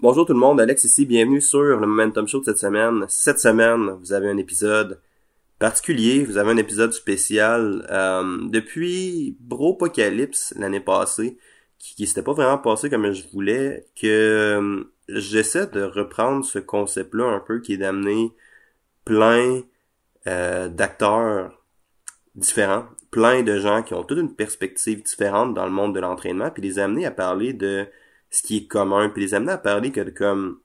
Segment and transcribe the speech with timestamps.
[0.00, 3.04] Bonjour tout le monde, Alex ici, bienvenue sur le Momentum Show de cette semaine.
[3.08, 5.00] Cette semaine, vous avez un épisode
[5.58, 7.84] particulier, vous avez un épisode spécial.
[7.90, 11.36] Euh, depuis Bropocalypse l'année passée,
[11.80, 16.60] qui, qui s'était pas vraiment passé comme je voulais, que euh, j'essaie de reprendre ce
[16.60, 18.32] concept-là un peu qui est d'amener
[19.04, 19.62] plein
[20.28, 21.60] euh, d'acteurs
[22.36, 26.52] différents, plein de gens qui ont toute une perspective différente dans le monde de l'entraînement,
[26.52, 27.88] puis les amener à parler de
[28.30, 30.60] ce qui est commun, puis les amener à parler que de comme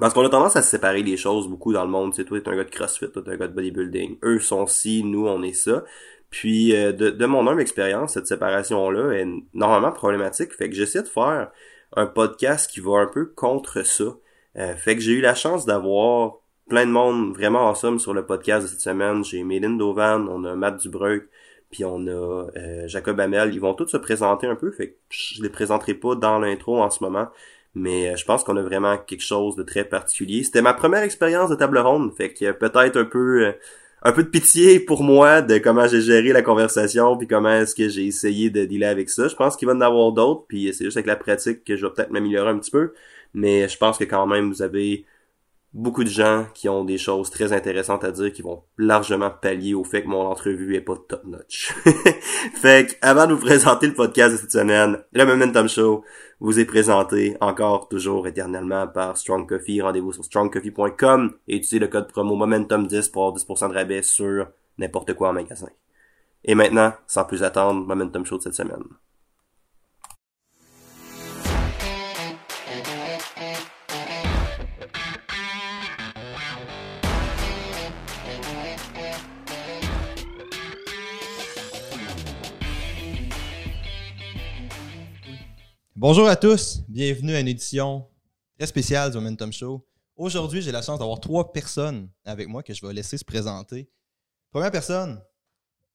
[0.00, 2.12] parce qu'on a tendance à séparer les choses beaucoup dans le monde.
[2.12, 4.18] Tu sais, toi, t'es un gars de CrossFit, toi, t'es un gars de bodybuilding.
[4.24, 5.84] Eux sont ci, nous, on est ça.
[6.30, 10.54] Puis, euh, de, de mon humble expérience, cette séparation-là est normalement problématique.
[10.54, 11.50] Fait que j'essaie de faire
[11.94, 14.16] un podcast qui va un peu contre ça.
[14.56, 16.36] Euh, fait que j'ai eu la chance d'avoir
[16.68, 19.22] plein de monde vraiment awesome sur le podcast de cette semaine.
[19.24, 21.22] J'ai Méline Dovan, on a Matt Dubreuil,
[21.72, 22.10] puis on a
[22.56, 23.52] euh, Jacob Hamel.
[23.52, 26.80] Ils vont tous se présenter un peu, fait que je les présenterai pas dans l'intro
[26.80, 27.28] en ce moment.
[27.74, 30.44] Mais euh, je pense qu'on a vraiment quelque chose de très particulier.
[30.44, 33.52] C'était ma première expérience de table ronde, fait que peut-être un peu euh,
[34.02, 37.74] un peu de pitié pour moi de comment j'ai géré la conversation puis comment est-ce
[37.74, 39.28] que j'ai essayé de dealer avec ça.
[39.28, 41.86] Je pense qu'il va en avoir d'autres puis c'est juste avec la pratique que je
[41.86, 42.92] vais peut-être m'améliorer un petit peu.
[43.32, 45.06] Mais je pense que quand même vous avez
[45.74, 49.74] beaucoup de gens qui ont des choses très intéressantes à dire qui vont largement pallier
[49.74, 51.72] au fait que mon entrevue est pas top notch.
[52.54, 56.04] fait que, avant de vous présenter le podcast de cette semaine, le Momentum Show
[56.40, 59.80] vous est présenté encore, toujours, éternellement par Strong Coffee.
[59.80, 64.48] Rendez-vous sur strongcoffee.com et utilisez le code promo Momentum10 pour avoir 10% de rabais sur
[64.78, 65.68] n'importe quoi en magasin.
[66.44, 68.82] Et maintenant, sans plus attendre, Momentum Show de cette semaine.
[86.02, 88.04] Bonjour à tous, bienvenue à une édition
[88.58, 89.86] très spéciale du Momentum Show.
[90.16, 93.88] Aujourd'hui, j'ai la chance d'avoir trois personnes avec moi que je vais laisser se présenter.
[94.50, 95.22] Première personne,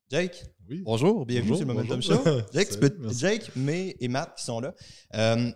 [0.10, 0.46] Jake.
[0.70, 0.82] Oui.
[0.86, 2.24] Bonjour, bienvenue Bonjour, sur le Momentum bonjour.
[2.24, 2.42] Show.
[2.54, 3.10] Jake, tu peux-.
[3.12, 4.74] Jake, May et Matt qui sont là.
[5.14, 5.52] Euh,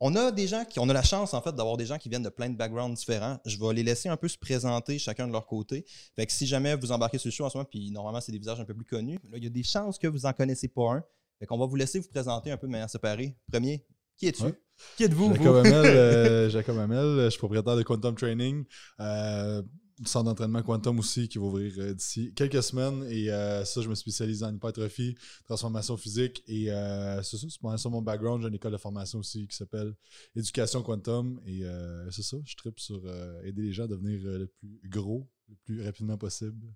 [0.00, 2.08] on a des gens qui, on a la chance en fait d'avoir des gens qui
[2.08, 3.38] viennent de plein de backgrounds différents.
[3.44, 5.84] Je vais les laisser un peu se présenter chacun de leur côté.
[6.16, 8.32] Fait que si jamais vous embarquez sur le show en ce moment, puis normalement c'est
[8.32, 10.32] des visages un peu plus connus, là il y a des chances que vous en
[10.32, 11.04] connaissez pas un.
[11.44, 13.36] Fait qu'on va vous laisser vous présenter un peu de manière séparée.
[13.52, 13.84] Premier,
[14.16, 14.44] qui es-tu?
[14.44, 14.58] Ouais.
[14.96, 15.34] Qui êtes-vous?
[15.34, 15.58] Jacob vous?
[15.58, 18.64] Hamel, euh, Jacob Hamel, je suis propriétaire de Quantum Training,
[19.00, 19.62] euh,
[20.06, 23.04] centre d'entraînement Quantum aussi qui va ouvrir euh, d'ici quelques semaines.
[23.10, 26.42] Et euh, ça, je me spécialise en hypertrophie, transformation physique.
[26.46, 28.40] Et euh, c'est ça, c'est ça mon background.
[28.40, 29.92] J'ai une école de formation aussi qui s'appelle
[30.34, 31.42] Éducation Quantum.
[31.44, 34.46] Et euh, c'est ça, je tripe sur euh, aider les gens à devenir euh, le
[34.46, 36.66] plus gros, le plus rapidement possible.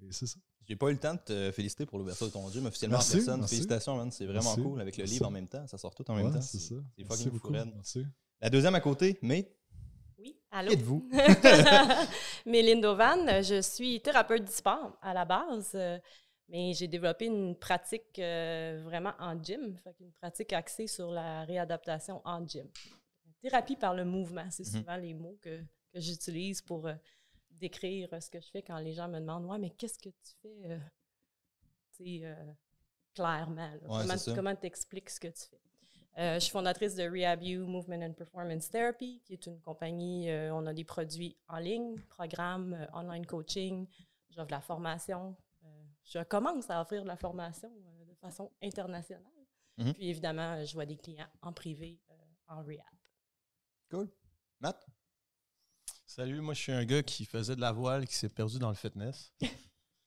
[0.00, 0.38] Et c'est ça.
[0.68, 3.12] J'ai pas eu le temps de te féliciter pour l'ouverture de ton gym officiellement Merci,
[3.12, 3.40] en personne.
[3.40, 3.54] merci.
[3.54, 4.10] Félicitations, man.
[4.10, 5.14] C'est vraiment Merci, cool avec le merci.
[5.14, 5.66] livre en même temps.
[5.68, 6.40] Ça sort tout en même Ouais, temps.
[6.40, 6.74] c'est ça.
[6.96, 7.50] C'est fucking beaucoup.
[7.50, 8.04] Merci.
[8.40, 9.52] La deuxième à côté, mais
[10.18, 10.68] Oui, allô?
[10.68, 11.08] qui êtes-vous?
[12.46, 15.98] Méline Dovan, je suis thérapeute du sport à la base, euh,
[16.48, 21.44] mais j'ai développé une pratique euh, vraiment en gym, fait une pratique axée sur la
[21.44, 22.66] réadaptation en gym.
[23.40, 24.80] Thérapie par le mouvement, c'est Mhm.
[24.80, 25.60] souvent les mots que,
[25.92, 26.94] que j'utilise pour euh,
[27.56, 30.08] décrire euh, ce que je fais quand les gens me demandent Ouais, mais qu'est-ce que
[30.08, 30.78] tu fais euh,
[31.96, 32.52] tu sais, euh,
[33.14, 33.70] clairement?
[33.70, 33.88] là?
[33.88, 35.60] Ouais, comment comment t'expliques ce que tu fais?
[36.18, 40.66] Euh, je suis fondatrice de RehabU Movement and Performance Therapy, qui est une compagnie, on
[40.66, 43.86] a des produits en ligne, programmes, online coaching,
[44.30, 45.36] j'offre de la formation.
[46.04, 47.70] Je commence à offrir de la formation
[48.08, 49.30] de façon internationale.
[49.76, 49.92] Mhm.
[49.92, 52.00] Puis évidemment, je vois des clients en privé,
[52.48, 52.86] en rehab.
[53.90, 54.08] Cool.
[54.60, 54.86] Matt?
[56.16, 58.70] Salut, moi je suis un gars qui faisait de la voile, qui s'est perdu dans
[58.70, 59.34] le fitness.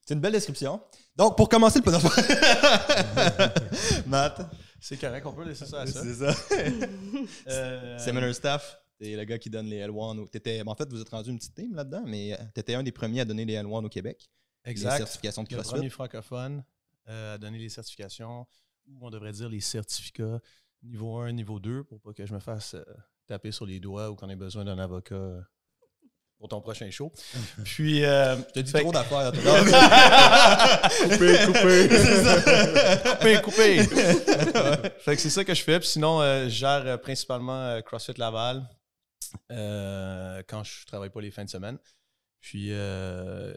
[0.08, 0.82] C'est une belle description.
[1.16, 2.08] Donc, pour commencer le podcast.
[4.08, 4.42] Matt,
[4.82, 6.02] C'est correct, on peut laisser ça à ça.
[6.02, 6.34] c'est ça.
[7.48, 10.18] Euh, Seminar Staff, t'es le gars qui donne les L1.
[10.18, 12.82] au- t'étais- en fait, vous êtes rendu une petite team là-dedans, mais tu étais un
[12.82, 14.28] des premiers à donner les L1 au Québec.
[14.66, 14.98] Les exact.
[14.98, 15.76] certifications de Le CrossFit.
[15.76, 16.64] premier francophone
[17.08, 18.48] euh, à donner les certifications,
[18.88, 20.40] ou on devrait dire les certificats
[20.82, 22.84] niveau 1, niveau 2, pour pas que je me fasse euh,
[23.28, 25.40] taper sur les doigts ou qu'on ait besoin d'un avocat euh,
[26.40, 27.12] pour ton prochain show.
[27.66, 29.32] Puis, euh, Je te dis fait- trop d'affaires.
[29.32, 29.60] toi.
[31.04, 31.90] coupé, coupé.
[33.42, 34.90] coupé, coupé.
[35.00, 35.80] fait que c'est ça que je fais.
[35.80, 38.64] Puis sinon, euh, je gère euh, principalement euh, CrossFit Laval
[39.52, 41.78] euh, quand je travaille pas les fins de semaine.
[42.40, 43.52] Puis il y a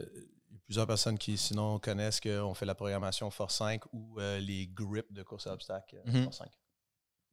[0.67, 5.13] plusieurs personnes qui sinon connaissent qu'on fait la programmation Force 5 ou euh, les grips
[5.13, 6.25] de course à obstacles euh, Mhm.
[6.25, 6.49] Force 5.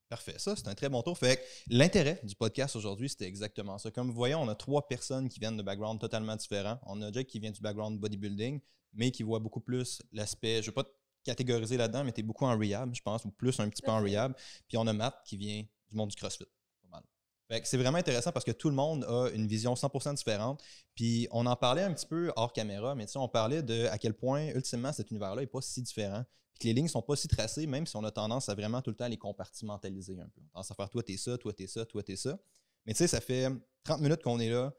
[0.09, 1.15] Parfait, ça c'est un très bon tour.
[1.15, 3.91] Fait que l'intérêt du podcast aujourd'hui, c'était exactement ça.
[3.91, 6.79] Comme vous voyez, on a trois personnes qui viennent de backgrounds totalement différents.
[6.88, 8.59] On a Jake qui vient du background bodybuilding,
[8.94, 10.89] mais qui voit beaucoup plus l'aspect, je ne vais pas te
[11.23, 13.91] catégoriser là-dedans, mais tu es beaucoup en rehab, je pense, ou plus un petit peu
[13.91, 14.33] en rehab.
[14.67, 16.45] Puis on a Matt qui vient du monde du CrossFit.
[16.81, 17.03] Pas mal.
[17.03, 20.63] Fait que c'est vraiment intéressant parce que tout le monde a une vision 100% différente.
[20.96, 24.13] Puis on en parlait un petit peu hors caméra, mais on parlait de à quel
[24.13, 26.24] point, ultimement, cet univers-là n'est pas si différent.
[26.54, 28.81] Puis que les lignes sont pas si tracées, même si on a tendance à vraiment
[28.81, 30.42] tout le temps les compartimentaliser un peu.
[30.46, 32.38] On tendance à faire toi, t'es ça, toi, t'es ça, toi, t'es ça.
[32.86, 33.50] Mais tu sais, ça fait
[33.84, 34.74] 30 minutes qu'on est là,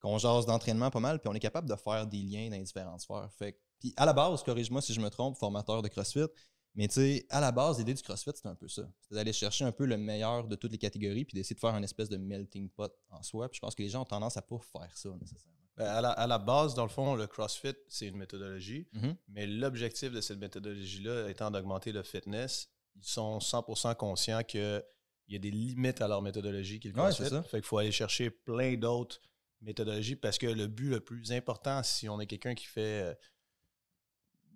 [0.00, 2.64] qu'on jase d'entraînement pas mal, puis on est capable de faire des liens dans les
[2.64, 3.28] différentes sphères.
[3.38, 6.26] Fait puis à la base, corrige-moi si je me trompe, formateur de CrossFit,
[6.74, 8.82] mais tu sais, à la base, l'idée du CrossFit, c'est un peu ça.
[9.02, 11.74] C'est d'aller chercher un peu le meilleur de toutes les catégories, puis d'essayer de faire
[11.76, 13.48] une espèce de melting pot en soi.
[13.48, 15.58] Puis je pense que les gens ont tendance à pas faire ça nécessairement.
[15.76, 18.86] Ben, à, la, à la base, dans le fond, le CrossFit, c'est une méthodologie.
[18.92, 19.16] Mhm.
[19.28, 24.82] Mais l'objectif de cette méthodologie-là étant d'augmenter le fitness, ils sont 100% conscients qu'il
[25.28, 27.48] y a des limites à leur méthodologie qui est le Ouais, CrossFit.
[27.48, 29.20] fait qu'il faut aller chercher plein d'autres
[29.62, 33.14] méthodologies parce que le but le plus important, si on est quelqu'un qui fait euh,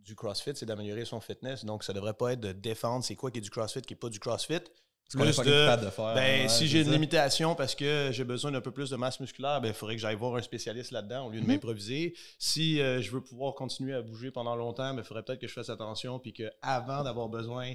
[0.04, 1.64] du CrossFit, c'est d'améliorer son fitness.
[1.64, 3.96] Donc, ça devrait pas être de défendre c'est quoi qui est du CrossFit, qui est
[3.96, 4.60] pas du CrossFit.
[5.10, 6.14] Plus pas de- de faire.
[6.14, 9.18] Ben, ouais, si j'ai une limitation parce que j'ai besoin d'un peu plus de masse
[9.20, 11.52] musculaire, ben, il faudrait que j'aille voir un spécialiste là-dedans au lieu de Mhm.
[11.52, 12.14] m'improviser.
[12.38, 15.54] Si euh, je veux pouvoir continuer à bouger pendant longtemps, il faudrait peut-être que je
[15.54, 17.72] fasse attention puis qu'avant d'avoir besoin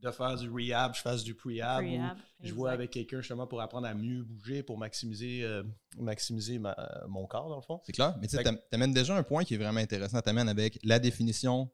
[0.00, 1.82] de faire du rehab, je fasse du prehab.
[2.40, 5.62] je vois avec quelqu'un justement pour apprendre à mieux bouger, pour maximiser, euh,
[5.98, 7.80] maximiser ma- euh, mon corps, dans le fond.
[7.84, 8.16] C'est clair.
[8.20, 8.36] Mais tu
[8.70, 10.20] t'amènes déjà un point qui est vraiment intéressant.
[10.20, 11.70] T'amènes avec la définition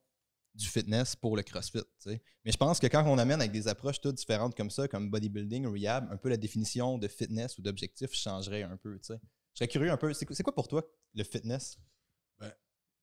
[0.54, 1.82] du fitness pour le CrossFit.
[2.02, 2.08] tu.
[2.44, 5.08] Mais je pense que quand on amène avec des approches toutes différentes comme ça, comme
[5.10, 8.98] bodybuilding, rehab, un peu la définition de fitness ou d'objectif changerait un peu.
[8.98, 9.20] tu sais.
[9.54, 10.12] Je serais curieux un peu.
[10.12, 10.84] C'est quoi pour toi
[11.14, 11.78] le fitness?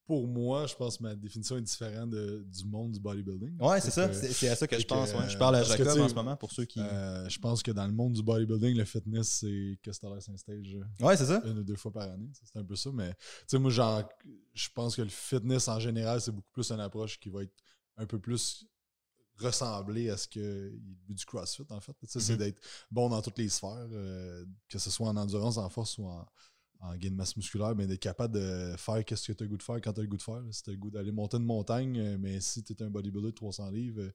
[0.08, 3.58] Pour moi, je pense que ma définition est différente de- du monde du bodybuilding.
[3.60, 4.08] Ouais, c'est ça.
[4.08, 5.12] que, C'est à ça que je pense.
[5.12, 5.30] que, ouais.
[5.30, 6.80] Je parle à que, Jacob sais, en ce moment pour ceux qui.
[6.80, 10.76] euh, je pense que dans le monde du bodybuilding, le fitness, c'est que un stage
[10.78, 11.42] euh, Ouais, c'est ça.
[11.46, 12.30] une ou deux fois par année.
[12.42, 12.90] C'est un peu ça.
[12.94, 13.18] Mais tu
[13.48, 14.08] sais, moi, genre,
[14.54, 17.54] je pense que le fitness en général, c'est beaucoup plus une approche qui va être
[17.98, 18.66] un peu plus
[19.40, 20.72] ressemblée à ce que
[21.10, 21.96] du CrossFit, en fait.
[22.06, 22.38] C'est Mhm.
[22.38, 26.06] d'être bon dans toutes les sphères, euh, que ce soit en endurance, en force ou
[26.06, 26.26] en,
[26.80, 29.50] en gain de masse musculaire, mais d'être capable de faire ce que tu as le
[29.50, 30.44] goût de faire quand tu as le goût de faire.
[30.52, 32.90] Si tu as le goût d'aller monter une montagne, euh, mais si tu es un
[32.90, 34.12] bodybuilder de 300 livres,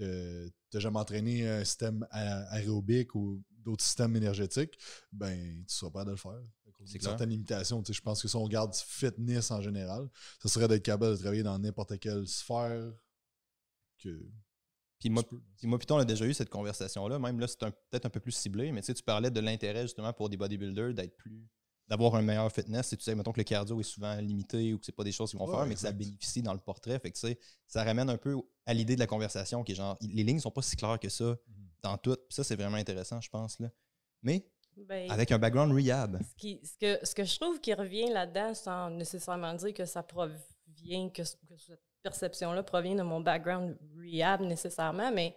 [0.00, 4.78] euh, tu n'as jamais entraîné un système aérobique ou d'autres systèmes énergétiques,
[5.12, 6.42] ben tu ne seras pas de le faire.
[6.84, 7.82] C'est certaines limitations.
[7.88, 10.08] Je pense que si on regarde fitness en général,
[10.40, 12.92] ce serait d'être capable de travailler dans n'importe quelle sphère
[13.98, 14.28] que.
[14.98, 15.22] Puis moi.
[15.56, 17.20] Puis moi, on a déjà eu cette conversation-là.
[17.20, 19.82] Même là, c'est peut-être un peu plus ciblé, mais tu sais, tu parlais de l'intérêt
[19.82, 21.46] justement pour des bodybuilders d'être plus.
[21.92, 22.90] D'avoir un meilleur fitness.
[22.94, 25.12] Et tu sais, mettons que le cardio est souvent limité ou que c'est pas des
[25.12, 26.98] choses qu'ils vont Ouais, faire, mais que ça bénéficie dans le portrait.
[26.98, 28.34] Fait que tu sais, ça ramène un peu
[28.64, 31.10] à l'idée de la conversation qui est genre, les lignes sont pas si claires que
[31.10, 31.36] ça Mhm.
[31.82, 32.14] dans tout.
[32.16, 33.58] Puis ça, c'est vraiment intéressant, je pense.
[33.60, 33.68] Là.
[34.22, 34.42] Mais
[34.88, 36.18] Ben, avec un background rehab.
[36.22, 39.84] ce, qui- ce que, ce que je trouve qui revient là-dedans, sans nécessairement dire que
[39.84, 45.36] ça provient, que, ce- que cette perception-là provient de mon background rehab nécessairement, mais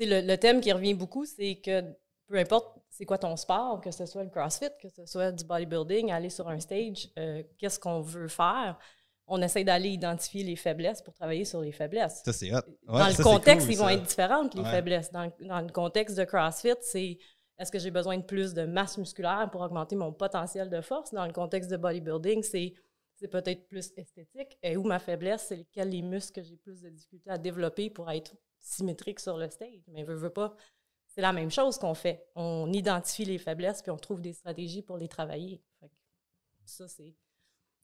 [0.00, 1.94] le, le thème qui revient beaucoup, c'est que
[2.28, 5.44] peu importe c'est quoi ton sport, que ce soit le CrossFit, que ce soit du
[5.44, 8.78] bodybuilding, aller sur un stage, euh, qu'est-ce qu'on veut faire,
[9.26, 12.52] on essaie d'aller identifier les faiblesses pour travailler sur les faiblesses Ça, c'est.
[12.52, 14.70] Ouais, dans ça, le contexte, cool, ils vont être différentes, les Ouais.
[14.70, 15.10] faiblesses.
[15.12, 17.18] Dans, le- dans le contexte de CrossFit, c'est
[17.58, 21.12] est-ce que j'ai besoin de plus de masse musculaire pour augmenter mon potentiel de force?
[21.12, 22.74] Dans le contexte de bodybuilding, c'est
[23.16, 24.58] c'est peut-être plus esthétique.
[24.62, 27.88] Et où ma faiblesse, c'est lesquels les muscles que j'ai plus de difficulté à développer
[27.88, 29.84] pour être symétrique sur le stage?
[29.88, 30.54] Mais veux, veux pas,
[31.14, 32.26] c'est la même chose qu'on fait.
[32.34, 35.62] On identifie les faiblesses puis on trouve des stratégies pour les travailler.
[35.78, 35.94] Fait que
[36.64, 37.14] ça, c'est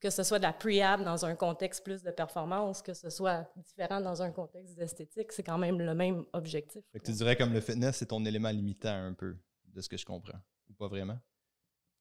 [0.00, 3.48] que ce soit de la prehab dans un contexte plus de performance, que ce soit
[3.56, 6.82] différent dans un contexte d'esthétique, c'est quand même le même objectif.
[6.90, 9.88] Fait que tu dirais comme le fitness, c'est ton élément limitant un peu, de ce
[9.88, 10.38] que je comprends.
[10.70, 11.18] Ou pas vraiment?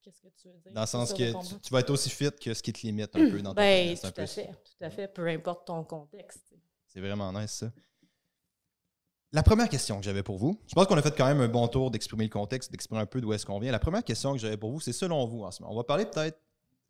[0.02, 0.72] Qu'est-ce que tu veux dire?
[0.72, 3.30] Dans le sens que tu, vas être aussi fit que ce qui te limite un
[3.30, 4.14] peu dans ton Ben, fitness.
[4.14, 6.54] tout à fait, tout à fait, peu importe ton contexte.
[6.86, 7.72] C'est vraiment nice, ça.
[9.32, 11.48] La première question que j'avais pour vous, je pense qu'on a fait quand même un
[11.48, 13.70] bon tour d'exprimer le contexte, d'exprimer un peu d'où est-ce qu'on vient.
[13.70, 15.72] La première question que j'avais pour vous, c'est selon vous en ce moment.
[15.72, 16.40] On va parler peut-être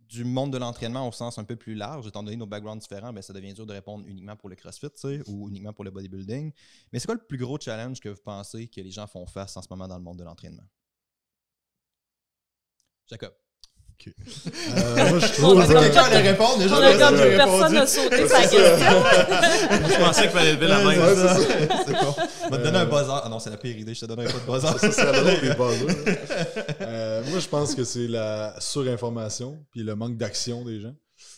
[0.09, 3.13] du monde de l'entraînement au sens un peu plus large, étant donné nos backgrounds différents,
[3.13, 4.89] ben ça devient dur de répondre uniquement pour le CrossFit,
[5.27, 6.53] ou uniquement pour le bodybuilding.
[6.93, 9.57] Mais c'est quoi le plus gros challenge que vous pensez que les gens font face
[9.57, 10.67] en ce moment dans le monde de l'entraînement?
[13.07, 13.35] Jacob.
[14.76, 15.61] Euh, moi, je trouve.
[15.61, 18.59] euh, pas- allait répondre, déjà, On a comme personne n'a sauté sa question.
[19.88, 20.97] Je pensais qu'il fallait lever la main.
[20.99, 21.37] Ouais, c'est ça.
[21.87, 22.14] c'est bon.
[22.45, 23.21] Je vais te donner un buzzer.
[23.25, 24.78] Ah non, c'est la pire idée, je te donnerai pas de buzzer.
[24.78, 26.16] Ça serait drôle, les buzzers.
[26.80, 30.95] Euh, moi, je pense que c'est la surinformation puis le manque d'action des gens.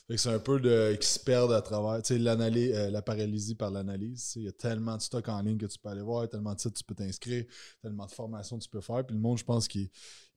[0.06, 2.90] Fait que c'est un peu de qui se perdent à travers tu sais, l'analyse, euh,
[2.90, 4.32] la paralysie par l'analyse.
[4.36, 6.60] Il y a tellement de stock en ligne que tu peux aller voir, tellement de
[6.60, 7.44] sites tu peux t'inscrire,
[7.82, 9.04] tellement de formations que tu peux faire.
[9.04, 9.88] Puis le monde, je pense qu'il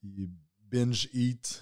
[0.03, 0.29] il
[0.71, 1.61] binge eat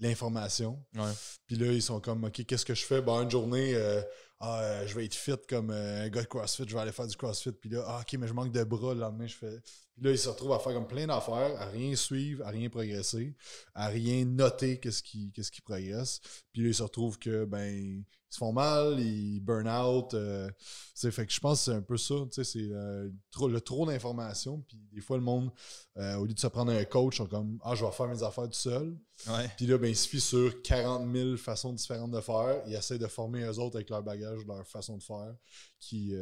[0.00, 0.82] l'information.
[0.94, 1.12] Ouais.
[1.46, 3.00] Puis là, ils sont comme, OK, qu'est-ce que je fais?
[3.00, 4.00] Ben, une journée, euh,
[4.40, 6.92] ah, euh, je vais être fit comme euh, un gars de CrossFit, je vais aller
[6.92, 7.52] faire du CrossFit.
[7.52, 8.94] Puis là, ah, OK, mais je manque de bras.
[8.94, 9.60] Le lendemain, je fais.
[10.00, 12.70] Puis là, ils se retrouvent à faire comme plein d'affaires, à rien suivre, à rien
[12.70, 13.36] progresser,
[13.74, 16.22] à rien noter qu'est-ce qui, qu'est-ce qui progresse.
[16.52, 20.14] Puis là, ils se retrouvent que, ben, ils se font mal, ils burn out.
[20.14, 20.48] euh,
[20.96, 22.14] fait que je pense que c'est un peu ça.
[22.32, 24.64] tu sais, C'est euh, trop, le trop d'informations.
[24.66, 25.50] Puis des fois, le monde,
[25.98, 28.22] euh, au lieu de se prendre un coach, sont comme Ah, je vais faire mes
[28.22, 28.96] affaires tout seul.
[29.26, 29.50] Ouais.
[29.58, 32.62] Puis là, ben, il se sur 40 000 façons différentes de faire.
[32.66, 35.34] Ils essaient de former eux autres avec leur bagage, leur façon de faire.
[35.78, 36.14] Qui,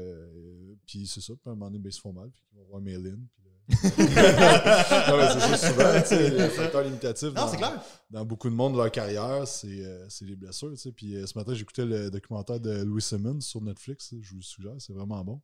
[0.85, 1.35] puis c'est ça.
[1.35, 2.29] Puis à un moment donné, ben, ils se font mal.
[2.31, 3.19] Puis ils vont voir Mail-in.
[3.37, 7.29] Puis c'est ça souvent, le facteur limitatif.
[7.29, 7.81] Non, dans- c'est clair.
[8.11, 10.73] dans beaucoup de monde de leur carrière, c'est euh, c'est les blessures.
[10.97, 14.15] Puis euh, ce matin, j'écoutais le documentaire de Louis Simmons sur Netflix.
[14.21, 15.41] Je vous le suggère, c'est vraiment bon.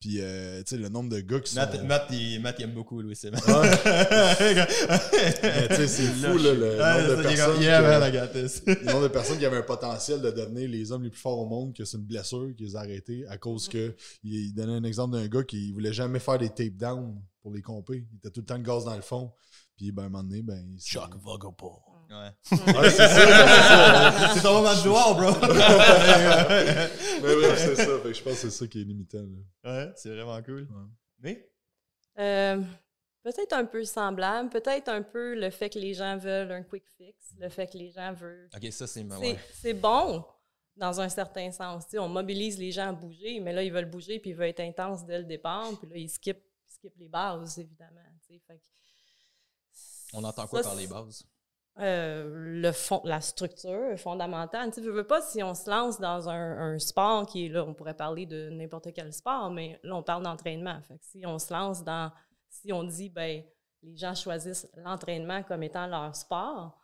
[0.00, 1.60] Puis, euh, tu sais, le nombre de gars qui sont.
[1.60, 3.36] Matt, il, Matt, il aime beaucoup Louis Simmons.
[3.46, 3.76] Mais
[5.68, 7.60] tu sais, c'est fou, là, le Ah, nombre de comme, personnes.
[7.62, 8.10] Yeah, man,
[8.66, 11.38] le nombre de personnes qui avaient un potentiel de devenir les hommes les plus forts
[11.38, 13.94] au monde, que c'est une blessure qui les a arrêtés à cause que.
[14.24, 17.52] Il, il donnait un exemple d'un gars qui voulait jamais faire des tape down pour
[17.52, 18.06] les compés.
[18.12, 19.32] Il était tout le temps le gaz dans le fond.
[19.76, 20.64] Puis, ben, à un moment donné, ben.
[20.70, 21.70] il Chuck Vogopol.
[22.10, 22.30] Ouais.
[22.50, 25.30] Ouais, c'est ça, c'est ton moment de gloire, bro.
[27.22, 27.98] Mais bref, c'est ça.
[27.98, 29.18] Fait que je pense que c'est ça qui est limitant.
[29.64, 29.86] là.
[29.86, 30.62] ouais, c'est vraiment cool.
[30.70, 30.86] Ouais.
[31.20, 31.50] Mais,
[32.18, 32.62] Euh,
[33.22, 36.84] peut-être un peu semblable, peut-être un peu le fait que les gens veulent un quick
[36.96, 38.48] fix, le fait que les gens veulent.
[38.56, 39.04] ok, ça, c'est.
[39.04, 39.38] Ouais.
[39.52, 40.24] c'est bon
[40.76, 41.84] dans un certain sens.
[41.84, 44.36] Tu sais, on mobilise les gens à bouger, mais là, ils veulent bouger puis ils
[44.36, 46.42] veulent être intenses dès le départ, puis là, ils skippent,
[46.78, 48.00] skippent les bases, évidemment.
[48.26, 48.60] Fait
[50.12, 51.24] On entend quoi Ça, par les bases?
[51.80, 54.70] euh, le fond, la structure fondamentale.
[54.70, 57.48] Tu sais, veux, veux pas si on se lance dans un, un sport qui est
[57.48, 60.80] là, on pourrait parler de n'importe quel sport, mais là, on parle d'entraînement.
[60.82, 62.10] Fait que si on se lance dans,
[62.48, 63.44] si on dit, ben,
[63.82, 66.76] les gens choisissent l'entraînement comme étant leur sport,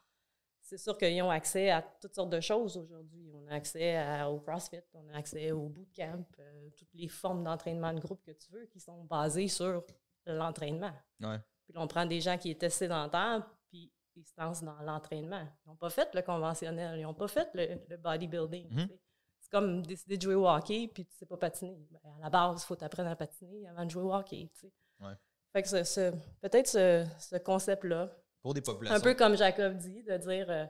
[0.77, 3.31] c'est sûr qu'ils ont accès à toutes sortes de choses aujourd'hui.
[3.35, 7.45] On a accès à- au CrossFit, on a accès au bootcamp, euh, toutes les formes
[7.45, 9.85] d'entraînement de groupe que tu veux qui sont basées sur
[10.27, 10.93] l'entraînement.
[11.21, 11.39] Ouais.
[11.65, 15.47] Puis là, on prend des gens qui étaient sédentaires, puis ils se lancent dans l'entraînement.
[15.65, 18.69] Ils n'ont pas fait le conventionnel, ils n'ont pas fait le, le bodybuilding.
[18.69, 18.89] tu Mhm.
[18.89, 19.01] sais.
[19.41, 21.77] C'est comme décider de jouer au hockey, puis tu ne sais pas patiner.
[21.91, 24.51] Ben, à la base, il faut t'apprendre à patiner avant de jouer au hockey.
[24.55, 24.73] tu sais.
[25.01, 25.13] Ouais.
[25.53, 28.11] Fait que ce- peut-être ce, ce concept-là,
[28.45, 28.97] Pour des populations.
[28.99, 30.67] un peu comme Jacob dit, de dire euh,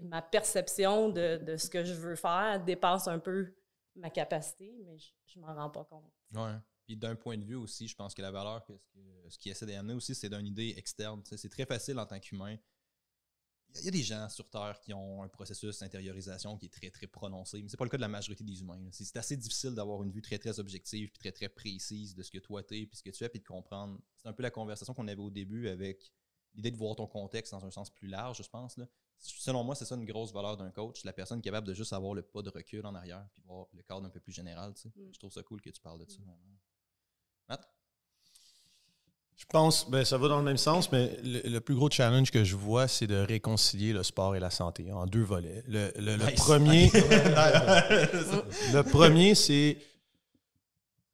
[0.00, 3.54] ma perception de, de ce que je veux faire dépasse un peu
[3.94, 6.10] ma capacité, mais je ne m'en rends pas compte.
[6.34, 6.56] Ouais.
[6.86, 9.38] Puis d'un point de vue aussi, je pense que la valeur, que ce, que- ce
[9.38, 11.22] qui essaie d'amener aussi, c'est d'une idée externe.
[11.24, 12.56] C'est très facile en tant qu'humain.
[13.68, 16.56] Il y a- il y a des gens sur Terre qui ont un processus d'intériorisation
[16.58, 18.80] qui est très, très prononcé, mais c'est pas le cas de la majorité des humains.
[18.90, 22.32] C'est assez difficile d'avoir une vue très, très objective puis très, très précise de ce
[22.32, 24.00] que toi t'es puis ce que tu fais puis de comprendre.
[24.16, 26.10] C'est un peu la conversation qu'on avait au début avec
[26.54, 28.76] l'idée de voir ton contexte dans un sens plus large, je pense.
[28.76, 28.86] Là.
[29.18, 32.14] Selon moi, c'est ça une grosse valeur d'un coach, la personne capable de juste avoir
[32.14, 34.72] le pas de recul en arrière puis voir le cadre un peu plus général.
[34.74, 34.88] tu sais.
[34.96, 35.10] Mm.
[35.12, 36.16] Je trouve ça cool que tu parles de ça.
[36.18, 36.38] vraiment.
[37.48, 37.68] Matt?
[39.36, 42.30] Je pense, ben, ça va dans le même sens, mais le, le plus gros challenge
[42.30, 45.62] que je vois, c'est de réconcilier le sport et la santé en deux volets.
[45.66, 46.34] Le, le- le Nice.
[46.40, 46.90] premier,
[48.72, 49.78] le premier, c'est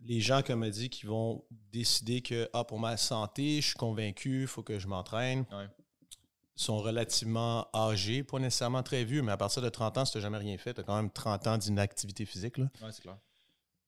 [0.01, 3.77] les gens, comme elle dit, qui vont décider que ah, pour ma santé, je suis
[3.77, 5.45] convaincu, il faut que je m'entraîne.
[5.53, 5.67] Ouais.
[6.59, 10.19] sont relativement âgés, pas nécessairement très vieux, mais à partir de 30 ans, si tu
[10.19, 12.57] n'as jamais rien fait, tu as quand même 30 ans d'inactivité physique.
[12.57, 12.71] Là.
[12.83, 13.19] Ouais, c'est clair.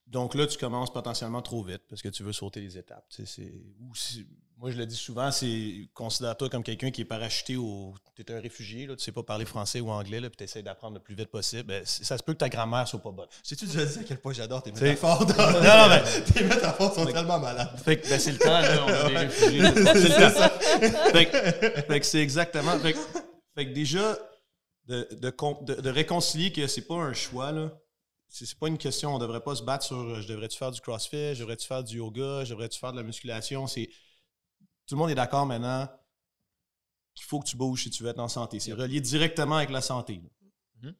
[0.06, 3.06] Donc là, tu commences potentiellement trop vite parce que tu veux sauter les étapes.
[3.08, 4.26] C'est- ou si-
[4.58, 7.94] moi, je le dis souvent, c'est considère-toi comme quelqu'un qui est parachuté au.
[8.16, 10.44] Tu es un réfugié, là, tu sais pas parler français ou anglais, là, puis tu
[10.44, 11.62] essaies d'apprendre le plus vite possible.
[11.64, 13.28] Ben, ça se peut que ta grammaire soit pas bonne.
[13.44, 15.24] Sais-tu déjà dit à quel point j'adore tes métaphores?
[15.38, 17.70] Non, non, mais- tes métaphores sont tellement malades.
[17.84, 19.62] Fait que ben, c'est le temps, là, on des réfugiés.
[19.94, 21.12] C'est temps.
[21.12, 22.76] Fait que, fait que c'est exactement.
[22.80, 22.98] Fait que,
[23.54, 24.18] fait que déjà,
[24.86, 27.70] de, de, con- de- de réconcilier que c'est pas un choix, là.
[28.30, 31.34] C'est pas une question, on devrait pas se battre sur je devrais-tu faire du crossfit,
[31.34, 33.66] je devrais-tu faire du yoga, je devrais-tu faire de la musculation.
[33.66, 33.88] C'est
[34.88, 35.86] Tout le monde est d'accord maintenant
[37.14, 38.58] qu'il faut que tu bouges si tu veux être en santé.
[38.58, 40.14] C'est relié directement avec la santé.
[40.14, 40.48] là.
[40.80, 40.94] Mhm.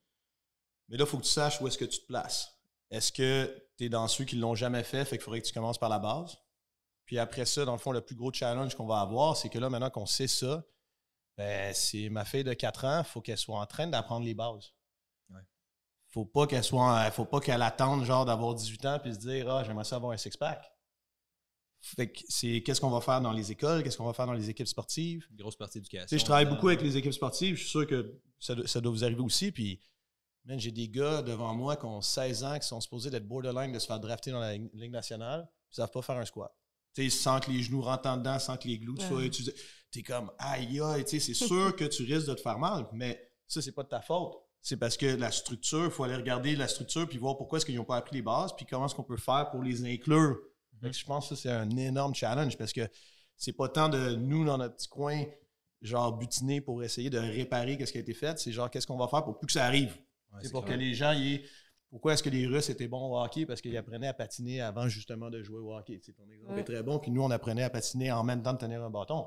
[0.88, 2.54] Mais là, il faut que tu saches où est-ce que tu te places.
[2.90, 5.54] Est-ce que tu es dans ceux qui l'ont jamais fait, fait qu'il faudrait que tu
[5.54, 6.36] commences par la base?
[7.06, 9.58] Puis après ça, dans le fond, le plus gros challenge qu'on va avoir, c'est que
[9.58, 10.62] là, maintenant qu'on sait ça,
[11.38, 14.34] ben, c'est ma fille de 4 ans, il faut qu'elle soit en train d'apprendre les
[14.34, 14.74] bases.
[15.30, 15.40] Ouais.
[16.08, 19.48] Faut pas qu'elle soit, faut pas qu'elle attende genre d'avoir 18 ans puis se dire
[19.48, 20.70] ah j'aimerais ça avoir un six pack.
[21.96, 24.32] Fait que c'est qu'est-ce qu'on va faire dans les écoles, qu'est-ce qu'on va faire dans
[24.32, 25.26] les équipes sportives.
[25.30, 27.56] Une grosse partie sais, je travaille beaucoup avec les équipes sportives.
[27.56, 29.50] Je suis sûr que ça, doit- ça doit vous arriver aussi.
[29.52, 29.80] Puis,
[30.44, 33.72] man, j'ai des gars devant moi qui ont 16 ans, qui sont supposés d'être borderline
[33.72, 36.52] de se faire drafter dans la Ligue nationale, ils savent pas faire un squat.
[36.94, 39.26] Tu sais, sans que les genoux rentrent en dedans, sans que les glutes soient Ouais.
[39.26, 39.54] utilisés.
[39.90, 42.86] T'es comme, aïe, aïe, tu sais, c'est sûr que tu risques de te faire mal,
[42.92, 44.34] mais ça, c'est pas de ta faute.
[44.60, 47.64] C'est parce que la structure, il faut aller regarder la structure puis voir pourquoi est-ce
[47.66, 50.36] qu'ils n'ont pas appris les bases, puis comment est-ce qu'on peut faire pour les inclure.
[50.80, 52.88] Que je pense que ça, c'est un énorme challenge parce que
[53.36, 55.24] c'est pas tant de nous dans notre petit coin,
[55.82, 58.38] genre butiner pour essayer de réparer ce qui a été fait.
[58.38, 59.96] C'est genre qu'est-ce qu'on va faire pour plus que ça arrive?
[60.32, 60.76] Ouais, c'est pour clair.
[60.76, 61.42] que les gens y aient-
[61.90, 63.46] Pourquoi est-ce que les Russes étaient bons au hockey?
[63.46, 65.98] Parce qu'ils apprenaient à patiner avant justement de jouer au hockey.
[66.00, 66.60] Tu sais, ton exemple Ouais.
[66.60, 66.98] est très bon.
[66.98, 69.26] Puis nous, on apprenait à patiner en même temps de tenir un bâton.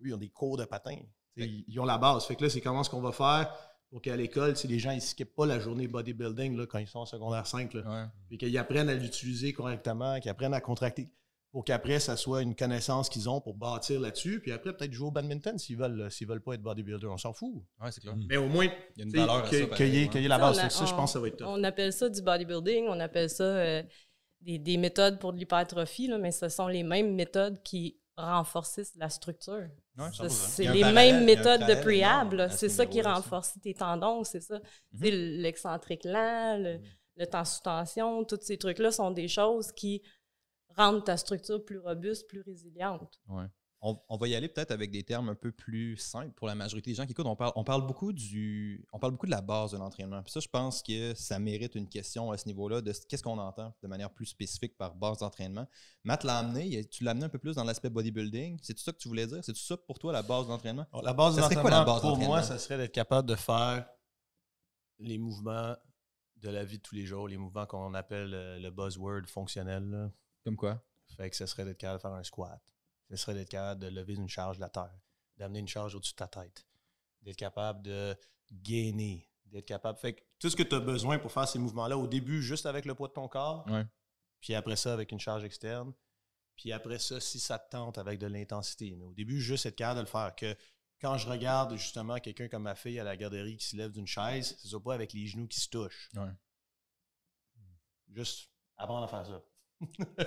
[0.00, 0.96] Eux, ils ont des cours de patin.
[1.36, 2.24] Ils, ils ont la base.
[2.24, 3.54] Fait que là, c'est comment ce qu'on va faire
[3.90, 6.86] pour qu'à l'école, si les gens ne skippent pas la journée bodybuilding là, quand ils
[6.86, 8.06] sont en secondaire 5, là, Ouais.
[8.28, 11.08] puis qu'ils apprennent à l'utiliser correctement, qu'ils apprennent à contracter,
[11.52, 15.08] pour qu'après, ça soit une connaissance qu'ils ont pour bâtir là-dessus, puis après, peut-être jouer
[15.08, 17.52] au badminton s'ils veulent, s'ils veulent pas être bodybuilder, on s'en fout.
[17.82, 18.14] Ouais, c'est clair.
[18.16, 18.26] Mm.
[18.28, 20.24] Mais au moins, Il y a une valeur que- ouais.
[20.24, 20.58] ait la Ça, base.
[20.60, 21.48] a- ça, je on- pense que ça va être top.
[21.50, 23.82] On appelle ça du bodybuilding, on appelle ça euh,
[24.42, 29.08] des, des méthodes pour de l'hypertrophie, mais ce sont les mêmes méthodes qui renforcent la
[29.08, 29.68] structure.
[29.98, 30.62] Ouais, Ça, 100%.
[30.62, 34.24] Il y C'est un les mêmes méthodes de ce C'est ça qui renforce tes tendons,
[34.24, 34.60] c'est ça.
[34.94, 36.80] Sais, L'excentrique lent, le,
[37.16, 40.02] le temps sous tension, tous ces trucs-là sont des choses qui
[40.76, 43.18] rendent ta structure plus robuste, plus résiliente.
[43.28, 43.46] Ouais.
[43.82, 46.54] On, on va y aller peut-être avec des termes un peu plus simples pour la
[46.54, 47.24] majorité des gens qui écoutent.
[47.24, 50.22] On parle, on parle beaucoup du, on parle beaucoup de la base de l'entraînement.
[50.22, 53.22] Puis ça, je pense que ça mérite une question à ce niveau-là de ce- qu'est-ce
[53.22, 55.66] qu'on entend de manière plus spécifique par base d'entraînement.
[56.04, 58.58] Matt l'a amené, tu l'as amené un peu plus dans l'aspect bodybuilding.
[58.62, 59.42] C'est tout ça que tu voulais dire?
[59.42, 60.86] C'est tout ça pour toi la base d'entraînement?
[60.92, 63.88] Alors, la base Ça d'entraînement, pour moi, ça serait d'être capable de faire
[64.98, 65.74] les mouvements
[66.36, 69.84] de la vie de tous les jours, les mouvements qu'on appelle euh, le buzzword fonctionnel.
[69.88, 70.10] là.
[70.44, 70.82] Comme quoi?
[71.16, 72.60] Fait que ce serait d'être capable de faire un squat.
[73.10, 74.96] Ce serait d'être capable de lever une charge de la terre,
[75.36, 76.66] d'amener une charge au-dessus de ta tête,
[77.22, 78.16] d'être capable de
[78.52, 79.98] gainer, d'être capable.
[79.98, 82.66] Fait que tout ce que tu as besoin pour faire ces mouvements-là, au début, juste
[82.66, 83.84] avec le poids de ton corps, Ouais.
[84.40, 85.92] puis après ça, avec une charge externe,
[86.56, 88.94] puis après ça, si ça te tente, avec de l'intensité.
[88.94, 90.34] Mais au début, juste être capable de le faire.
[90.36, 90.54] Que
[91.00, 94.06] quand je regarde justement quelqu'un comme ma fille à la garderie qui se lève d'une
[94.06, 96.10] chaise, ce soit pas avec les genoux qui se touchent.
[96.14, 96.30] Ouais.
[98.08, 99.42] Juste apprendre à faire ça.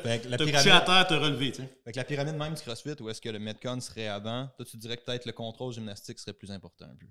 [0.03, 1.79] Fait que la Te pyramide, à terre, te relever, tu sais.
[1.83, 4.47] fait que la pyramide même du CrossFit, où est-ce que le Metcon serait avant?
[4.57, 7.05] Toi, tu dirais que peut-être le contrôle gymnastique serait plus important un peu.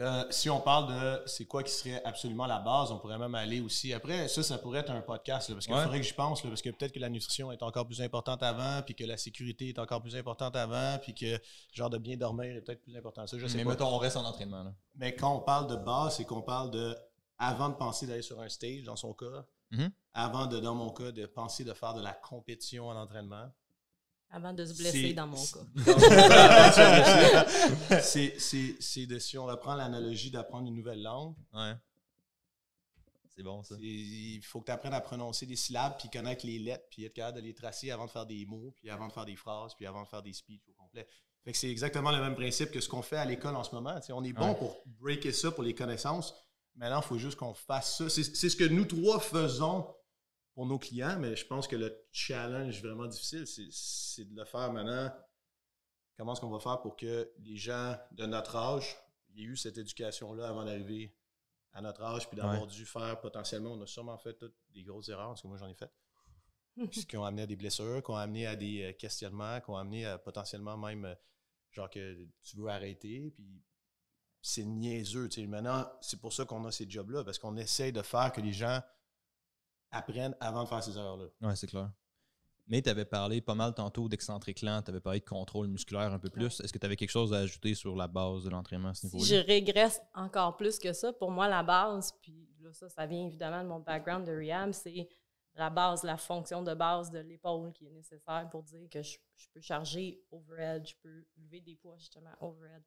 [0.00, 3.36] Euh, si on parle de c'est quoi qui serait absolument la base, on pourrait même
[3.36, 3.92] aller aussi.
[3.92, 5.82] Après, ça, ça pourrait être un podcast, là, parce qu'il Ouais.
[5.84, 8.42] faudrait que j'y pense, là, parce que peut-être que la nutrition est encore plus importante
[8.42, 11.40] avant, puis que la sécurité est encore plus importante avant, puis que
[11.72, 13.24] genre de bien dormir est peut-être plus important.
[13.28, 13.70] Ça, je sais Mais pas.
[13.70, 14.64] mettons, on reste en entraînement.
[14.64, 14.74] Là.
[14.96, 16.96] Mais quand on parle de base, c'est qu'on parle de,
[17.38, 19.90] avant de penser d'aller sur un stage, dans son cas, Mhm.
[20.12, 23.50] avant de, dans mon cas, de penser de faire de la compétition en entraînement.
[24.30, 25.60] Avant de se blesser, dans mon cas.
[28.02, 31.74] c'est, c'est, c'est de, si on reprend l'analogie d'apprendre une nouvelle langue, Ouais.
[33.36, 33.74] C'est bon, ça.
[33.80, 37.14] il faut que tu apprennes à prononcer des syllabes, puis connaître les lettres, puis être
[37.14, 39.74] capable de les tracer avant de faire des mots, puis avant de faire des phrases,
[39.74, 41.04] puis avant de faire des speeches au complet.
[41.42, 43.74] Fait que c'est exactement le même principe que ce qu'on fait à l'école en ce
[43.74, 43.98] moment.
[43.98, 44.54] Tu sais, on est bon Ouais.
[44.56, 46.32] pour breaker ça pour les connaissances.
[46.76, 48.08] Maintenant, il faut juste qu'on fasse ça.
[48.08, 49.94] C'est, c'est ce que nous trois faisons
[50.54, 54.44] pour nos clients, mais je pense que le challenge vraiment difficile, c'est, c'est de le
[54.44, 55.12] faire maintenant.
[56.16, 58.96] Comment est-ce qu'on va faire pour que les gens de notre âge
[59.36, 61.16] aient eu cette éducation-là avant d'arriver
[61.72, 62.68] à notre âge, puis d'avoir Ouais.
[62.68, 65.66] dû faire potentiellement, on a sûrement fait toutes des grosses erreurs, parce que moi j'en
[65.66, 65.90] ai fait,
[66.90, 69.70] puis qui ont amené à des blessures, qui ont amené à des euh, questionnements, qui
[69.70, 71.14] ont amené à potentiellement même, euh,
[71.72, 73.60] genre que tu veux arrêter, puis
[74.46, 75.26] c'est niaiseux.
[75.30, 75.46] tu sais.
[75.46, 78.52] Maintenant, c'est pour ça qu'on a ces jobs-là, parce qu'on essaie de faire que les
[78.52, 78.78] gens
[79.90, 81.26] apprennent avant de faire ces erreurs-là.
[81.40, 81.90] Ouais, c'est clair.
[82.66, 86.12] Mais tu avais parlé pas mal tantôt d'excentrique lent, tu avais parlé de contrôle musculaire
[86.12, 86.60] un peu plus.
[86.60, 89.08] Est-ce que tu avais quelque chose à ajouter sur la base de l'entraînement à ce
[89.08, 89.40] Si niveau-là?
[89.42, 93.26] je régresse encore plus que ça, pour moi, la base, puis là, ça, ça vient
[93.26, 95.08] évidemment de mon background de rehab, c'est
[95.54, 99.16] la base, la fonction de base de l'épaule qui est nécessaire pour dire que je,
[99.36, 102.82] je peux charger overhead, je peux lever des poids justement overhead.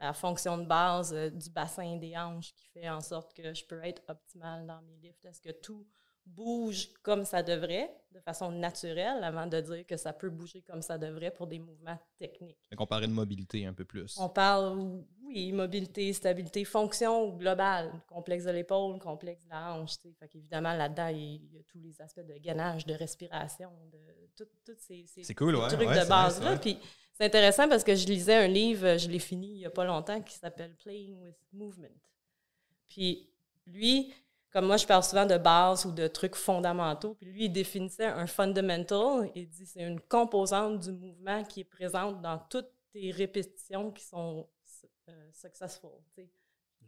[0.00, 3.64] La fonction de base euh, du bassin des hanches qui fait en sorte que je
[3.66, 5.24] peux être optimal dans mes lifts?
[5.26, 5.86] Est-ce que tout
[6.34, 10.82] bouge comme ça devrait, de façon naturelle, avant de dire que ça peut bouger comme
[10.82, 12.58] ça devrait pour des mouvements techniques?
[12.68, 14.16] Fait qu'on parlait de mobilité un peu plus.
[14.18, 19.96] On parle, oui, mobilité, stabilité, fonction globale, complexe de l'épaule, complexe de la hanche.
[20.18, 23.98] Fait qu'évidemment, là-dedans, il y a tous les aspects de gainage, de respiration, de
[24.36, 25.68] tout- tous ces, ces C'est cool, ouais.
[25.68, 26.56] trucs ouais, de base-là.
[26.58, 26.78] Puis
[27.12, 29.84] c'est intéressant parce que je lisais un livre, je l'ai fini il n'y a pas
[29.84, 31.88] longtemps, qui s'appelle Playing with Movement.
[32.88, 33.28] Puis
[33.66, 34.12] lui,
[34.50, 37.14] comme moi, je parle souvent de base ou de trucs fondamentaux.
[37.14, 39.30] Puis lui, il définissait un fundamental.
[39.34, 44.04] Il dit c'est une composante du mouvement qui est présente dans toutes tes répétitions qui
[44.04, 44.48] sont
[45.08, 45.90] euh, successful.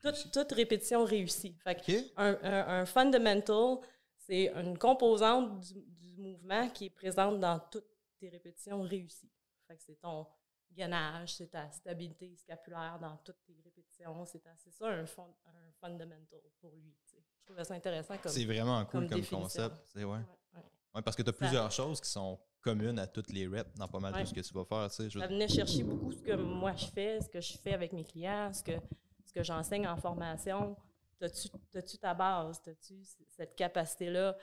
[0.03, 1.57] Toute, toute répétition réussie.
[1.63, 1.77] Fait
[2.17, 3.77] un, un- un fundamental,
[4.17, 7.87] c'est une composante du, du mouvement qui est présente dans toutes
[8.19, 9.31] tes répétitions réussies.
[9.69, 10.27] Fait que c'est ton
[10.73, 14.25] gainage, c'est ta stabilité scapulaire dans toutes tes répétitions.
[14.25, 16.97] C'est ça un, fond- un fundamental pour lui.
[17.43, 18.33] Je trouvais ça intéressant comme.
[18.33, 19.75] C'est vraiment cool comme comme, concept.
[19.97, 20.05] Ouais.
[20.05, 20.19] Ouais,
[20.95, 21.03] ouais.
[21.03, 23.99] Parce que tu as plusieurs choses qui sont communes à toutes les reps dans pas
[23.99, 24.89] mal de ce que tu vas faire.
[24.89, 25.11] tu sais.
[25.11, 27.93] Je Ça venait chercher beaucoup ce que moi je fais, ce que je fais avec
[27.93, 28.73] mes clients, ce que,
[29.25, 30.77] ce que j'enseigne en formation.
[31.19, 32.61] T'as-tu as-tu ta base?
[32.67, 34.37] As-tu c- cette capacité-là?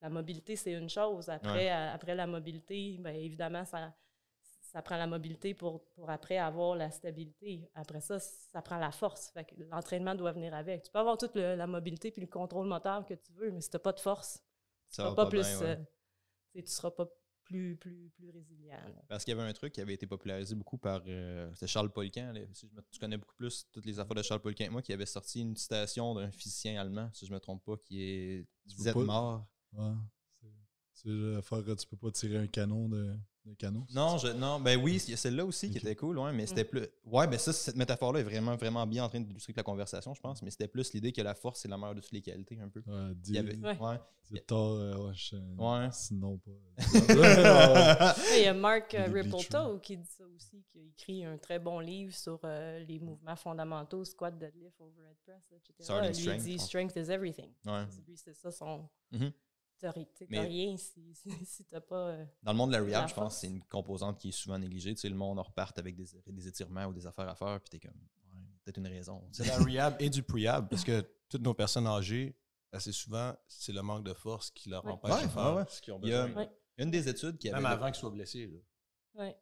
[0.00, 1.28] La mobilité, c'est une chose.
[1.28, 3.92] Après, après la mobilité, bien évidemment, ça,
[4.74, 7.70] ça prend la mobilité pour, pour après avoir la stabilité.
[7.76, 9.30] Après ça, ça prend la force.
[9.30, 10.82] Fait que l'entraînement doit venir avec.
[10.82, 13.60] Tu peux avoir toute le- la mobilité puis le contrôle moteur que tu veux, mais
[13.60, 14.42] si tu n'as pas de force,
[14.90, 15.66] tu ne seras pas, pas plus, bien, ouais.
[15.66, 17.06] euh, tu sais, tu seras pas
[17.44, 18.74] plus, plus, plus résilient.
[18.74, 19.02] là.
[19.06, 21.92] Parce qu'il y avait un truc qui avait été popularisé beaucoup par euh, Charles
[22.32, 22.40] là.
[22.52, 24.82] Si je me- tu connais beaucoup plus toutes les affaires de Charles Poliquin que moi,
[24.82, 28.46] qui avait sorti une citation d'un physicien allemand, si je me trompe pas, qui est
[28.64, 29.46] disait mort.
[29.72, 29.92] Ouais.
[31.04, 33.14] C'est- C'est l'affaire que tu peux pas tirer un canon de,
[33.44, 33.86] de canon.
[33.94, 36.44] Non, je, non, ben oui, il y a celle-là aussi qui était cool, ouais, mais
[36.44, 36.46] Mm.
[36.46, 36.86] c'était plus.
[37.04, 40.20] Ouais, ben ça, cette métaphore-là est vraiment, vraiment bien en train d'illustrer la conversation, je
[40.22, 42.58] pense, mais c'était plus l'idée que la force, c'est la meilleure de toutes les qualités,
[42.58, 42.80] un peu.
[42.86, 43.78] Ouais, Il y avait- Ouais.
[43.78, 44.00] ouais.
[44.22, 45.88] c'est tort, euh, ouais, je- Ouais.
[45.92, 46.50] Sinon pas.
[48.24, 51.36] Ouais, Il y a Mark euh, Rippleto qui dit ça aussi, qui a écrit un
[51.36, 55.74] très bon livre sur euh, les mouvements fondamentaux, squat, deadlift, overhead press, etc.
[55.80, 57.50] Starting Lui, strength, il dit strength is everything.
[57.66, 57.84] Ouais.
[58.08, 58.88] Lui, c'est ça son.
[59.12, 59.20] Mhm.
[59.20, 59.32] Mais-
[59.92, 62.08] t'as rien si, si, si t'as pas.
[62.10, 64.32] euh, Dans le monde de la rehab, je pense que c'est une composante qui est
[64.32, 64.94] souvent négligée.
[64.94, 67.60] Tu sais, le monde en reparte avec des, des étirements ou des affaires à faire,
[67.60, 69.22] puis t'es comme, ouais, peut-être une raison.
[69.32, 72.36] C'est la rehab et du pre-hab parce que toutes nos personnes âgées,
[72.72, 74.92] assez souvent, c'est le manque de force qui leur Ouais.
[74.92, 75.64] empêche Ouais, de faire ouais, ouais.
[75.68, 76.42] ce qu'ils ont Il y a- besoin.
[76.42, 76.50] Ouais.
[76.78, 77.56] Une des études qui avait.
[77.62, 78.46] Même avant qu'ils soient blessés.
[78.46, 79.22] là.
[79.24, 79.36] ouais.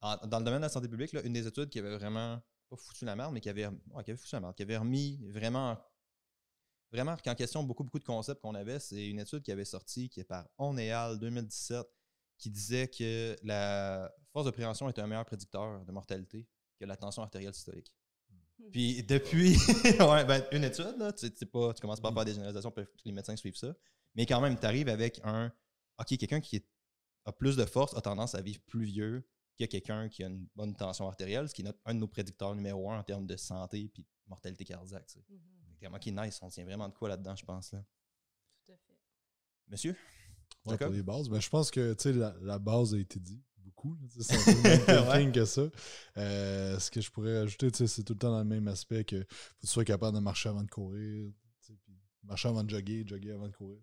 [0.00, 2.40] en- dans le domaine de la santé publique, là, une des études qui avait vraiment
[2.70, 4.76] pas foutu la merde, mais qui avait, ouais, qui avait foutu la merde, qui avait
[4.76, 5.76] remis vraiment,
[6.90, 8.78] vraiment en question beaucoup, beaucoup de concepts qu'on avait.
[8.80, 11.86] C'est une étude qui avait sorti, qui est par Oneal 2017,
[12.38, 16.46] qui disait que la force de préhension est un meilleur prédicteur de mortalité
[16.78, 17.92] que la tension artérielle systolique.
[18.30, 18.70] Hmm.
[18.70, 19.56] Puis depuis,
[20.00, 22.70] ouais, ben, une étude, là, tu, tu pas, tu commences pas à faire des généralisations,
[22.70, 23.74] tous les médecins suivent ça.
[24.14, 25.52] Mais quand même, tu arrives avec un,
[25.98, 26.68] OK, quelqu'un qui est-
[27.24, 30.46] a plus de force a tendance à vivre plus vieux que quelqu'un qui a une
[30.54, 33.26] bonne tension artérielle, ce qui est notre- un de nos prédicteurs numéro un en termes
[33.26, 35.06] de santé et de mortalité cardiaque.
[35.08, 35.24] tu sais.
[35.28, 35.40] Mhm.
[35.80, 37.72] Vraiment qui est nice, on tient vraiment de quoi là-dedans, je pense.
[37.72, 37.84] Là.
[38.66, 38.98] Tout à fait.
[39.68, 39.96] Monsieur?
[40.64, 41.28] Ouais, pour les bases.
[41.28, 43.96] Ben, je pense que tu sais, la, la base a été dit beaucoup.
[44.18, 45.62] C'est un peu même que ça.
[46.16, 48.68] Euh, ce que je pourrais ajouter, tu sais, c'est tout le temps dans le même
[48.68, 51.30] aspect que faut que tu sois capable de marcher avant de courir.
[52.24, 53.78] Marcher avant de jogger, jogger avant de courir.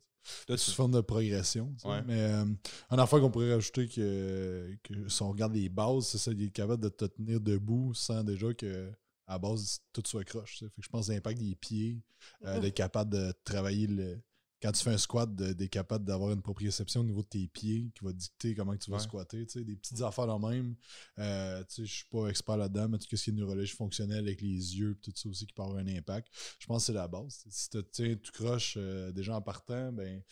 [0.48, 1.76] C'est une forme de progression.
[1.84, 2.02] Ouais.
[2.06, 2.46] Mais euh,
[2.90, 6.44] un affaire qu'on pourrait rajouter que, que si on regarde les bases, c'est ça, il
[6.44, 8.92] est capable de te tenir debout sans déjà que
[9.28, 10.60] à la base tout soit croche.
[10.60, 12.02] Fait que je pense l'impact des pieds,
[12.46, 14.22] euh, d'être capable de travailler le.
[14.62, 17.92] Quand tu fais un squat, d'être capable d'avoir une proprioception au niveau de tes pieds
[17.94, 19.04] qui va dicter comment tu vas Ouais.
[19.04, 19.46] squatter.
[19.46, 20.76] tu sais, Des petites affaires de même.
[21.20, 24.78] Euh, je suis pas expert là-dedans, mais tout ce qui est neurologie fonctionnelle avec les
[24.80, 26.30] yeux, tout ça aussi qui peut avoir un impact.
[26.58, 27.44] Je pense que c'est la base.
[27.50, 30.24] Si tu tiens, tu croches euh, déjà en partant, ben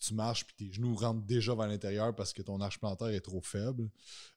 [0.00, 3.20] tu marches puis tes genoux rentrent déjà vers l'intérieur parce que ton arche plantaire est
[3.20, 3.90] trop faible,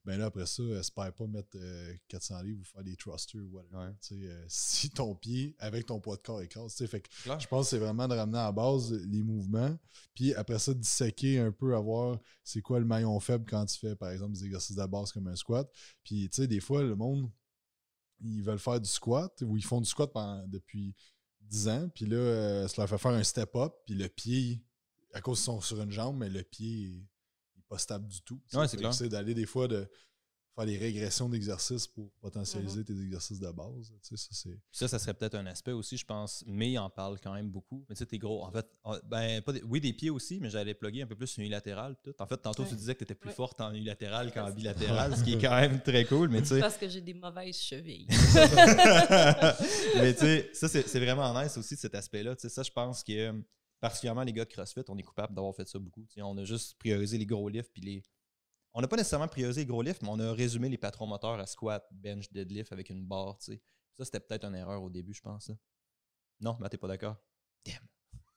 [0.05, 3.55] ben là après ça, espère pas mettre euh, 400 livres ou faire des thrusters ou
[3.55, 3.77] whatever.
[3.77, 4.27] Ouais.
[4.27, 7.69] Euh, si ton pied avec ton poids de corps écrase, fait que je pense que
[7.71, 9.77] c'est vraiment de ramener à la base les mouvements,
[10.13, 13.79] puis après ça disséquer un peu à voir c'est quoi le maillon faible quand tu
[13.79, 15.71] fais par exemple des exercices de base comme un squat.
[16.03, 17.31] Puis tu sais des fois le monde
[18.21, 20.95] ils veulent faire du squat ou ils font du squat pendant- depuis
[21.41, 24.63] 10 ans, puis là, euh, ça leur fait faire un step-up, puis le pied,
[25.13, 27.05] à cause qu'ils sont sur une jambe, mais le pied
[27.55, 28.41] n'est pas stable du tout.
[28.53, 28.93] Ouais, c'est clair.
[28.93, 29.87] C'est d'aller des fois de
[30.55, 33.91] faire des régressions d'exercices pour potentialiser tes exercices de base.
[34.03, 34.59] Tu sais, ça, c'est...
[34.71, 36.43] Ça, ça serait peut-être un aspect aussi, je pense.
[36.45, 37.83] Mais il en parle quand même beaucoup.
[37.89, 38.43] Mais tu sais, t'es gros.
[38.43, 41.15] En fait, en- ben, pas des- oui, des pieds aussi, mais j'allais plugger un peu
[41.15, 41.95] plus unilatéral.
[42.03, 42.13] Tout.
[42.19, 43.35] En fait, tantôt, tu disais que tu étais plus Ouais.
[43.35, 46.29] forte en unilatéral qu'en bilatéral, ce qui est quand même très cool.
[46.29, 48.05] Mais tu sais, Parce que j'ai des mauvaises chevilles.
[49.95, 52.35] mais tu sais, ça, c'est c'est vraiment nice aussi, cet aspect-là.
[52.35, 53.33] Tu sais, ça, je pense que, euh,
[53.83, 56.05] particulièrement les gars de CrossFit, on est coupable d'avoir fait ça beaucoup.
[56.17, 58.03] On a juste priorisé les gros lifts, puis les.
[58.73, 61.39] On n'a pas nécessairement priorisé les gros lifts, mais on a résumé les patrons moteurs
[61.39, 63.37] à squat, bench, deadlift avec une barre.
[63.41, 63.53] Ça,
[64.05, 65.49] c'était peut-être une erreur au début, je pense.
[65.49, 65.55] là.
[66.39, 67.17] Non, mais t'es pas d'accord?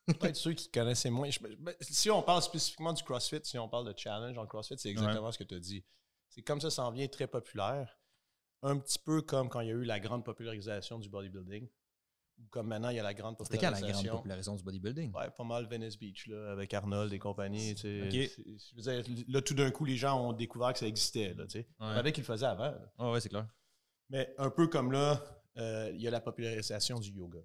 [0.07, 1.31] Peut-être ceux qui connaissaient moins.
[1.31, 4.79] je- ben, si on parle spécifiquement du CrossFit, si on parle de challenge en CrossFit,
[4.79, 5.85] c'est exactement ce que tu as dit.
[6.29, 7.99] C'est comme ça s'en vient très populaire.
[8.63, 11.69] Un petit peu comme quand il y a eu la grande popularisation du bodybuilding.
[12.39, 14.17] Ou comme maintenant, il y a la grande C'était quand la grande popularisation.
[14.17, 15.13] popularisation du bodybuilding?
[15.15, 17.75] Ouais, pas mal Venice Beach, là, avec Arnold et compagnie.
[17.75, 18.03] tu sais.
[18.03, 18.31] Ok.
[18.35, 21.35] C'est- je veux dire, là, tout d'un coup, les gens ont découvert que ça existait.
[21.35, 21.67] Là, tu sais.
[21.81, 22.75] On savait qu'ils le faisaient avant.
[22.99, 23.47] Ah ouais, c'est clair.
[24.11, 25.23] Mais un peu comme là,
[25.59, 27.41] euh, il y a la popularisation du yoga.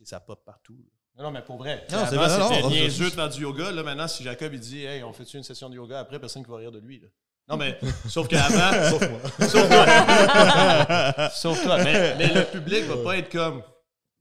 [0.00, 0.76] Et ça pop partout.
[0.76, 0.90] là.
[1.16, 1.86] Non, non, mais pour vrai.
[1.90, 3.72] Non, c'est c'était niaiseux de faire du yoga.
[3.72, 6.44] Là, maintenant, si Jacob il dit Hey, on fait-tu une session de yoga après, personne
[6.44, 7.00] qui va rire de lui.
[7.00, 7.08] là.
[7.48, 8.90] Non, mais sauf qu'avant.
[8.90, 9.20] sauf moi.
[9.48, 11.30] Sauf toi.
[11.30, 11.82] sauf toi.
[11.82, 13.62] Mais, mais le public va pas être comme.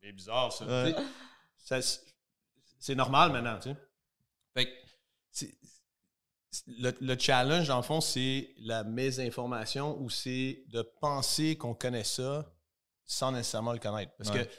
[0.06, 0.66] C'est bizarre, ça.
[0.68, 0.96] Ouais.
[1.58, 3.76] C'est- normal maintenant, tu sais.
[4.54, 5.46] Fait que
[6.68, 12.04] le, le challenge, dans le fond, c'est la mésinformation ou c'est de penser qu'on connaît
[12.04, 12.46] ça
[13.04, 14.14] sans nécessairement le connaître.
[14.18, 14.46] Parce Ouais.
[14.46, 14.52] que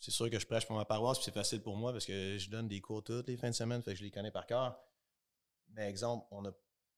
[0.00, 2.36] c'est sûr que je prêche pour ma paroisse, puis c'est facile pour moi parce que
[2.36, 4.46] je donne des cours toutes les fins de semaine, fait que je les connais par
[4.46, 4.76] cœur.
[5.68, 6.50] Mais exemple, on a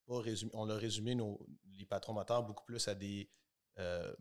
[0.07, 1.39] pas résumé, on a résumé nos,
[1.77, 3.31] les patrons moteurs beaucoup plus à des
[3.79, 4.13] euh,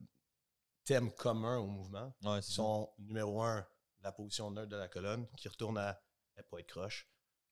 [0.87, 2.13] thèmes communs au mouvement.
[2.23, 2.53] Ouais, ça.
[2.53, 3.63] sont numéro un,
[4.01, 5.99] la position neutre de la colonne, qui retourne à
[6.37, 7.07] ne pas être croche.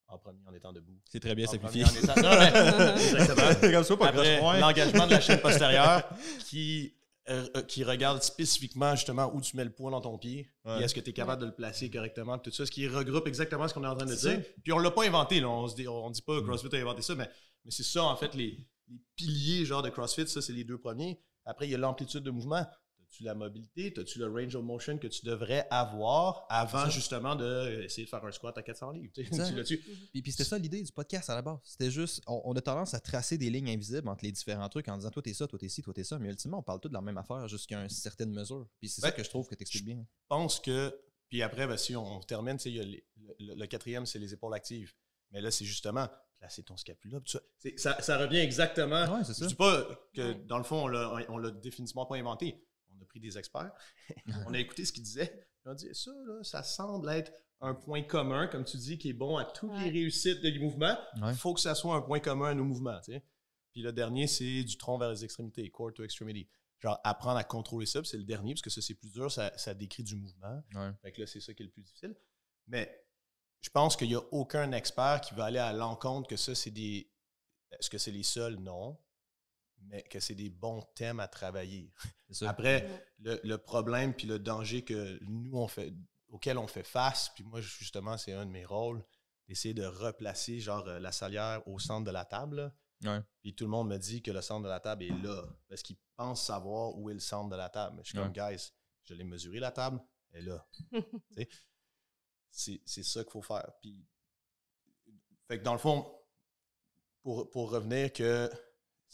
[0.08, 1.00] En premier, en étant debout.
[1.10, 1.84] C'est très bien En simplifié.
[1.84, 3.72] en étant- Non, mais- exactement.
[3.74, 4.60] Comme ça, pas Après, croche, ouais.
[4.62, 6.08] l'engagement de la chaîne postérieure
[6.48, 6.94] qui,
[7.28, 10.80] euh, qui regarde spécifiquement justement où tu mets le poids dans ton pied Ouais.
[10.80, 13.26] et est-ce que tu es capable de le placer correctement, tout ça, ce qui regroupe
[13.28, 14.44] exactement ce qu'on est en train de dire.
[14.64, 15.50] Puis on l'a pas inventé, là.
[15.50, 17.28] on se dit, on dit pas que CrossFit a inventé ça, mais,
[17.66, 20.78] mais c'est ça en fait les, les piliers genre de CrossFit, ça c'est les deux
[20.78, 21.20] premiers.
[21.46, 22.66] Après, il y a l'amplitude de mouvement.
[23.16, 23.94] As-tu la mobilité?
[23.98, 28.32] As-tu le range of motion que tu devrais avoir avant justement d'essayer de faire un
[28.32, 29.14] squat à 400 livres?
[29.14, 29.24] tu.
[29.30, 29.78] Tu l'as-tu?
[29.78, 31.60] Puis, puis c'était ça l'idée du podcast à la base.
[31.64, 34.88] C'était juste, on, on a tendance à tracer des lignes invisibles entre les différents trucs
[34.90, 36.80] en disant toi t'es ça, toi t'es ci, toi t'es ça, mais ultimement on parle
[36.82, 38.68] tous de la même affaire jusqu'à une certaine mesure.
[38.80, 40.06] Puis c'est ça que je trouve que t'expliques bien.
[40.28, 40.94] pense que.
[41.30, 43.06] Puis après, ben, si on termine, tu sais, il y a les-
[43.40, 44.94] le, le quatrième, c'est les épaules actives.
[45.32, 47.20] Mais là, c'est justement placer ton scapula.
[47.26, 47.40] ça.
[47.78, 49.06] Ça, ça revient exactement.
[49.06, 49.48] Ouais, c'est Je ça.
[49.48, 52.64] dis pas que dans le fond, on l'a, on l'a définitivement pas inventé.
[52.98, 53.72] On a pris des experts,
[54.48, 55.48] on a écouté ce qu'ils disaient.
[55.66, 57.32] On a dit ça, là, ça semble être
[57.62, 59.86] un point commun, comme tu dis, qui est bon à toutes Ouais.
[59.86, 60.98] les réussites des mouvements.
[61.18, 61.34] Il Ouais.
[61.34, 63.00] faut que ça soit un point commun à nos mouvements.
[63.02, 63.24] tu sais.
[63.72, 66.48] Puis le dernier, c'est du tronc vers les extrémités, core to extremity.
[66.80, 69.52] Genre apprendre à contrôler ça, c'est le dernier, parce que ça, c'est plus dur, ça,
[69.58, 70.62] ça décrit du mouvement.
[70.76, 70.92] Ouais.
[71.02, 72.16] Fait que là, c'est ça qui est le plus difficile.
[72.68, 73.04] Mais
[73.62, 76.72] je pense qu'il n'y a aucun expert qui va aller à l'encontre que ça, c'est
[76.72, 77.10] des.
[77.72, 78.56] Est-ce que c'est les seuls?
[78.58, 78.98] Non.
[79.88, 81.94] Mais que c'est des bons thèmes à travailler.
[82.42, 85.94] Après, le, le problème puis le danger que nous, on fait,
[86.30, 89.04] auquel on fait face, puis moi, justement, c'est un de mes rôles,
[89.48, 92.74] d'essayer de replacer, genre, euh, la salière au centre de la table.
[93.04, 93.20] Ouais.
[93.42, 95.82] Puis tout le monde me dit que le centre de la table est là, parce
[95.82, 97.96] qu'ils pensent savoir où est le centre de la table.
[97.98, 98.72] Mais je suis comme, guys,
[99.04, 100.68] je l'ai mesuré la table, elle est là.
[102.50, 103.70] C'est ça qu'il faut faire.
[103.82, 104.08] Puis,
[105.48, 106.10] fait que dans le fond,
[107.22, 108.50] pour, pour revenir que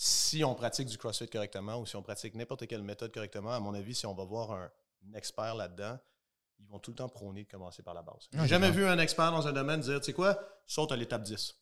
[0.03, 3.59] si on pratique du CrossFit correctement ou si on pratique n'importe quelle méthode correctement, à
[3.59, 4.71] mon avis, si on va voir un,
[5.07, 5.99] un expert là-dedans,
[6.59, 8.27] ils vont tout le temps prôner de commencer par la base.
[8.33, 10.95] J'ai Ouais, jamais vu un expert dans un domaine dire, tu sais quoi, saute à
[10.95, 11.55] l'étape 10.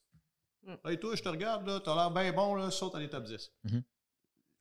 [0.63, 0.73] Mm.
[0.85, 3.51] Hey, toi, je te regarde, là, t'as l'air bien bon, là, saute à l'étape 10.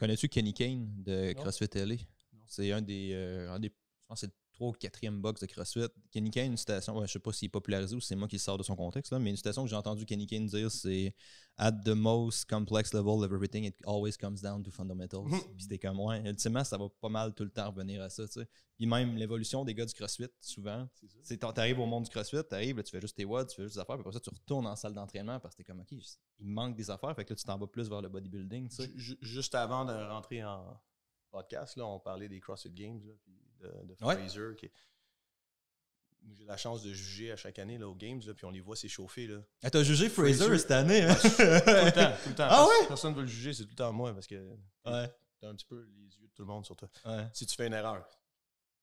[0.00, 1.32] Connais-tu Kenny Kane de.
[1.34, 1.84] CrossFit LA?
[2.32, 2.42] Non.
[2.46, 3.68] C'est un des, euh, un des.
[3.68, 5.86] Je pense que c'est le 3 ou 4e box de CrossFit.
[6.10, 8.36] Kenny Kane, une citation, ouais, je sais pas s'il est popularisé ou c'est moi qui
[8.36, 10.70] le sors de son contexte, là, mais une citation que j'ai entendu Kenny Kane dire,
[10.70, 11.14] c'est
[11.60, 15.26] At the most complex level of everything, it always comes down to fundamentals.
[15.56, 18.26] Puis c'était comme, ouais, ultimement, ça va pas mal tout le temps revenir à ça,
[18.28, 18.48] tu sais.
[18.76, 20.88] Puis même l'évolution des gars du CrossFit, souvent,
[21.22, 23.74] C'est t'arrives au monde du CrossFit, t'arrives, tu fais juste tes watts, tu fais juste
[23.74, 25.90] des affaires, puis après ça, tu retournes en salle d'entraînement parce que t'es comme, OK,
[25.92, 28.76] il manque des affaires, fait que là, tu t'en vas plus vers le bodybuilding, tu
[28.76, 28.84] sais.
[28.94, 30.80] Ju- ju- Juste avant de rentrer en
[31.30, 34.16] podcast, là, on parlait des CrossFit Games, là, puis de, de Ouais.
[34.16, 34.54] Fraser.
[34.56, 34.70] qui
[36.32, 38.60] J'ai la chance de juger à chaque année là, aux Games, là, puis on les
[38.60, 39.26] voit s'échauffer.
[39.26, 39.38] Là.
[39.62, 40.58] Ah, t'as jugé Fraser, Fraser.
[40.58, 41.14] cette année, hein?
[41.14, 42.46] tout le temps, tout le temps.
[42.48, 42.86] Ah ouais?
[42.88, 44.34] Personne ne veut le juger, c'est tout le temps moi, parce que
[44.84, 46.88] Ouais, t'as un petit peu les yeux de tout le monde sur toi.
[47.06, 47.26] ouais.
[47.32, 48.06] Si tu fais une erreur,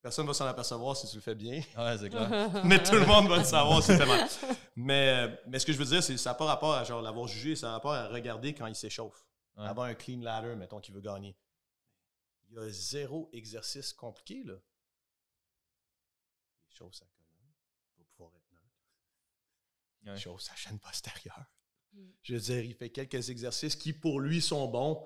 [0.01, 2.49] personne va s'en apercevoir si tu le fais bien, Ouais, c'est clair.
[2.65, 4.27] mais tout le monde va le savoir si tu mal.
[4.75, 6.83] Mais, euh, mais ce que je veux dire, c'est que ça n'a pas rapport à
[6.83, 9.25] genre l'avoir jugé, ça a rapport à regarder quand il s'échauffe.
[9.57, 9.65] Ouais.
[9.67, 11.35] Avoir un clean ladder, mettons, qui veut gagner.
[12.55, 14.55] Il y a zéro exercice compliqué, là.
[16.69, 17.51] Il chauffe sa colonne
[17.97, 18.65] pour pouvoir être neutre.
[20.03, 20.17] Il Ouais.
[20.17, 21.45] chauffe sa chaîne postérieure.
[21.91, 22.09] Mm.
[22.23, 25.05] Je veux dire, il fait quelques exercices qui, pour lui, sont bons.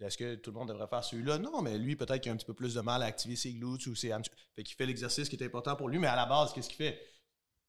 [0.00, 1.38] Est-ce que tout le monde devrait faire celui-là?
[1.38, 3.52] Non, mais lui, peut-être qu'il a un petit peu plus de mal à activer ses
[3.52, 4.38] glutes ou ses hamstrings.
[4.54, 6.76] Fait qu'il fait l'exercice qui est important pour lui, mais à la base, qu'est-ce qu'il
[6.76, 7.04] fait?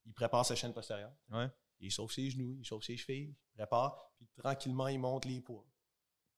[0.06, 1.12] Il prépare sa chaîne postérieure.
[1.30, 1.48] Ouais.
[1.80, 5.42] Il chauffe ses genoux, il chauffe ses chevilles, il prépare, puis tranquillement, il monte les
[5.42, 5.66] poids.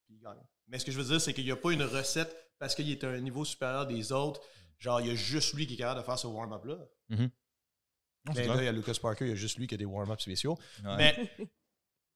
[0.05, 0.41] Puis il gagne.
[0.67, 2.89] Mais ce que je veux dire, c'est qu'il n'y a pas une recette parce qu'il
[2.89, 4.39] est à un niveau supérieur des autres.
[4.77, 6.77] Genre, il y a juste lui qui est capable de faire ce warm-up-là.
[7.09, 7.29] Mais
[8.33, 8.55] clair.
[8.55, 10.21] là, il y a Lucas Parker, il y a juste lui qui a des warm-ups
[10.21, 10.57] spéciaux.
[10.85, 10.95] Ouais.
[10.97, 11.29] Mais,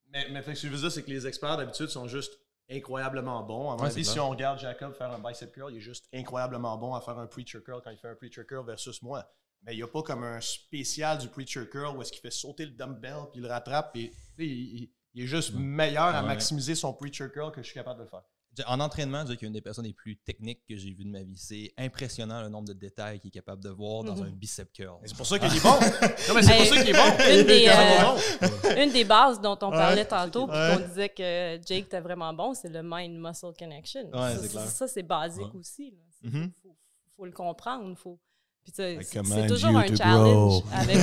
[0.09, 2.33] mais, mais fait ce que je veux dire, c'est que les experts, d'habitude, sont juste
[2.69, 3.71] incroyablement bons.
[3.71, 5.81] À mon Ouais, c'est avis, si on regarde Jacob faire un bicep curl, il est
[5.81, 9.01] juste incroyablement bon à faire un preacher curl quand il fait un preacher curl versus
[9.01, 9.27] moi.
[9.63, 12.31] Mais il n'y a pas comme un spécial du preacher curl où est-ce qu'il fait
[12.31, 13.91] sauter le dumbbell puis il le rattrape.
[13.93, 16.27] Puis, il, il- il est juste meilleur à Ouais.
[16.27, 18.23] maximiser son preacher curl que je suis capable de le faire.
[18.67, 21.03] En entraînement, je dirais qu'il est une des personnes les plus techniques que j'ai vues
[21.05, 21.35] de ma vie.
[21.37, 24.23] C'est impressionnant le nombre de détails qu'il est capable de voir dans Mhm.
[24.23, 24.97] un bicep curl.
[25.05, 25.69] C'est pour ça qu'il est bon.
[26.29, 27.39] Non, mais c'est pour ça qu'il est bon.
[27.39, 28.83] une des, Il est vraiment euh.
[28.85, 30.77] Une des bases dont on parlait tantôt, puis Ouais.
[30.77, 34.09] qu'on disait que Jake était vraiment bon, c'est le mind-muscle connection.
[34.13, 34.35] Ouais,
[34.67, 35.59] ça, c'est basique Ouais.
[35.59, 35.93] aussi.
[36.23, 36.51] Il Mhm.
[36.63, 36.75] faut,
[37.17, 37.95] faut le comprendre.
[37.97, 38.19] Faut...
[38.65, 40.63] Puis tu sais, I c'est toujours un challenge grow.
[40.73, 40.97] avec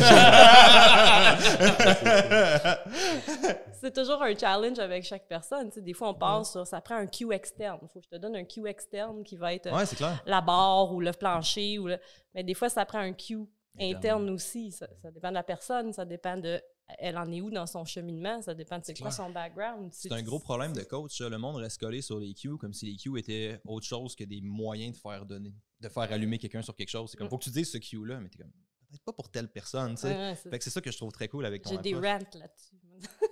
[3.81, 5.69] c'est toujours un challenge avec chaque personne.
[5.71, 7.79] Tu sais, des fois, on passe sur ça prend un cue externe.
[7.83, 10.21] Il faut que je te donne un cue externe qui va être euh, Ouais, clair.
[10.27, 11.79] la barre ou le plancher.
[11.79, 11.99] Ou le...
[12.35, 13.39] Mais des fois, ça prend un cue
[13.79, 13.97] Interne.
[13.97, 14.73] interne aussi.
[14.73, 16.61] Ça, ça dépend de la personne, ça dépend de
[16.99, 19.27] elle en est où dans son cheminement, ça dépend de c'est quoi clair.
[19.27, 19.91] son background.
[19.93, 21.21] C'est un gros problème de coach.
[21.21, 24.25] Le monde reste collé sur les cues comme si les cues étaient autre chose que
[24.25, 27.11] des moyens de faire donner, de faire allumer quelqu'un sur quelque chose.
[27.11, 27.31] C'est comme, Mm.
[27.31, 28.51] faut que tu dises ce cue-là, mais t'es comme,
[28.89, 30.09] peut-être pas pour telle personne, tu sais.
[30.09, 31.79] Ouais, ouais, c'est- Fait que c'est ça que je trouve très cool avec ton J'ai
[31.79, 32.77] des rants là-dessus.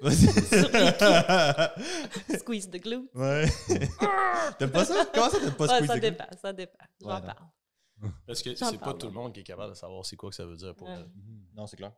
[0.01, 0.27] Vas-y.
[2.38, 3.09] Squeeze the glue.
[3.14, 3.46] ouais.
[4.59, 5.07] T'aimes pas ça?
[5.14, 6.11] Comment ça, t'aimes pas Ouais, squeeze ça the glue?
[6.11, 6.85] dépend, ça dépend.
[7.01, 7.49] J'en parle.
[8.27, 10.37] Parce que c'est pas tout le monde qui est capable de savoir c'est quoi que
[10.37, 10.94] ça veut dire pour Ouais.
[10.96, 11.11] elle.
[11.55, 11.92] Non, c'est clair.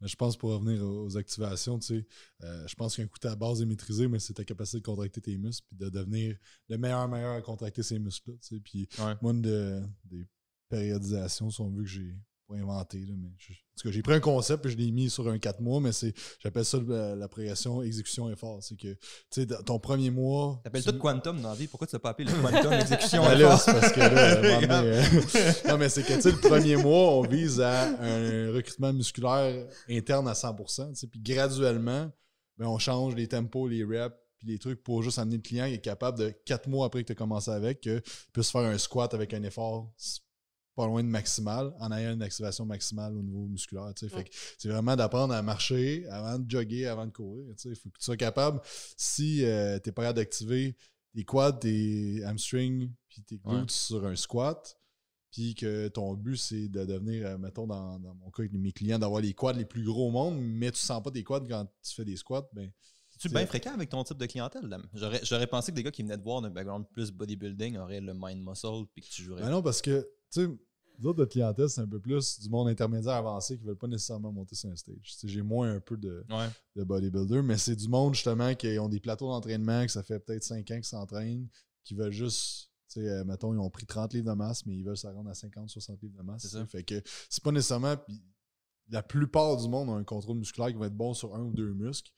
[0.00, 2.06] Mais je pense pour revenir aux activations, tu sais,
[2.42, 5.20] euh, je pense qu'un coup ta base est maîtrisée, mais c'est ta capacité de contracter
[5.20, 6.36] tes muscles puis de devenir
[6.68, 8.36] le meilleur meilleur à contracter ces muscles-là.
[8.42, 8.60] tu sais.
[8.60, 9.14] Puis Ouais.
[9.22, 10.26] moi, une de- des
[10.68, 12.14] périodisations, si on veut que j'ai
[12.48, 14.90] pas inventé, là, mais je- en tout cas, j'ai pris un concept et je l'ai
[14.90, 18.62] mis sur un 4 mois, mais c'est j'appelle ça la, la progression exécution effort.
[18.62, 18.98] C'est que tu
[19.30, 20.60] sais, dans ton premier mois.
[20.64, 21.66] T'appelles tu- tout quantum dans la vie.
[21.66, 23.60] Pourquoi tu l'as pas appelé le quantum exécution Ben effort?
[23.60, 24.40] c'est parce que là,
[24.82, 25.02] euh,
[25.68, 29.66] non, mais c'est que, tu sais, le premier mois, on vise à un recrutement musculaire
[29.90, 32.10] interne à 100%, tu sais, puis graduellement,
[32.58, 35.66] ben, on change les tempos, les reps, puis les trucs pour juste amener le client
[35.66, 38.62] qui est capable de, quatre mois après que tu as commencé avec, que puisse faire
[38.62, 39.92] un squat avec un effort
[40.76, 43.92] pas loin de maximal, en ayant une activation maximale au niveau musculaire.
[43.94, 44.08] tu.
[44.08, 47.46] Fait que c'est vraiment d'apprendre à marcher avant de jogger, avant de courir.
[47.64, 48.60] Il faut que tu sois capable,
[48.96, 50.76] si tu n'es pas capable d'activer
[51.14, 53.64] tes quads, tes hamstrings, puis tes glutes Ouais.
[53.68, 54.78] sur un squat,
[55.30, 58.72] puis que ton but, c'est de devenir, euh, mettons, dans, dans mon cas avec mes
[58.72, 61.46] clients, d'avoir les quads les plus gros au monde, mais tu sens pas tes quads
[61.48, 62.70] quand tu fais des squats, ben,
[63.08, 64.68] C'est-tu bien fréquent avec ton type de clientèle?
[65.22, 68.12] J'aurais, pensé que des gars qui venaient de voir d'un background plus bodybuilding auraient le
[68.14, 69.42] mind muscle puis que tu jouerais.
[69.42, 70.48] Ben non, parce que, tu sais,
[70.98, 73.86] nous autres, notre clientèle, c'est un peu plus du monde intermédiaire avancé qui veulent pas
[73.88, 75.16] nécessairement monter sur un stage.
[75.24, 76.48] J'ai moins un peu de, Ouais.
[76.74, 80.18] de bodybuilder, mais c'est du monde justement qui ont des plateaux d'entraînement, que ça fait
[80.20, 81.48] peut-être 5 ans qu'ils s'entraînent,
[81.84, 84.76] qui veulent juste, tu sais, euh, mettons, ils ont pris 30 livres de masse, mais
[84.76, 86.42] ils veulent se rendre à 50, 60 livres de masse.
[86.42, 86.66] C'est ça.
[86.66, 87.96] Fait que c'est pas nécessairement.
[88.88, 91.52] la plupart du monde ont un contrôle musculaire qui va être bon sur un ou
[91.52, 92.12] deux muscles,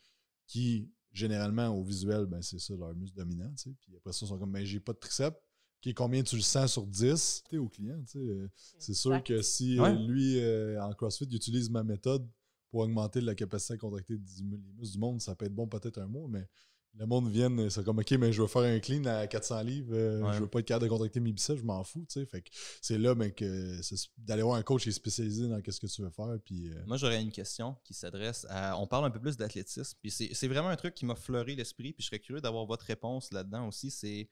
[0.47, 3.51] qui, généralement, au visuel, ben, c'est ça, leur muscle dominant.
[3.57, 5.37] Puis après ça, ils sont comme, ben, j'ai pas de triceps.
[5.85, 8.01] Ok, combien tu le sens sur 10 tu au client.
[8.05, 9.97] tu sais, euh, C'est sûr que si euh, Ouais.
[10.07, 12.29] lui, euh, en CrossFit, il utilise ma méthode
[12.71, 15.69] pour augmenter la capacité à contracter du- les muscles du monde, ça peut être bon
[15.69, 16.47] peut-être un mois, mais
[16.95, 19.95] le monde vient, c'est comme OK, mais je veux faire un clean à 400 livres,
[19.95, 20.33] euh, Ouais.
[20.35, 22.27] je veux pas être capable de contracter mes biceps, je m'en fous, tu sais.
[22.27, 22.49] Fait que
[22.83, 25.87] c'est là ben, que c'est d'aller voir un coach qui est spécialisé dans ce que
[25.87, 28.77] tu veux faire, puis euh, Moi, j'aurais une question qui s'adresse à.
[28.81, 31.55] On parle un peu plus d'athlétisme, puis c'est, c'est vraiment un truc qui m'a fleuré
[31.55, 33.93] l'esprit, puis je serais curieux d'avoir votre réponse là-dedans aussi.
[33.93, 34.29] C'est.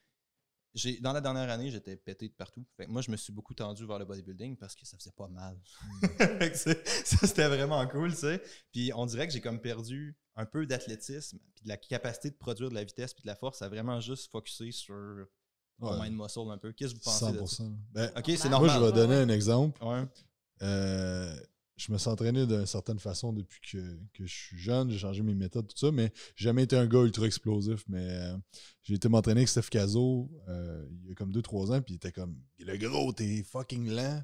[0.77, 2.65] J'ai, dans la dernière année, j'étais pété de partout.
[2.77, 5.11] Fait que moi, je me suis beaucoup tendu vers le bodybuilding parce que ça faisait
[5.11, 5.59] pas mal.
[6.55, 8.43] C'est- ça, c'était vraiment cool, tu sais.
[8.73, 12.37] Puis on dirait que j'ai comme perdu un peu d'athlétisme, puis de la capacité de
[12.37, 15.27] produire de la vitesse, puis de la force, à vraiment juste focuser sur
[15.79, 16.73] mon ouais, mind muscle un peu.
[16.73, 17.65] Qu'est-ce que vous pensez de ça?
[17.65, 17.73] 100%.
[17.93, 18.81] Ben, Ok, c'est moi, normal.
[18.81, 19.83] je vais donner un exemple.
[19.83, 20.05] Ouais.
[20.63, 21.37] Euh,
[21.77, 23.79] je me suis entraîné d'une certaine façon depuis que,
[24.15, 24.91] que je suis jeune.
[24.91, 27.85] J'ai changé mes méthodes, tout ça, mais j'ai jamais été un gars ultra explosif.
[27.89, 28.37] Mais euh,
[28.83, 31.97] j'ai été m'entraîner avec Steph Caso euh, il y a comme 2-3 ans, puis il
[31.97, 34.23] était comme Le gros, t'es fucking lent.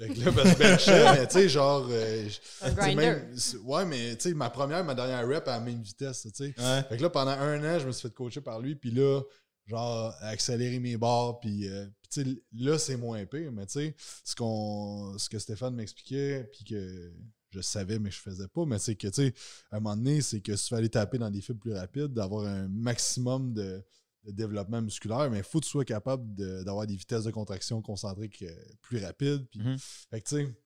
[0.00, 1.86] Fait que là, ben, je benchais, mais tu sais, genre.
[1.90, 2.28] euh,
[2.62, 2.94] Un grinder.
[2.96, 3.34] même-
[3.64, 6.54] ouais, mais tu sais, ma première, ma dernière rep à la même vitesse, tu sais.
[6.56, 6.82] Ouais.
[6.88, 9.20] Fait que là, pendant un an, je me suis fait coacher par lui, puis là,
[9.68, 13.72] genre, accélérer mes barres, puis, euh, puis tu sais, là, c'est moins pire, mais tu
[13.74, 17.12] sais, ce, qu'on, ce que Stéphane m'expliquait, puis que
[17.50, 19.34] je savais, mais je faisais pas, mais c'est que, tu sais,
[19.70, 21.74] à un moment donné, c'est que si tu veux aller taper dans des fibres plus
[21.74, 23.84] rapides, d'avoir un maximum de,
[24.24, 27.30] de développement musculaire, mais il faut que tu sois capable de- d'avoir des vitesses de
[27.30, 29.76] contraction concentriques euh, plus rapides, puis Mhm.
[30.10, 30.58] fait que, tu sais,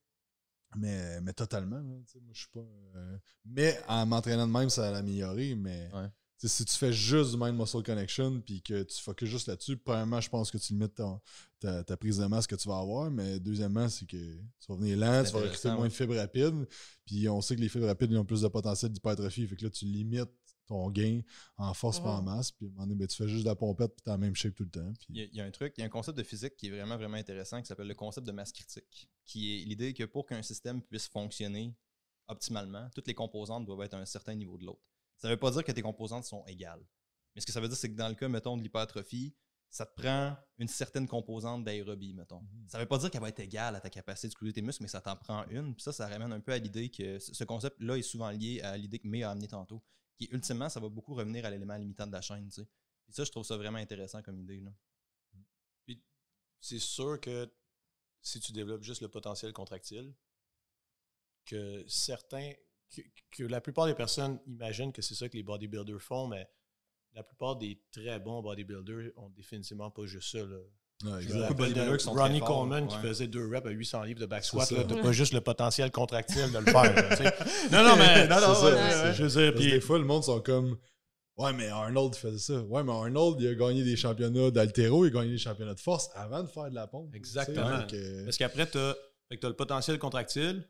[0.76, 1.82] mais, mais totalement.
[2.32, 2.60] je suis pas.
[2.96, 5.54] euh, mais en m'entraînant de même, ça va l'améliorer.
[5.54, 6.08] Mais Ouais.
[6.48, 10.20] Si tu fais juste du mind muscle connection puis que tu focuses juste là-dessus, premièrement,
[10.20, 11.20] je pense que tu limites ton-
[11.60, 13.10] ta, ta prise de masse que tu vas avoir.
[13.10, 15.88] Mais deuxièmement, c'est que tu vas venir lent, tu vas recruter moins ouais.
[15.88, 16.66] de fibres rapides.
[17.06, 19.46] Puis on sait que les fibres rapides ils ont plus de potentiel d'hypertrophie.
[19.46, 20.30] Fait que là, tu limites
[20.68, 21.20] ton gain
[21.58, 22.50] en force pas en masse.
[22.52, 24.18] Puis à un moment donné, ben, tu fais juste de la pompette puis t'as la
[24.18, 24.92] même shape tout le temps.
[24.98, 26.22] Puis- Il y, a, il y a un truc, il y a un concept de
[26.22, 29.64] physique qui est vraiment, vraiment intéressant qui s'appelle le concept de masse critique, qui est
[29.64, 31.74] l'idée que pour qu'un système puisse fonctionner
[32.28, 34.80] optimalement, toutes les composantes doivent être à un certain niveau de l'autre.
[35.22, 36.84] Ça ne veut pas dire que tes composantes sont égales.
[37.34, 39.36] Mais ce que ça veut dire, c'est que dans le cas, mettons, de l'hypertrophie,
[39.70, 42.40] ça te prend une certaine composante d'aérobie, mettons.
[42.40, 42.68] Mhm.
[42.68, 44.62] Ça ne veut pas dire qu'elle va être égale à ta capacité de squeezer tes
[44.62, 45.76] muscles, mais ça t'en prend une.
[45.76, 48.60] Puis ça, ça ramène un peu à l'idée que ce ce concept-là est souvent lié
[48.62, 49.80] à l'idée que May a amené tantôt,
[50.16, 52.68] qui ultimement, ça va beaucoup revenir à l'élément limitant de la chaîne, tu sais.
[53.04, 54.72] Puis ça, je trouve ça vraiment intéressant comme idée, là.
[56.60, 57.48] c'est sûr que
[58.20, 60.14] si tu développes juste le potentiel contractile,
[61.44, 62.52] que certains,
[62.94, 66.48] que, que la plupart des personnes imaginent que c'est ça que les bodybuilders font, mais
[67.14, 70.44] la plupart des très bons bodybuilders ont définitivement pas juste ça.
[70.44, 70.56] Là.
[71.04, 73.02] Ouais, Je me qui sont Ronnie très forts, Coleman qui ouais.
[73.02, 74.70] faisait deux reps à 800 livres de back squat.
[74.70, 76.94] Là, pas juste le potentiel contractile de le faire.
[76.94, 77.32] là,
[77.72, 78.28] non, non, mais.
[78.28, 79.12] Non, non, ouais.
[79.14, 80.78] Je veux dire, puis des fois, le monde sont comme
[81.36, 82.60] Ouais, mais Arnold faisait ça.
[82.62, 85.80] Ouais, mais Arnold, il a gagné des championnats d'altéro, il a gagné des championnats de
[85.80, 87.14] force avant de faire de la pompe.
[87.14, 87.84] Exactement.
[88.24, 88.94] Parce qu'après, tu as,
[89.30, 90.68] le potentiel contractile,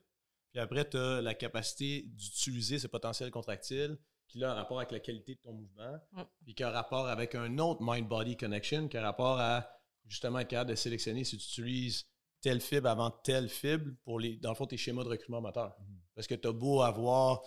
[0.53, 3.99] puis après, tu as la capacité d'utiliser ce potentiel contractile
[4.29, 6.23] qui a un rapport avec la qualité de ton mouvement, Mm.
[6.45, 9.69] puis qui a un rapport avec un autre mind-body connection, qui a un rapport à
[10.07, 12.07] justement être capable de sélectionner si tu utilises
[12.41, 15.77] telle fibre avant telle fibre pour, les, dans le fond, tes schémas de recrutement moteur.
[15.81, 16.01] Mhm.
[16.15, 17.43] Parce que tu as beau avoir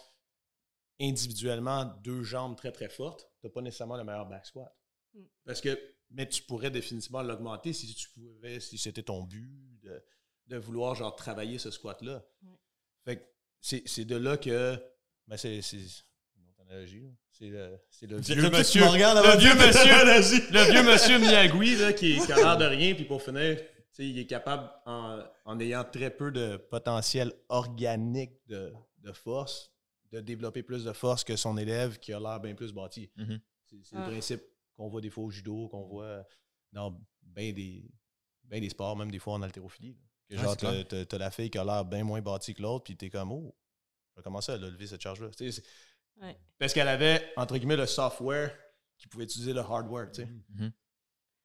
[0.99, 4.73] individuellement deux jambes très très fortes, tu n'as pas nécessairement le meilleur back squat.
[5.13, 5.23] Mm.
[5.43, 5.77] Parce que,
[6.11, 10.03] mais tu pourrais définitivement l'augmenter si tu pouvais, si c'était ton but de,
[10.47, 12.23] de vouloir genre travailler ce squat-là.
[13.05, 13.23] Fait que
[13.61, 14.77] c'est c'est de là que,
[15.27, 17.09] ben c'est une autre analogie, là.
[17.29, 22.17] C'est le, c'est le vieux monsieur, le vieux monsieur, le vieux monsieur Miyagui là, qui,
[22.17, 25.59] qui a l'air de rien, puis pour finir, tu sais, il est capable, en, en
[25.59, 29.71] ayant très peu de potentiel organique de, de force,
[30.13, 33.09] de développer plus de force que son élève qui a l'air bien plus bâti.
[33.17, 33.39] Mhm.
[33.65, 34.05] C'est c'est Ah.
[34.05, 34.41] le principe
[34.73, 36.25] qu'on voit des fois au judo, qu'on voit
[36.71, 37.83] dans bien des,
[38.45, 39.91] ben des sports, même des fois en haltérophilie.
[39.93, 39.99] là.
[40.29, 42.53] Que Ouais, genre, c'est t'as, t'as- t'as la fille qui a l'air bien moins bâtie
[42.55, 43.55] que l'autre, puis t'es comme, oh,
[44.11, 45.29] je vais commencer à lever cette charge-là.
[45.29, 46.37] Tu sais, c'est- Ouais.
[46.57, 48.57] Parce qu'elle avait, entre guillemets, le software
[48.97, 50.09] qui pouvait utiliser le hardware.
[50.11, 50.27] tu sais.
[50.49, 50.71] Mhm.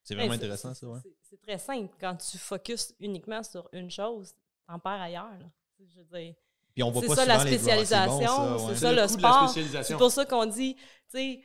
[0.02, 1.00] C'est Ben, vraiment c'est- intéressant, c'est- ça, ouais.
[1.02, 1.94] c'est- C'est très simple.
[2.00, 4.32] Quand tu focuses uniquement sur une chose,
[4.66, 5.30] t'en perds ailleurs.
[5.38, 5.46] là.
[5.78, 6.34] Je veux dire,
[6.74, 7.70] Puis on voit c'est pas ça la les draws.
[7.70, 8.74] Ah, c'est bon, spécialisation, ça, ouais.
[8.74, 9.48] c'est ça le le sport.
[9.48, 9.94] spécialisation.
[9.96, 11.42] C'est pour ça qu'on dit, tu sais,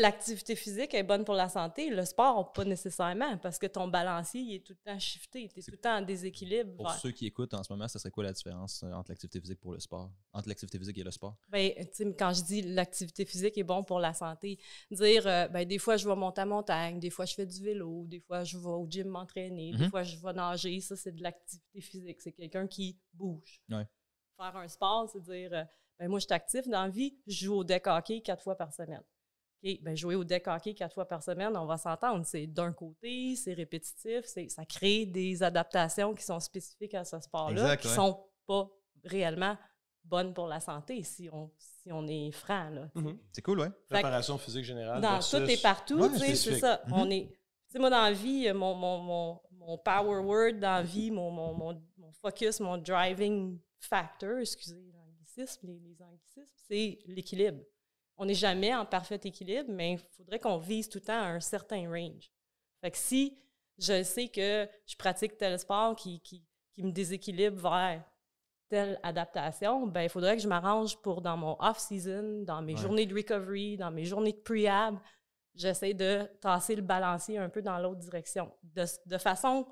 [0.00, 4.40] l'activité physique est bonne pour la santé, le sport, pas nécessairement, parce que ton balancier,
[4.40, 6.74] il est tout le temps shifté, tu es tout le temps en déséquilibre.
[6.76, 9.38] Pour ceux qui écoutent en ce moment, ça serait quoi la différence euh, entre l'activité
[9.38, 10.10] physique pour le sport?
[10.32, 11.36] Entre l'activité physique et le sport?
[11.50, 11.72] Ben,
[12.18, 14.58] quand je dis l'activité physique est bon pour la santé,
[14.90, 17.62] dire, euh, ben, des fois, je vais monter à montagne, des fois, je fais du
[17.62, 19.90] vélo, des fois, je vais au gym m'entraîner, des Mhm.
[19.90, 20.80] fois, je vais nager.
[20.80, 22.20] Ça, c'est de l'activité physique.
[22.22, 23.60] C'est quelqu'un qui bouge.
[23.70, 23.86] Ouais.
[24.38, 25.64] Faire un sport, c'est dire, euh,
[25.98, 28.56] ben, moi, je suis actif dans la vie, je joue au deck hockey quatre fois
[28.56, 29.02] par semaine.
[29.64, 32.24] OK, ben, jouer au deck hockey quatre fois par semaine, on va s'entendre.
[32.26, 37.20] C'est d'un côté, c'est répétitif, c'est, ça crée des adaptations qui sont spécifiques à ce
[37.20, 37.94] sport-là, qui ouais.
[37.94, 38.68] sont pas
[39.04, 39.56] réellement
[40.04, 42.70] bonnes pour la santé, si on, si on est franc.
[42.94, 43.18] Mhm.
[43.30, 45.00] C'est cool, que Préparation physique générale.
[45.00, 46.82] dans versus- tout et partout, Ouais, tu sais, c'est ça.
[46.86, 46.92] Mhm.
[46.94, 47.28] On est.
[47.28, 47.38] Tu
[47.68, 51.30] sais, moi, dans la vie, mon, mon, mon, mon power word dans la vie, mon,
[51.30, 57.62] mon, mon, mon focus, mon driving factor, excusez l'anglicisme, les, les anglicismes, c'est l'équilibre.
[58.16, 61.26] On n'est jamais en parfait équilibre, mais il faudrait qu'on vise tout le temps à
[61.26, 62.30] un certain range.
[62.80, 63.38] Fait que si
[63.78, 68.04] je sais que je pratique tel sport qui, qui, qui me déséquilibre vers
[68.68, 72.80] telle adaptation, ben il faudrait que je m'arrange pour dans mon off-season, dans mes Ouais.
[72.80, 74.98] journées de recovery, dans mes journées de pre-ab,
[75.54, 79.66] j'essaie de tasser le balancier un peu dans l'autre direction, de, de façon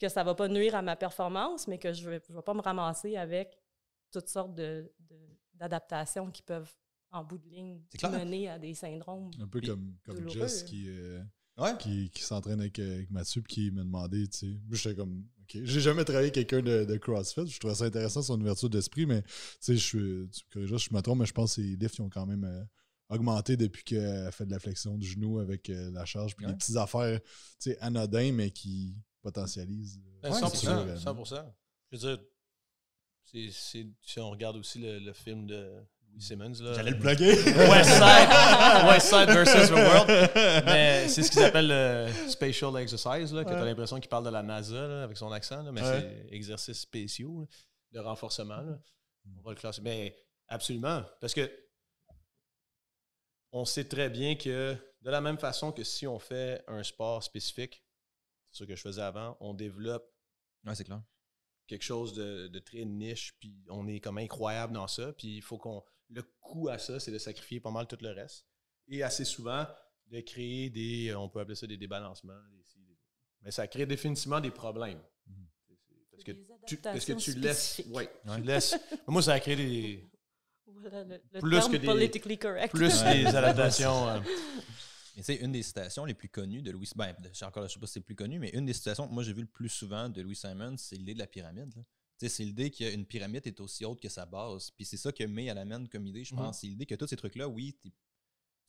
[0.00, 2.62] que ça va pas nuire à ma performance, mais que je ne vais, pas me
[2.62, 3.56] ramasser avec
[4.10, 6.72] toutes sortes de- de- d'adaptations qui peuvent,
[7.14, 9.30] en bout de ligne, mener à des syndromes.
[9.40, 11.22] Un peu comme, comme Jess qui, euh,
[11.56, 11.76] Ouais.
[11.78, 14.58] qui, qui s'entraîne avec, euh, avec Mathieu puis qui m'a demandé, tu sais.
[14.72, 15.58] J'étais comme, OK.
[15.62, 17.46] J'ai jamais travaillé avec quelqu'un de, de CrossFit.
[17.46, 19.28] Je trouvais ça intéressant, son ouverture d'esprit, mais, tu
[19.60, 19.98] sais, je suis,
[20.30, 22.10] tu me corrigeras si je me trompe, mais je pense que les lifts, ils ont
[22.10, 22.64] quand même euh,
[23.08, 26.50] augmenté depuis qu'elle fait de la flexion du genou avec euh, la charge, puis Ouais.
[26.52, 27.28] des petites affaires, tu
[27.60, 30.00] sais, anodins, mais qui potentialisent.
[30.04, 31.12] euh, Ben, Ouais, 100%, c'est sûr.
[31.14, 31.54] 100%.
[31.92, 32.24] Je veux dire,
[33.24, 35.72] c'est, c'est- si on regarde aussi le, le film de
[36.20, 37.34] Simmons, là, J'allais le plugger.
[37.70, 40.08] West Side, West Side versus the World.
[40.66, 44.24] Mais c'est ce qu'ils appellent le spatial exercise, là, que tu as l'impression qu'il parle
[44.24, 46.00] de la NASA là, avec son accent, là, mais Ouais.
[46.28, 47.46] c'est exercices spéciaux
[47.92, 48.60] de renforcement.
[48.60, 48.78] là.
[49.38, 49.80] On va le classer.
[49.82, 50.16] Mais
[50.48, 51.02] absolument.
[51.20, 51.50] Parce que
[53.52, 57.22] on sait très bien que de la même façon que si on fait un sport
[57.22, 57.84] spécifique,
[58.50, 60.10] c'est ce que je faisais avant, on développe
[60.66, 61.02] Ouais, c'est clair.
[61.66, 65.42] quelque chose de, de très niche, puis on est comme incroyable dans ça, puis il
[65.42, 65.82] faut qu'on...
[66.10, 68.46] Le coût à ça, c'est de sacrifier pas mal tout le reste.
[68.88, 69.66] Et assez souvent,
[70.06, 71.14] de créer des...
[71.14, 72.38] On peut appeler ça des débalancements.
[72.52, 72.98] des ci, des-
[73.42, 75.00] mais ça crée définitivement des problèmes.
[75.26, 75.46] Mhm.
[75.66, 76.32] C'est- c'est- Parce que,
[76.66, 77.82] tu, parce que tu laisses...
[77.88, 78.36] Ouais, Ouais.
[78.36, 78.76] tu laisses...
[79.08, 80.04] Moi, ça a créé des,
[80.66, 82.74] Voilà le, le Plus terme que des- politically correct.
[82.74, 83.18] plus Ouais.
[83.24, 84.08] des adaptations...
[84.08, 84.20] euh,
[85.16, 87.66] Mais tu sais, une des citations les plus connues de Louis ben, je sais encore,
[87.66, 89.32] je sais pas si c'est le plus connu, mais une des citations que moi j'ai
[89.32, 91.72] vu le plus souvent de Louis Simon, c'est l'idée de la pyramide.
[91.76, 91.82] là.
[92.18, 94.70] C'est l'idée qu'une pyramide est aussi haute que sa base.
[94.70, 96.40] Puis c'est ça que May elle amène comme idée, je Mhm.
[96.40, 96.60] pense.
[96.60, 97.92] C'est l'idée que tous ces trucs-là, oui, tu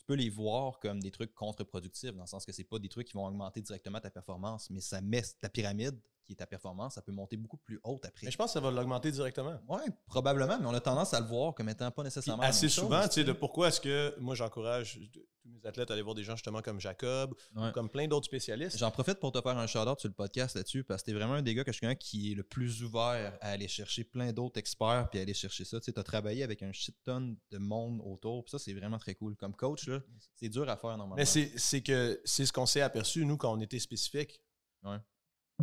[0.05, 3.07] peux les voir comme des trucs contre-productifs, dans le sens que c'est pas des trucs
[3.07, 6.95] qui vont augmenter directement ta performance, mais ça met ta pyramide qui est ta performance,
[6.95, 8.25] ça peut monter beaucoup plus haute après.
[8.25, 9.59] Mais je pense que ça va l'augmenter directement.
[9.69, 12.41] Oui, probablement, mais on a tendance à le voir comme étant pas Puis nécessairement.
[12.43, 15.91] la assez chose, souvent, tu sais, de pourquoi est-ce que moi j'encourage tous mes athlètes
[15.91, 17.69] à aller voir des gens justement comme Jacob, Ouais.
[17.69, 18.77] ou comme plein d'autres spécialistes.
[18.79, 21.35] J'en profite pour te faire un shout-out sur le podcast là-dessus parce que t'es vraiment
[21.35, 24.33] un des gars que je connais qui est le plus ouvert à aller chercher plein
[24.33, 25.79] d'autres experts puis à aller chercher ça.
[25.79, 28.97] Tu sais, as travaillé avec un shit ton de monde autour puis ça, c'est vraiment
[28.97, 29.35] très cool.
[29.35, 29.99] Comme coach, là,
[30.35, 31.15] c'est dur à faire normalement.
[31.15, 34.41] Mais c'est c'est que c'est ce qu'on s'est aperçu, nous, quand on était spécifique.
[34.83, 34.97] Ouais.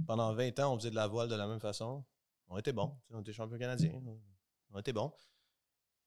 [0.06, 2.04] Pendant 20 ans, on faisait de la voile de la même façon.
[2.48, 2.96] On était bon.
[3.10, 3.92] On était champion canadien.
[4.70, 5.12] On était bon.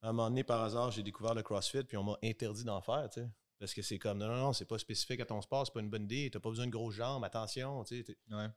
[0.01, 2.81] À un moment donné, par hasard, j'ai découvert le CrossFit, puis on m'a interdit d'en
[2.81, 3.29] faire, tu sais.
[3.57, 5.79] Parce que c'est comme, non, non, non, c'est pas spécifique à ton sport, c'est pas
[5.79, 8.17] une bonne idée, t'as pas besoin de grosses jambes, attention, tu sais.
[8.29, 8.49] Ouais.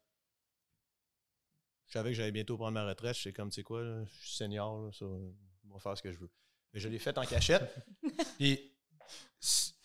[1.86, 4.26] Je savais que j'allais bientôt prendre ma retraite, j'étais comme, tu sais quoi, là, je
[4.26, 6.30] suis senior, là, ça, je vais faire ce que je veux.
[6.74, 7.74] Mais je l'ai fait en cachette.
[8.38, 8.74] puis,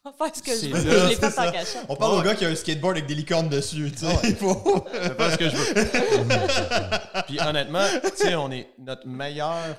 [0.03, 0.73] c- On va faire ce que je C'est veux.
[0.85, 1.51] là, Je l'ai c'est fait en ça.
[1.51, 1.85] cachette.
[1.89, 2.19] On parle Ouais.
[2.19, 4.07] au gars qui a un skateboard avec des licornes dessus, tu sais.
[4.07, 4.13] Ouais.
[4.23, 4.85] Il faut.
[4.93, 7.23] je vais faire ce que je veux.
[7.27, 9.75] puis honnêtement, tu sais, on est notre meilleure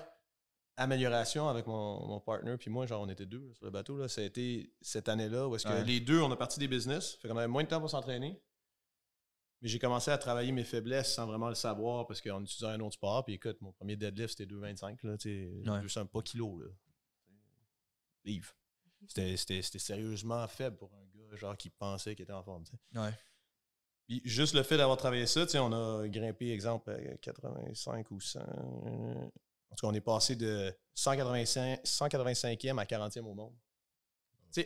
[0.77, 3.97] amélioration avec mon, mon partner, puis moi, genre, on était deux là, sur le bateau,
[3.97, 5.85] là, ça a été cette année-là où est-ce que Ouais.
[5.85, 8.41] les deux, on a parti des business, fait qu'on avait moins de temps pour s'entraîner.
[9.63, 12.81] Mais j'ai commencé à travailler mes faiblesses sans vraiment le savoir parce qu'on utilisait un
[12.81, 13.25] autre sport.
[13.25, 15.81] Puis écoute, mon premier deadlift, c'était 2,25, là, tu sais, Ouais.
[15.81, 16.67] 200 pas kilos, là.
[18.25, 18.53] Livre.
[19.09, 22.65] C'était- sérieusement faible pour un gars, genre, qui pensait qu'il était en forme.
[22.95, 23.11] Ouais.
[24.07, 28.41] Puis juste le fait d'avoir travaillé ça, on a grimpé, exemple, à 85 ou 100.
[28.41, 33.55] En tout cas, on est passé de 185, 185e à 40e au monde.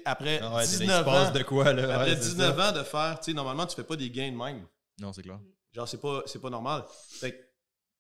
[0.05, 1.95] Après Ah ouais, c'est- il se 19 passe ans, de quoi, là?
[1.95, 2.69] après Ouais, c'est 19 ça.
[2.69, 4.67] ans de faire, normalement, tu fais pas des gains de même.
[5.01, 5.41] Non, c'est clair.
[5.73, 6.85] Genre, c'est pas, pas normal.
[7.09, 7.37] Fait, que-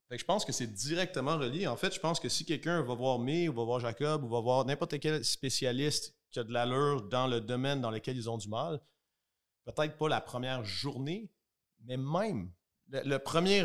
[0.08, 1.66] fait que je pense que c'est directement relié.
[1.66, 4.28] En fait, je pense que si quelqu'un va voir May ou va voir Jacob ou
[4.28, 8.28] va voir n'importe quel spécialiste qui a de l'allure dans le domaine dans lequel ils
[8.28, 8.80] ont du mal,
[9.64, 11.30] peut-être pas la première journée,
[11.80, 12.52] mais même
[12.88, 13.64] le, le premier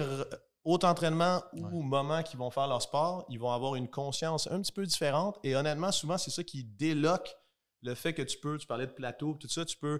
[0.63, 4.61] haut entraînement ou moment qu'ils vont faire leur sport, ils vont avoir une conscience un
[4.61, 5.37] petit peu différente.
[5.43, 7.35] Et honnêtement, souvent, c'est ça qui déloque
[7.81, 9.99] le fait que tu peux, tu parlais de plateau, tout ça, tu peux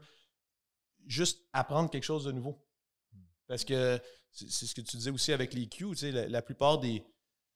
[1.05, 2.66] juste apprendre quelque chose de nouveau.
[3.47, 3.99] Parce que
[4.32, 6.80] c'est c'est ce que tu disais aussi avec les Q, tu sais, la, la plupart
[6.80, 7.03] des,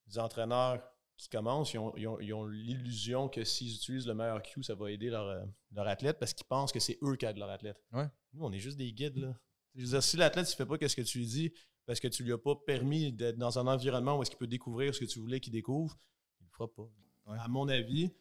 [0.07, 0.83] des entraîneurs
[1.17, 4.63] qui commencent, ils ont, ils ont- ils ont l'illusion que s'ils utilisent le meilleur Q,
[4.63, 5.43] ça va aider leur, euh,
[5.73, 7.81] leur athlète parce qu'ils pensent que c'est eux qui aident leur athlète.
[7.91, 8.07] Ouais.
[8.33, 9.35] Nous, on est juste des guides, là.
[9.75, 11.51] Je veux dire, si l'athlète ne fait pas ce que tu lui dis
[11.85, 14.47] parce que tu lui as pas permis d'être dans un environnement où est-ce qu'il peut
[14.47, 15.97] découvrir ce que tu voulais qu'il découvre,
[16.39, 16.89] il le fera pas.
[17.27, 17.37] Ouais.
[17.39, 18.11] À mon avis,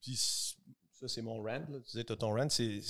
[0.00, 1.64] puis ça, c'est mon rant.
[1.68, 1.80] Là.
[1.84, 2.80] Tu disais, ton rant, c'est,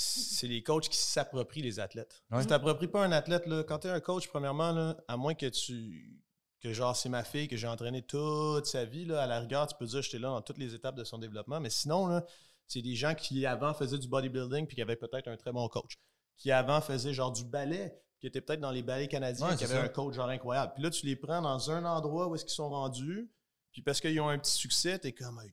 [0.47, 2.23] les coachs qui s'approprient les athlètes.
[2.31, 2.43] Ouais.
[2.43, 5.47] Si t'appropries pas un athlète, là, quand t'es un coach, premièrement, là, à moins que
[5.47, 6.23] tu.
[6.69, 9.67] Que genre, c'est ma fille que j'ai entraînée toute sa vie, là, à la rigueur,
[9.67, 11.61] tu peux dire, j'étais là dans toutes les étapes de son développement.
[11.61, 12.25] Mais sinon, là,
[12.67, 15.69] c'est des gens qui avant faisaient du bodybuilding puis qui avaient peut-être un très bon
[15.69, 15.99] coach.
[16.37, 19.65] Qui avant faisaient genre du ballet, qui étaient peut-être dans les ballets canadiens, Ouais, qui
[19.65, 19.83] avaient ça.
[19.83, 20.73] un coach genre incroyable.
[20.75, 23.31] Puis là, tu les prends dans un endroit où est-ce qu'ils sont rendus,
[23.73, 25.53] puis parce qu'ils ont un petit succès, t'es comme, hey,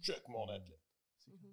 [0.00, 0.80] check mon athlète.
[1.18, 1.48] C'est yo,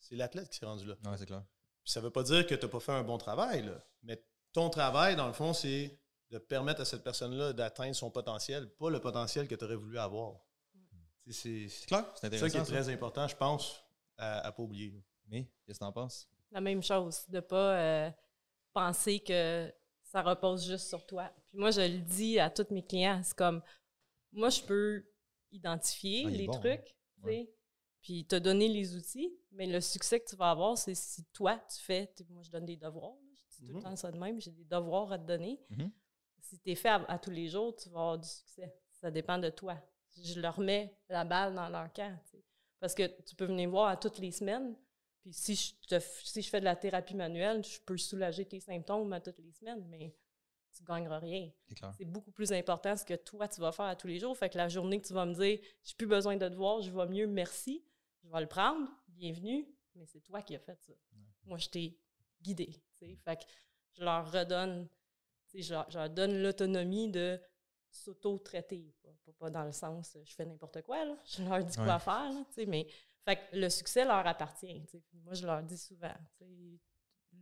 [0.00, 0.96] C'est l'athlète qui s'est rendu là.
[1.04, 1.44] Ouais, c'est clair.
[1.84, 3.84] Puis ça veut pas dire que tu n'as pas fait un bon travail, là.
[4.02, 5.98] mais ton travail, dans le fond, c'est
[6.34, 9.98] de permettre à cette personne-là d'atteindre son potentiel, pas le potentiel que tu aurais voulu
[9.98, 10.40] avoir.
[11.26, 12.46] C'est- C'est C'est clair, c'est intéressant.
[12.46, 12.82] ça qui est ça.
[12.82, 13.80] très important, je pense,
[14.18, 14.92] à, à pas oublier.
[15.28, 16.28] Mais, qu'est-ce que t'en penses?
[16.50, 18.10] La même chose, de pas euh,
[18.72, 19.72] penser que
[20.02, 21.32] ça repose juste sur toi.
[21.48, 23.62] Puis moi, je le dis à tous mes clients, c'est comme,
[24.32, 25.04] moi, je peux
[25.52, 27.50] identifier Ah, les bon, trucs, tu sais,
[28.02, 31.58] puis te donner les outils, mais le succès que tu vas avoir, c'est si toi,
[31.74, 33.82] tu fais, tu moi, je donne des devoirs, je dis tout le Mhm.
[33.82, 35.58] temps ça de même, j'ai des devoirs à te donner.
[35.70, 35.90] Mhm.
[36.44, 38.74] Si tu es fait à, à tous les jours, tu vas avoir du succès.
[38.92, 39.76] Ça dépend de toi.
[40.22, 42.16] Je leur mets la balle dans leur camp.
[42.80, 44.76] Parce que tu peux venir voir à toutes les semaines,
[45.20, 48.60] puis si je, te si je fais de la thérapie manuelle, je peux soulager tes
[48.60, 50.14] symptômes à toutes les semaines, mais
[50.76, 51.50] tu ne gagneras rien.
[51.96, 54.36] C'est beaucoup plus important ce que toi, tu vas faire à tous les jours.
[54.36, 56.82] Fait que la journée que tu vas me dire, j'ai plus besoin de te voir,
[56.82, 57.82] je vais mieux, merci,
[58.22, 60.92] je vais le prendre, bienvenue, mais c'est toi qui as fait ça.
[61.44, 61.98] Moi, je t'ai
[62.42, 62.82] guidé.
[62.98, 63.44] Fait que
[63.94, 64.88] je leur redonne,
[65.62, 67.40] je leur, je leur donne l'autonomie de
[67.90, 68.92] s'auto-traiter.
[69.38, 71.16] Pas, dans le sens, euh, je fais n'importe quoi, là.
[71.24, 71.84] je leur dis Ouais.
[71.84, 72.86] quoi faire, là, mais
[73.24, 74.82] fait que le succès leur appartient.
[75.14, 76.14] Moi, je leur dis souvent,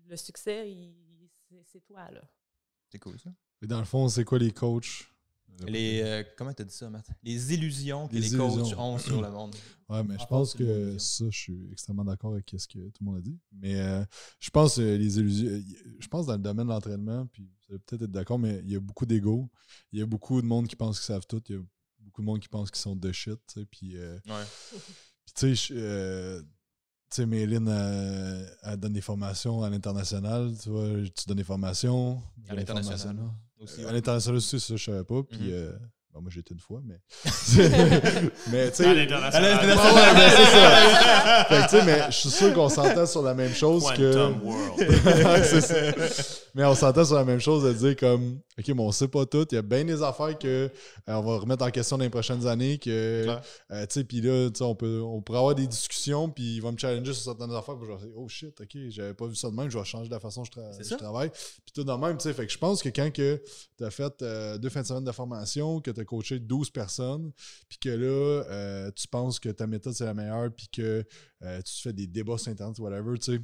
[0.07, 0.73] le succès,
[1.65, 2.23] c'est toi, là.
[2.91, 3.31] C'est cool, ça.
[3.63, 5.09] Et dans le fond, c'est quoi les coachs?
[5.67, 7.07] Les, euh, comment t'as dit ça, Matt?
[7.23, 9.55] Les illusions que Les les, coachs ont sur le monde.
[9.89, 13.05] Ouais, mais je En pense que ça, je suis extrêmement d'accord avec ce que tout
[13.05, 13.39] le monde a dit.
[13.53, 14.03] Mais euh,
[14.41, 15.63] je pense euh, les illusions.
[15.99, 18.71] Je pense dans le domaine de l'entraînement, puis vous allez peut-être être d'accord, mais il
[18.71, 19.51] y a beaucoup d'ego.
[19.93, 21.43] Il y a beaucoup de monde qui pense qu'ils savent tout.
[21.51, 21.63] Il y a
[21.99, 23.39] beaucoup de monde qui pense qu'ils sont de shit.
[23.47, 24.45] tu sais, Puis, euh, Ouais.
[25.27, 26.43] puis tu sais, euh,
[27.11, 27.69] sais, Méline,
[28.63, 30.55] elle donne des formations à l'international.
[30.63, 32.23] Tu vois, tu donnes des formations.
[32.49, 33.19] À l'international.
[33.63, 33.87] Aussi, ouais.
[33.87, 35.23] À l'international aussi, ça, je savais pas.
[35.23, 35.51] Puis, Mhm.
[35.53, 35.73] euh,
[36.13, 37.01] bon, moi, j'ai été une fois, mais.
[38.51, 38.87] mais, tu sais.
[38.87, 40.15] À l'international.
[40.15, 41.45] Ben, c'est ça.
[41.49, 44.33] Fait que, tu sais, mais je suis sûr qu'on s'entend sur la même chose que.
[44.43, 44.79] World.
[44.79, 45.75] Ouais, c'est ça.
[46.55, 49.25] Mais on s'entend sur la même chose de dire comme OK, mais on sait pas
[49.25, 49.47] tout.
[49.51, 50.69] Il y a bien des affaires que euh,
[51.09, 52.79] on va remettre en question dans les prochaines années.
[52.79, 53.27] Que
[53.71, 56.57] euh, tu sais, puis là, tu sais, on peut on pourrait avoir des discussions, puis
[56.57, 59.15] il va me challenger sur certaines affaires, puis je vais dire Oh shit, ok, j'avais
[59.15, 61.31] pas vu ça de même, je vais changer la façon dont je, tra- travaille.
[61.31, 63.43] Puis tout de même, tu sais, fait que je pense que quand que
[63.79, 66.71] tu as fait euh, deux fins de semaine de formation, que tu as coaché 12
[66.71, 67.33] personnes,
[67.69, 71.05] puis que là, euh, tu penses que ta méthode c'est la meilleure, puis que
[71.43, 73.43] euh, tu fais des débats sur Internet, whatever, tu sais.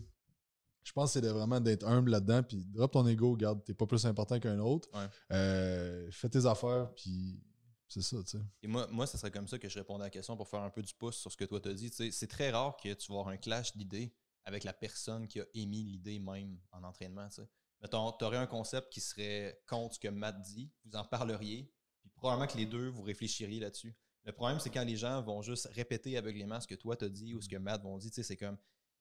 [0.84, 3.86] Je pense que c'est vraiment d'être humble là-dedans, puis drop ton ego, regarde, t'es pas
[3.86, 4.88] plus important qu'un autre.
[4.94, 5.06] Ouais.
[5.32, 7.42] Euh, fais tes affaires, puis
[7.88, 8.44] c'est ça, tu sais.
[8.62, 10.62] Et moi, moi, ça serait comme ça que je répondais à la question pour faire
[10.62, 11.90] un peu du pouce sur ce que toi t'as dit.
[11.90, 15.44] C'est très rare que tu vas avoir un clash d'idées avec la personne qui a
[15.54, 17.28] émis l'idée même en entraînement.
[17.28, 17.48] tu sais.
[17.80, 21.72] Mettons, tu aurais un concept qui serait contre ce que Matt dit, vous en parleriez,
[22.18, 23.94] probablement que les deux, vous réfléchiriez là-dessus.
[24.24, 27.34] Le problème, c'est quand les gens vont juste répéter aveuglément ce que toi t'as dit
[27.34, 28.10] ou ce que Matt vont dire.
[28.10, 28.56] tu sais, C'est comme.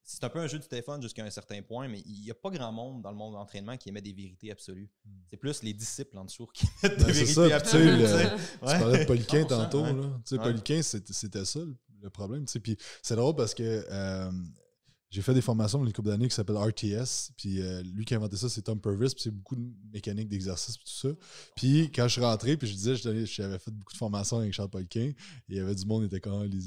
[0.10, 2.34] C'est un peu un jeu du téléphone jusqu'à un certain point, mais il n'y a
[2.34, 4.90] pas grand monde dans le monde de l'entraînement qui émet des vérités absolues.
[5.04, 5.10] Hmm.
[5.30, 7.50] C'est plus les disciples en dessous qui émettent Ben, des c'est vérités ça, puis tu
[7.50, 7.98] sais, absolues.
[7.98, 9.92] le- tu parlais de Poliquin 100%, tantôt, ouais.
[9.94, 10.04] là.
[10.26, 10.44] Tu sais, Ouais.
[10.46, 11.60] Poliquin, c'était ça
[12.02, 12.60] le, problème, tu sais.
[12.62, 14.32] Puis c'est drôle parce que euh,
[15.10, 17.32] j'ai fait des formations dans une couple d'années qui s'appellent RTS.
[17.38, 19.10] Puis euh, lui qui a inventé ça, c'est Tom Purvis.
[19.10, 21.16] Puis c'est beaucoup de mécanique d'exercice, puis tout ça.
[21.56, 24.70] Puis quand je suis rentré, puis je disais, j'avais fait beaucoup de formations avec Charles
[24.70, 25.12] Poliquin.
[25.48, 26.60] Il y avait du monde qui était comme Ah, les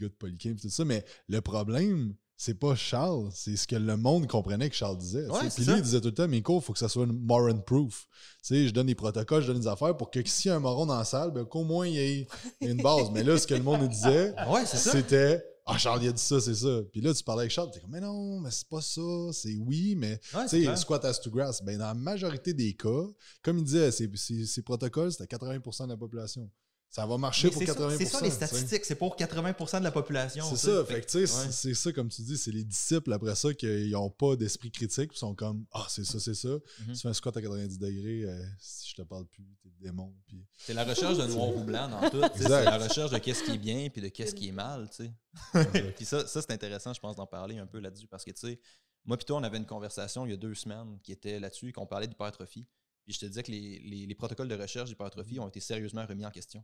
[0.00, 0.84] gars de Poliquin, puis tout ça.
[0.84, 5.26] Mais le problème, c'est pas Charles, c'est ce que le monde comprenait que Charles disait.
[5.26, 7.04] Ouais, puis lui, il disait tout le temps, mes cours, il faut que ça soit
[7.04, 8.06] moron proof.
[8.44, 10.56] Tu sais, je donne des protocoles, je donne des affaires pour que s'il y a
[10.56, 12.26] un moron dans la salle, ben, qu'au moins il y ait
[12.60, 13.10] une base.
[13.12, 16.22] Mais là, ce que le monde nous disait, Ouais, c'était Ah, Charles, il a dit
[16.22, 16.80] ça, c'est ça.
[16.90, 19.02] Puis là, tu parlais avec Charles, t'es comme, mais non, mais c'est pas ça,
[19.32, 21.62] c'est oui, mais Ouais, tu sais, squat as to grass.
[21.62, 23.04] Ben, dans la majorité des cas,
[23.42, 26.50] comme il disait, ces protocoles, c'était 80% de la population.
[26.90, 27.98] Ça va marcher Mais pour c'est ça- 80%.
[27.98, 30.44] C'est ça les statistiques, c'est pour 80% de la population.
[30.48, 31.26] C'est ça, fait ouais.
[31.26, 35.10] c'est- ça, comme tu dis, c'est les disciples après ça qui n'ont pas d'esprit critique,
[35.10, 36.48] puis sont comme, ah, c'est ça, c'est ça.
[36.48, 36.94] Mhm.
[36.94, 40.14] Tu fais un squat à 90 degrés, euh, si je te parle plus, t'es démon.
[40.26, 40.46] Puis...
[40.56, 42.22] C'est la recherche de noir ou blanc dans tout.
[42.36, 44.88] C'est la recherche de qu'est-ce qui est bien puis de qu'est-ce qui est mal.
[44.88, 45.92] tu sais.
[45.96, 48.40] puis ça, ça c'est intéressant, je pense, d'en parler un peu là-dessus parce que, tu
[48.40, 48.60] sais,
[49.04, 51.72] moi, puis toi, on avait une conversation il y a deux semaines qui était là-dessus,
[51.72, 52.66] qu'on parlait d'hypertrophie.
[53.08, 56.04] Puis je te disais que les, les- les protocoles de recherche d'hypertrophie ont été sérieusement
[56.04, 56.62] remis en question.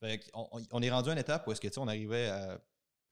[0.00, 2.28] Fait on, on est rendu à une étape où est-ce que, tu sais, on arrivait
[2.28, 2.58] à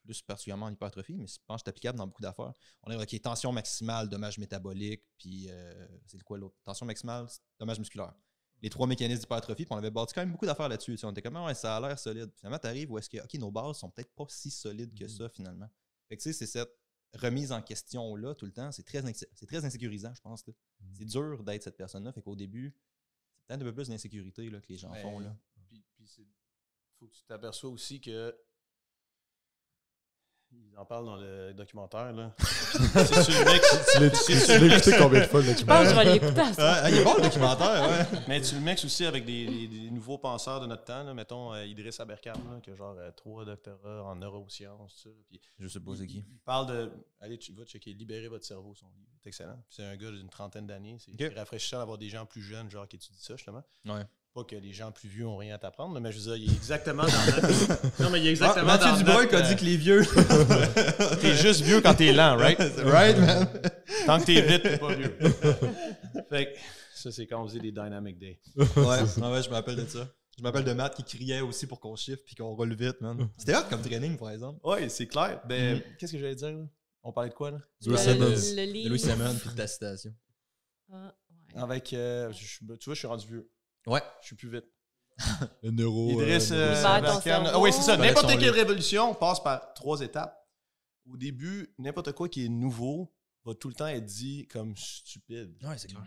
[0.03, 2.55] plus particulièrement en hypertrophie, mais je pense que c'est applicable dans beaucoup d'affaires.
[2.85, 6.57] On est OK, tension maximale, dommage métabolique, puis euh, c'est quoi l'autre?
[6.65, 7.27] Tension maximale,
[7.59, 8.15] dommage musculaire.
[8.63, 10.99] Les trois mécanismes d'hypertrophie, puis on avait bâti quand même beaucoup d'affaires là-dessus.
[11.03, 12.31] On était comme, Ah ouais, ça a l'air solide.
[12.39, 15.07] Finalement, tu arrives où est-ce que, OK, nos bases sont peut-être pas si solides que
[15.07, 15.69] ça, finalement.
[16.09, 16.73] Fait que, tu sais, c'est cette
[17.15, 18.71] remise en question-là tout le temps.
[18.73, 20.47] C'est très, c'est très insécurisant, je pense.
[20.47, 20.53] là.
[20.95, 22.13] C'est dur d'être cette personne-là.
[22.13, 22.75] Fait qu'au début,
[23.39, 25.03] c'est peut-être un peu plus d'insécurité que les gens Ouais.
[25.03, 25.19] font.
[25.19, 25.37] Là.
[25.69, 26.07] Puis, puis
[26.99, 28.37] faut que tu t'aperçois aussi que.
[30.53, 32.35] Ils en parlent dans le documentaire, là.
[32.39, 33.63] c'est sur le mec.
[33.93, 36.05] Tu l'as- écouté combien de fois, le Je pense que je documentaire?
[36.05, 36.43] vais l'écouter.
[36.59, 38.19] Ah, il est bon le documentaire, ouais.
[38.29, 41.13] Mais tu le mixes aussi avec des, des- des nouveaux penseurs de notre temps, là.
[41.15, 45.15] Mettons euh, Idriss Aberkam, là, qui a genre euh, trois doctorats en neurosciences, tout ça.
[45.29, 46.25] Puis Je sais pas c'est qui.
[46.29, 46.91] Il parle de.
[47.21, 49.09] Allez, tu vas checker Libérer votre cerveau, son livre.
[49.23, 49.63] C'est excellent.
[49.69, 50.97] C'est un gars d'une trentaine d'années.
[50.99, 53.63] C'est rafraîchissant d'avoir des gens plus jeunes, genre, qui étudient ça, justement.
[53.85, 54.03] Ouais.
[54.33, 56.53] Pas que les gens plus vieux ont rien à t'apprendre, mais je veux dire, il
[56.53, 57.99] est exactement dans notre.
[58.03, 59.65] non, mais il est exactement Ah, Mathieu dans Dubois notre, qui a dit euh, que
[59.65, 60.03] les vieux.
[61.21, 62.59] T'es juste vieux quand t'es lent, right?
[62.85, 63.49] right, man?
[64.07, 65.17] Tant que t'es vite, t'es pas vieux.
[66.29, 66.59] fait que
[66.95, 68.41] ça, c'est quand on faisait des Dynamic Day.
[68.57, 70.07] Ouais, ouais, ouais, je me rappelle de ça.
[70.39, 73.01] Je me rappelle de Matt qui criait aussi pour qu'on chiffre puis qu'on roule vite,
[73.01, 73.29] man.
[73.37, 74.61] C'était hot comme training, par exemple.
[74.65, 75.41] Ouais, c'est clair.
[75.49, 76.65] Ben, qu'est-ce que j'allais dire, là?
[77.03, 77.59] On parlait de quoi, là?
[77.85, 78.89] Louis Le- Simmons.
[78.89, 80.15] Louis Simon puis de ta citation.
[80.93, 81.13] Ah,
[81.57, 81.63] ouais.
[81.63, 81.93] Avec.
[81.95, 83.51] euh, je- tu vois, je suis rendu vieux.
[83.91, 84.03] Ouais.
[84.21, 84.67] Je suis plus vite.
[85.63, 86.11] Le neuro.
[86.13, 87.49] Idriss euh, euh, Aberkam, cerveau.
[87.53, 87.97] Ah oui, c'est ça.
[87.97, 90.37] N'importe quelle révolution passe par trois étapes.
[91.11, 93.13] Au début, n'importe quoi qui est nouveau
[93.45, 95.57] va tout le temps être dit comme stupide.
[95.65, 96.05] Ouais, c'est clair.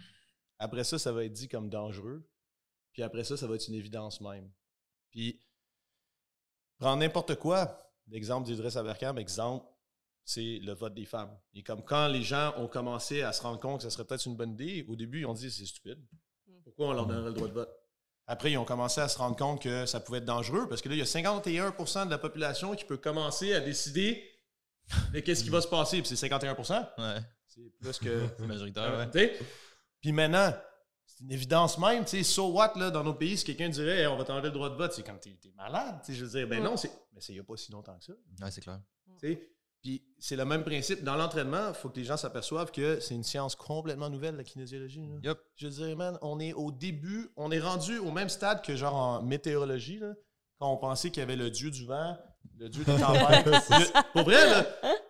[0.60, 2.26] Après ça, ça va être dit comme dangereux.
[2.94, 4.50] Puis après ça, ça va être une évidence même.
[5.12, 5.42] Puis,
[6.78, 7.92] prendre n'importe quoi.
[8.08, 9.66] L'exemple d'Idriss Aberkam, exemple,
[10.24, 11.38] c'est le vote des femmes.
[11.54, 14.26] Et comme quand les gens ont commencé à se rendre compte que ça serait peut-être
[14.26, 16.00] une bonne idée, au début, ils ont dit c'est stupide.
[16.76, 17.80] Pourquoi on leur donnerait le droit de vote?
[18.26, 20.90] Après, ils ont commencé à se rendre compte que ça pouvait être dangereux parce que
[20.90, 24.24] là, il y a 51% de la population qui peut commencer à décider
[25.14, 25.98] de qu'est-ce qui va se passer.
[26.00, 28.28] Puis c'est 51 Ouais, C'est plus que.
[28.40, 29.12] c'est majoritaire, ouais.
[29.12, 29.40] Tu sais?
[30.02, 30.54] Puis maintenant,
[31.06, 34.00] c'est une évidence même, tu sais, so what, là, dans nos pays, si quelqu'un dirait,
[34.00, 36.18] Hey, on va t'enlever le droit de vote, c'est comme, t'es t'es malade, tu sais,
[36.20, 38.06] je veux dire, ben non, c'est, mais c'est il n'y a pas si longtemps que
[38.06, 38.80] ça, Ouais, c'est clair.
[39.20, 39.50] tu sais.
[39.84, 41.04] Puis c'est le même principe.
[41.04, 44.44] Dans l'entraînement, il faut que les gens s'aperçoivent que c'est une science complètement nouvelle, la
[44.46, 45.06] kinésiologie.
[45.06, 45.16] là.
[45.32, 45.40] Yup.
[45.58, 48.96] Je dirais, man, on est au début, on est rendu au même stade que genre
[48.96, 50.14] en météorologie, là,
[50.60, 52.18] quand on pensait qu'il y avait le dieu du vent,
[52.58, 53.46] le dieu des tempêtes.
[53.46, 54.66] Le- Pour vrai, là,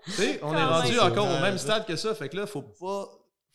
[0.05, 1.63] tu sais, on est rendu encore au même ça.
[1.65, 2.15] stade que ça.
[2.15, 3.07] Fait que là, faut pas,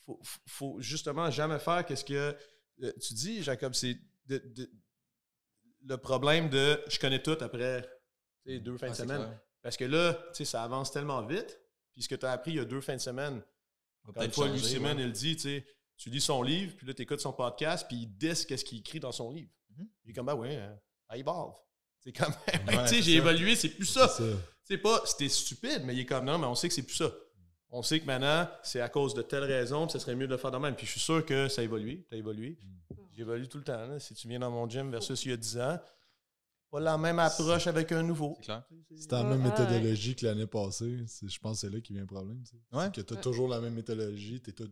[0.07, 2.37] faut, faut- faut justement jamais faire qu'est-ce que
[2.85, 4.71] euh, tu dis, Jacob, c'est de- de-
[5.85, 7.83] le problème de je connais tout après
[8.47, 9.17] tu sais, deux fins Ah, de semaine.
[9.23, 9.41] clair.
[9.63, 11.59] Parce que là, tu sais, ça avance tellement vite.
[11.93, 13.43] Puis ce que tu as appris il y a deux fins de semaine,
[14.05, 15.03] quand une peut-être fois, Simon, ouais.
[15.03, 17.97] il dit, tu sais, tu lis son livre, puis là, tu écoutes son podcast, puis
[18.03, 19.51] il dit qu'est-ce qu'il écrit dans son livre.
[19.77, 19.89] Mhm.
[20.05, 20.55] Il est comme, bah ouais,
[21.13, 21.55] I evolve.
[22.01, 22.33] C'est comme,
[22.69, 23.19] Ouais, tu sais, j'ai ça.
[23.19, 24.07] évolué, c'est plus ça.
[24.09, 24.37] C'est ça.
[24.63, 26.95] C'est pas, c'était stupide, mais il est comme, non, mais on sait que c'est plus
[26.97, 27.11] ça.
[27.71, 30.33] On sait que maintenant, c'est à cause de telle raison, puis ce serait mieux de
[30.33, 30.75] le faire de même.
[30.77, 32.07] Puis je suis sûr que ça a évolué.
[32.09, 32.59] Tu as évolué.
[33.13, 33.87] J'évolue tout le temps.
[33.87, 33.99] là.
[33.99, 35.79] Si tu viens dans mon gym versus il y a 10 ans,
[36.71, 38.35] pas la même approche avec un nouveau.
[38.39, 38.65] C'est clair.
[38.97, 41.05] C'est la même méthodologie que l'année passée.
[41.23, 42.43] Je pense que c'est là qu'il vient le problème.
[42.73, 42.91] Ouais.
[42.93, 43.23] Que tu as Ouais.
[43.23, 44.41] toujours la même méthodologie.
[44.41, 44.71] T'es tout-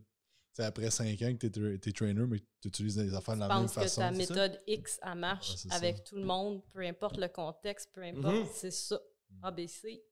[0.53, 3.47] c'est après 5 ans que tu es, trainer, mais tu utilises des affaires de Je
[3.47, 4.01] la même pense que façon.
[4.01, 5.75] ta méthode X, elle marche Ouais, c'est ça.
[5.75, 8.47] avec tout le monde, peu importe le contexte, peu importe, Mhm.
[8.53, 8.99] c'est ça.
[9.43, 10.03] ABC,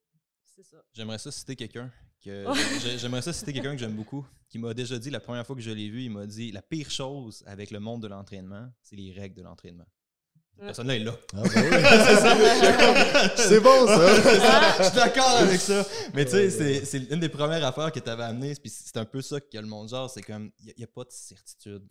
[0.44, 0.76] c'est ça.
[0.92, 1.90] J'aimerais ça citer quelqu'un
[2.22, 2.44] que
[2.82, 5.56] j'ai- j'aimerais ça citer quelqu'un que j'aime beaucoup qui m'a déjà dit la première fois
[5.56, 8.70] que je l'ai vu, il m'a dit la pire chose avec le monde de l'entraînement,
[8.82, 9.86] c'est les règles de l'entraînement.
[10.56, 11.12] Cette personne-là est là.
[11.34, 11.50] Ah, oui.
[13.36, 14.78] c'est bon, ça!
[14.78, 15.84] Je suis d'accord avec ça.
[16.14, 18.54] Mais tu sais, c'est- une des premières affaires que tu avais amenées.
[18.54, 21.04] Puis c'est un peu ça que le monde genre, c'est comme, il n'y a, pas
[21.04, 21.82] de certitude.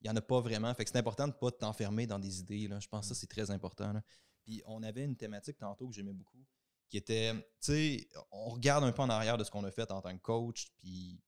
[0.00, 0.74] Il n'y en a pas vraiment.
[0.74, 2.66] Fait que c'est important de ne pas t'enfermer dans des idées.
[2.66, 2.80] Là.
[2.80, 3.92] Je pense que ça, c'est très important.
[3.92, 4.02] là.
[4.42, 6.44] Puis on avait une thématique tantôt que j'aimais beaucoup,
[6.88, 9.90] qui était, tu sais, on regarde un peu en arrière de ce qu'on a fait
[9.92, 11.20] en tant que coach, puis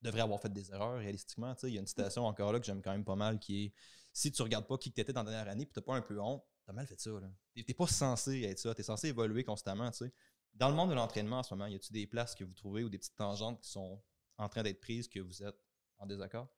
[0.00, 1.54] on devrait avoir fait des erreurs réalistiquement.
[1.56, 3.38] Tu sais, il y a une citation encore là que j'aime quand même pas mal
[3.38, 3.72] qui est
[4.12, 6.02] si tu regardes pas qui que t'étais dans la dernière année puis t'as pas un
[6.02, 7.10] peu honte, t'as mal fait ça.
[7.10, 7.30] là.
[7.54, 8.74] T'es pas censé être ça.
[8.74, 9.90] T'es censé évoluer constamment.
[9.90, 10.12] Tu sais.
[10.54, 12.84] Dans le monde de l'entraînement en ce moment, y a-tu des places que vous trouvez
[12.84, 14.02] ou des petites tangentes qui sont
[14.36, 15.58] en train d'être prises que vous êtes
[15.98, 16.48] en désaccord?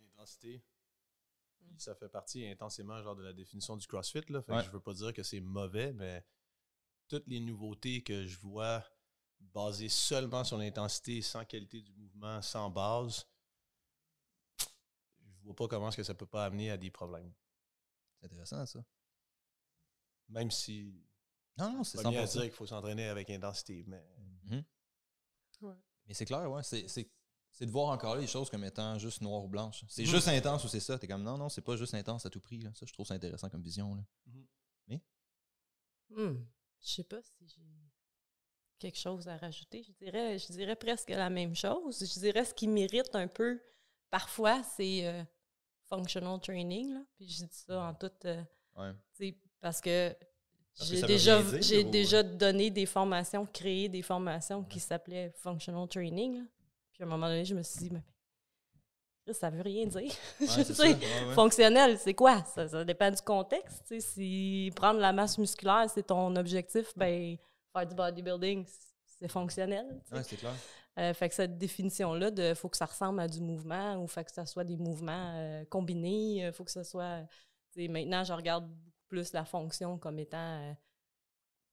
[0.00, 0.64] L'intensité.
[1.58, 4.22] Puis ça fait partie intensément genre de la définition du CrossFit.
[4.30, 4.42] Là.
[4.42, 4.60] Fait Ouais.
[4.60, 6.24] que je veux pas dire que c'est mauvais, mais
[7.08, 8.84] toutes les nouveautés que je vois
[9.40, 13.26] basées seulement sur l'intensité, sans qualité du mouvement, sans base,
[15.48, 17.32] vois pas comment est-ce que ça peut pas amener à des problèmes.
[18.18, 18.84] C'est intéressant ça.
[20.28, 21.02] Même si
[21.56, 22.32] Non, non, c'est pas bien à 100%.
[22.32, 24.04] dire qu'il faut s'entraîner avec intensité, mais
[26.06, 26.62] Mais c'est clair, ouais.
[26.62, 27.10] C'est, c'est,
[27.50, 29.84] c'est de voir encore là les choses comme étant juste noir ou blanche.
[29.88, 30.98] C'est juste intense ou c'est ça.
[30.98, 32.60] T'es comme non, non, c'est pas juste intense à tout prix.
[32.60, 32.70] Là.
[32.74, 33.94] Ça, je trouve ça intéressant comme vision.
[33.94, 34.02] Là.
[36.10, 36.42] Hmm.
[36.80, 37.62] Je sais pas si j'ai
[38.78, 39.82] quelque chose à rajouter.
[39.82, 41.98] Je dirais, je dirais presque la même chose.
[42.00, 43.60] Je dirais ce qui m'irrite un peu
[44.10, 45.22] parfois, c'est euh,
[45.88, 46.94] functional training.
[46.94, 47.00] Là.
[47.16, 48.24] Puis je dis ça en toute.
[48.24, 48.42] euh,
[48.76, 49.34] Ouais.
[49.60, 50.14] parce que
[50.80, 56.38] j'ai déjà, j'ai déjà donné des formations, créé des formations qui s'appelaient functional training.
[56.38, 56.44] là.
[56.92, 58.02] Puis à un moment donné, je me suis dit, mais
[59.32, 60.00] ça veut rien dire.
[60.40, 60.82] Ouais, Je sais, ça.
[60.84, 61.34] Ouais, ouais.
[61.34, 62.44] Fonctionnel, c'est quoi?
[62.44, 63.92] Ça, ça dépend du contexte.
[64.00, 67.36] si prendre la masse musculaire, c'est ton objectif, ben
[67.72, 68.64] faire du bodybuilding,
[69.18, 70.00] c'est fonctionnel.
[70.22, 70.54] c'est clair.
[70.98, 74.24] Euh, fait que cette définition-là de faut que ça ressemble à du mouvement ou faut
[74.24, 77.24] que ça soit des mouvements euh, combinés, euh, faut que ça soit.
[77.76, 80.76] Maintenant, je regarde beaucoup plus la fonction comme étant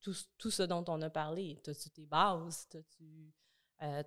[0.02, 1.60] tout, tout ce dont on a parlé.
[1.64, 3.34] T'as-tu tes bases, t'as-tu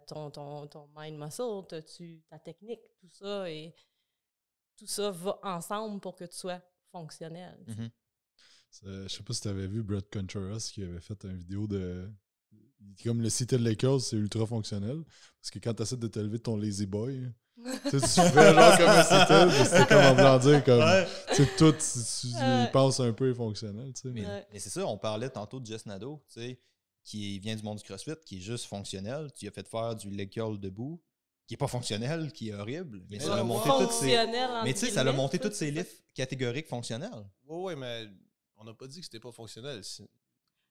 [0.06, 3.74] ton, ton, ton mind muscle, t'as-tu ta technique, tout ça et
[4.76, 6.62] tout ça va ensemble pour que tu sois
[6.92, 7.58] fonctionnel.
[7.66, 7.90] Mhm.
[8.70, 11.66] C'est- Je sais pas si tu avais vu Brett Contreras qui avait fait une vidéo
[11.66, 12.08] de.
[13.04, 15.02] Comme le Seated Lakers, c'est ultra fonctionnel.
[15.40, 17.30] Parce que quand tu essaies de te lever de ton lazy boy,
[17.90, 20.82] tu sais, tu fais genre comme un puis c'est comme en dire comme.
[21.34, 22.70] Tu sais, tout, tu, tu Ouais.
[22.72, 24.08] penses un peu est fonctionnel, tu sais.
[24.10, 24.46] Mais, mais- Ouais.
[24.52, 26.60] mais c'est ça, on parlait tantôt de Jess Nadeau, tu sais,
[27.04, 29.30] qui vient du monde du CrossFit, qui est juste fonctionnel.
[29.34, 31.00] Tu lui as fait faire du leg curl debout,
[31.46, 33.02] qui est pas fonctionnel, qui est horrible.
[33.10, 33.48] Mais ça Ouais, l'a ouais.
[33.48, 34.26] monté toutes ses.
[34.64, 37.24] Mais tu sais, ça l'a monté toutes ses lifts catégoriques fonctionnels.
[37.46, 38.06] Oui, oui, mais
[38.56, 39.82] on n'a pas dit que c'était pas fonctionnel.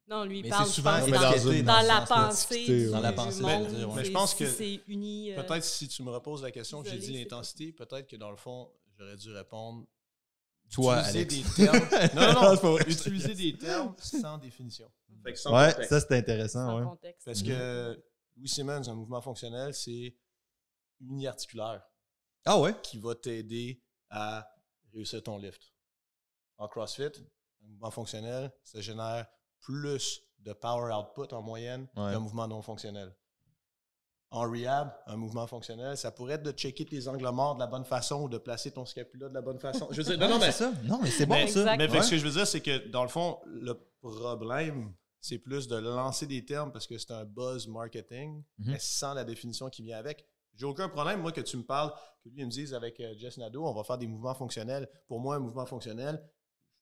[0.08, 2.90] C'est- Non, lui, il parle, c'est je pense, dans, dans une- dans la pensée du,
[2.92, 3.64] Dans la pensée, monde.
[3.66, 3.96] je veux dire, ouais.
[3.96, 5.34] Mais je c'est- pense que c'est uni.
[5.34, 8.32] euh, Peut-être si tu me reposes la question, j'ai dit c'est l'intensité, peut-être que dans
[8.32, 9.86] le fond, j'aurais dû répondre.
[10.72, 11.36] Toi, utiliser Alex.
[11.58, 12.14] des termes.
[12.16, 12.56] non, non, Non, non.
[12.56, 12.84] c'est pas vrai.
[12.92, 14.92] utiliser des termes sans définition.
[15.24, 15.90] Fait que sans Ouais, contexte.
[15.90, 16.84] ça c'était intéressant, sans ouais.
[16.86, 17.26] contexte.
[17.26, 18.04] Parce que
[18.36, 20.16] Louis Simmons, un mouvement fonctionnel, c'est
[21.00, 21.84] uniarticulaire
[22.46, 22.76] Ah ouais?
[22.84, 24.48] qui va t'aider à
[24.94, 25.74] réussir ton lift.
[26.58, 27.04] En CrossFit,
[27.64, 29.26] un mouvement fonctionnel, ça génère
[29.60, 32.12] plus de power output en moyenne Ouais.
[32.14, 33.14] qu'un mouvement non fonctionnel.
[34.30, 37.68] En rehab, un mouvement fonctionnel, ça pourrait être de checker tes angles morts de la
[37.68, 39.88] bonne façon ou de placer ton scapula de la bonne façon.
[39.92, 40.72] Je veux dire, non, non, mais c'est ça.
[40.84, 41.78] Non, mais c'est bon mais, ça.
[41.78, 42.02] Mais Ouais.
[42.02, 45.76] ce que je veux dire, c'est que dans le fond, le problème c'est plus de
[45.78, 48.72] lancer des termes parce que c'est un buzz marketing, Mhm.
[48.72, 50.26] mais sans la définition qui vient avec.
[50.56, 51.92] J'ai aucun problème, moi, que tu me parles,
[52.24, 54.90] que lui il me dise avec euh, Jess Nadeau, on va faire des mouvements fonctionnels.
[55.08, 56.16] Pour moi, un mouvement fonctionnel,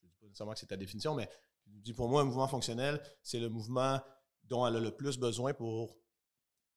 [0.01, 1.29] je ne dis pas nécessairement que c'est ta définition, mais
[1.95, 3.99] pour moi, un mouvement fonctionnel, c'est le mouvement
[4.43, 5.97] dont elle a le plus besoin pour.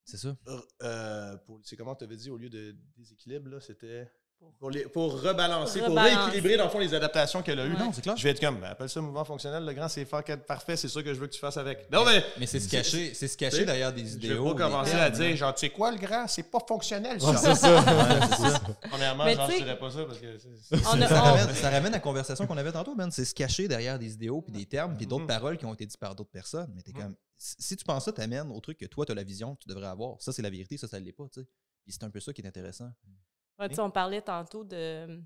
[0.04, 0.36] C'est ça.
[0.82, 4.10] euh, pour c'est comment tu avais dit au lieu de déséquilibre, là, c'était.
[4.38, 7.72] Pour- Pour, les- pour rebalancer, pour rééquilibrer, dans le fond, les adaptations qu'elle a eues.
[7.72, 7.78] Ouais.
[7.78, 8.16] Non, c'est clair.
[8.16, 10.76] Je vais être comme, ben, appelle ça mouvement fonctionnel, le grand, c'est faire qu'être parfait,
[10.76, 11.90] c'est ça que je veux que tu fasses avec.
[11.92, 14.44] Non, mais Mais c'est se cacher, c'est se cacher derrière des je idéaux.
[14.44, 15.34] vais pas commencer à dire, hein.
[15.36, 17.30] genre, tu sais quoi, le grand, c'est pas fonctionnel, ça.
[17.30, 17.76] Ouais, c'est ça.
[17.80, 18.60] Ouais, c'est ça.
[18.90, 20.26] Premièrement, Mais genre, je dirais pas ça parce que.
[20.72, 23.10] On a- ça, on- ramène, ça ramène à la conversation qu'on avait tantôt, man.
[23.10, 25.28] C'est se cacher derrière des idéaux, puis des termes, puis d'autres Mhm.
[25.28, 26.72] paroles qui ont été dites par d'autres personnes.
[26.74, 27.02] Mais t'es Mhm.
[27.02, 27.14] comme.
[27.36, 29.68] Si si tu penses ça, t'amènes au truc que toi, t'as la vision que tu
[29.68, 30.20] devrais avoir.
[30.20, 31.46] Ça, c'est la vérité, ça, ça l'est pas, tu sais.
[31.84, 32.90] Puis c'est un peu ça qui est intéressant.
[33.58, 35.22] Ouais, on parlait tantôt de.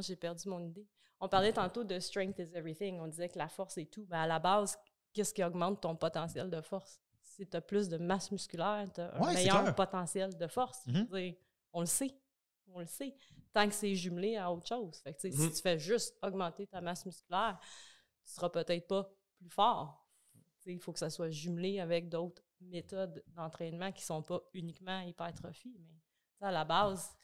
[0.00, 0.86] J'ai perdu mon idée.
[1.20, 2.98] On parlait tantôt de strength is everything.
[3.00, 4.06] On disait que la force est tout.
[4.10, 4.76] Mais à la base,
[5.12, 7.00] qu'est-ce qui augmente ton potentiel de force?
[7.22, 10.86] Si tu as plus de masse musculaire, tu as un Ouais, meilleur potentiel de force.
[10.88, 11.34] Dire,
[11.72, 12.14] on le sait.
[12.74, 13.14] On le sait.
[13.52, 14.98] Tant que c'est jumelé à autre chose.
[15.00, 15.30] Fait que.
[15.30, 17.58] Si tu fais juste augmenter ta masse musculaire,
[18.24, 20.04] tu seras peut-être pas plus fort.
[20.66, 25.76] Il faut que ça soit jumelé avec d'autres méthodes d'entraînement qui sont pas uniquement hypertrophie.
[26.40, 27.14] Mais à la base.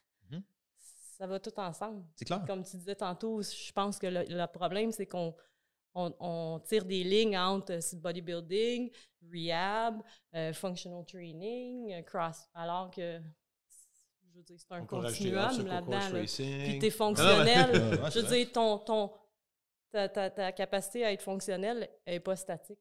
[1.18, 2.04] Ça va tout ensemble.
[2.14, 2.44] C'est clair.
[2.46, 5.34] Comme tu disais tantôt, je pense que le, le problème, c'est qu'on
[5.94, 8.90] on, on tire des lignes entre euh, bodybuilding,
[9.32, 10.00] rehab,
[10.34, 13.18] euh, functional training, euh, cross, alors que
[14.30, 15.98] je veux dire, c'est un On continuum là-dedans.
[15.98, 16.20] Là.
[16.68, 17.70] Puis t'es Ah, fonctionnel.
[18.00, 19.10] Ouais, je veux dire, ton, ton,
[19.90, 22.78] ta, ta- ta capacité à être fonctionnel n'est pas statique.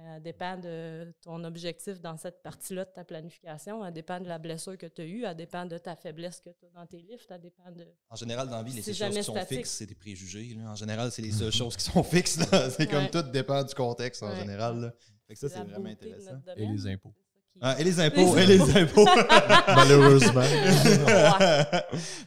[0.00, 3.84] Euh, Elle dépend de ton objectif dans cette partie-là de ta planification.
[3.84, 5.24] Elle dépend de la blessure que tu as eue.
[5.24, 7.26] Elle dépend de ta faiblesse que tu as dans tes lifts.
[7.30, 7.86] Elle dépend de.
[8.08, 9.58] En général, dans la vie, les seules choses qui sont statique.
[9.58, 10.54] fixes, c'est des préjugés.
[10.56, 10.70] là.
[10.70, 12.38] En général, c'est les seules choses qui sont fixes.
[12.76, 14.36] C'est comme tout dépend du contexte en Ouais.
[14.36, 14.80] général.
[14.80, 14.92] là.
[15.28, 16.40] Fait que ça, c'est vraiment intéressant.
[16.56, 16.94] Et les domaine.
[16.94, 17.14] impôts.
[17.60, 19.04] Ah, et les impôts, Les et les impôts.
[19.66, 20.40] Malheureusement.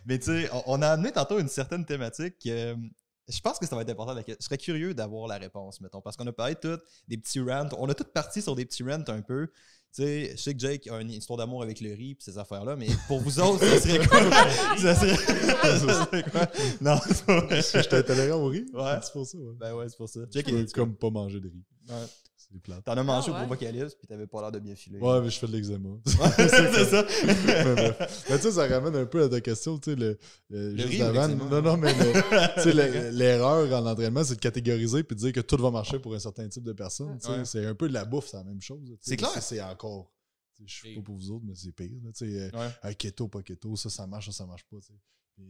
[0.05, 2.36] Mais tu sais, on, on a amené tantôt une certaine thématique.
[2.47, 2.76] euh,
[3.28, 4.15] je pense que ça va être important.
[4.28, 7.69] Je serais curieux d'avoir la réponse, mettons, parce qu'on a parlé tout des petits rants.
[7.78, 9.47] On a tous parti sur des petits rants un peu.
[9.95, 12.38] Tu sais, je sais que Jake a une histoire d'amour avec le riz et ces
[12.39, 14.19] affaires-là, mais pour vous autres, ça serait quoi?
[14.78, 15.15] ça, serait...
[15.80, 16.47] ça serait quoi?
[16.82, 17.61] Non, c'est pas vrai.
[17.61, 18.65] J'étais intolérant au riz.
[18.74, 18.97] Ouais.
[19.03, 19.53] C'est pour ça, ouais.
[19.55, 20.21] Ben ouais, c'est pour ça.
[20.26, 21.63] Je Jake, peux il- comme pas manger de riz.
[21.89, 22.05] Ouais.
[22.54, 22.84] C'est plate.
[22.84, 23.47] T'en as mangé Ah, au ouais?
[23.47, 24.99] Provocalypse puis t'avais pas l'air de bien filer.
[24.99, 25.89] Ouais, mais je fais de l'eczéma.
[26.06, 27.04] C'est ça.
[28.30, 30.18] mais tu sais, ça ramène un peu à ta question, tu sais, le,
[30.49, 31.28] le- juste avant.
[31.28, 35.22] Non, non, mais le- tu sais, le- l'erreur en entraînement, c'est de catégoriser puis de
[35.22, 37.18] dire que tout va marcher pour un certain type de personne.
[37.20, 37.32] tu sais.
[37.39, 37.45] Ouais.
[37.45, 38.95] C'est un peu de la bouffe, c'est la même chose.
[39.01, 39.32] C'est clair.
[39.41, 40.12] C'est encore.
[40.66, 41.89] Je suis pas pour vous autres, mais c'est pire.
[42.04, 44.78] là, tu sais, euh, keto, pas keto, ça, ça marche, ça, ça marche pas.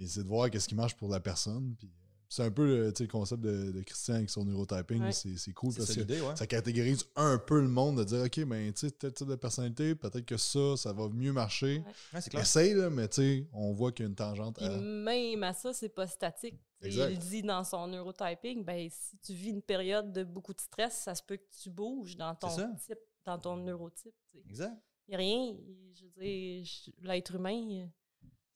[0.06, 1.76] c'est de voir qu'est-ce qui marche pour la personne.
[1.78, 2.03] Puis euh,
[2.36, 5.02] c'est un peu le, tu sais, le concept de, de Christian avec son neurotyping.
[5.04, 5.12] Ouais.
[5.12, 6.36] C'est c'est cool C'est parce ça que l'idée, ouais.
[6.36, 9.36] ça catégorise un peu le monde de dire, OK, ben, tu sais, tel type de
[9.36, 11.84] personnalité, peut-être que ça, ça va mieux marcher.
[12.14, 12.22] Ouais.
[12.22, 12.42] Clair.
[12.42, 14.70] Essaye, là, mais tu sais, on voit qu'il y a une tangente à.
[14.80, 16.60] même à ça, c'est pas statique.
[16.82, 17.12] Exact.
[17.12, 20.94] Il dit dans son neurotyping, ben, si tu vis une période de beaucoup de stress,
[21.04, 24.14] ça se peut que tu bouges dans ton type, dans ton neurotype.
[24.50, 24.74] Exact.
[25.08, 25.56] Il n'y a rien.
[25.94, 27.86] Je veux dire, je- l'être humain, euh,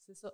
[0.06, 0.34] c'est ça.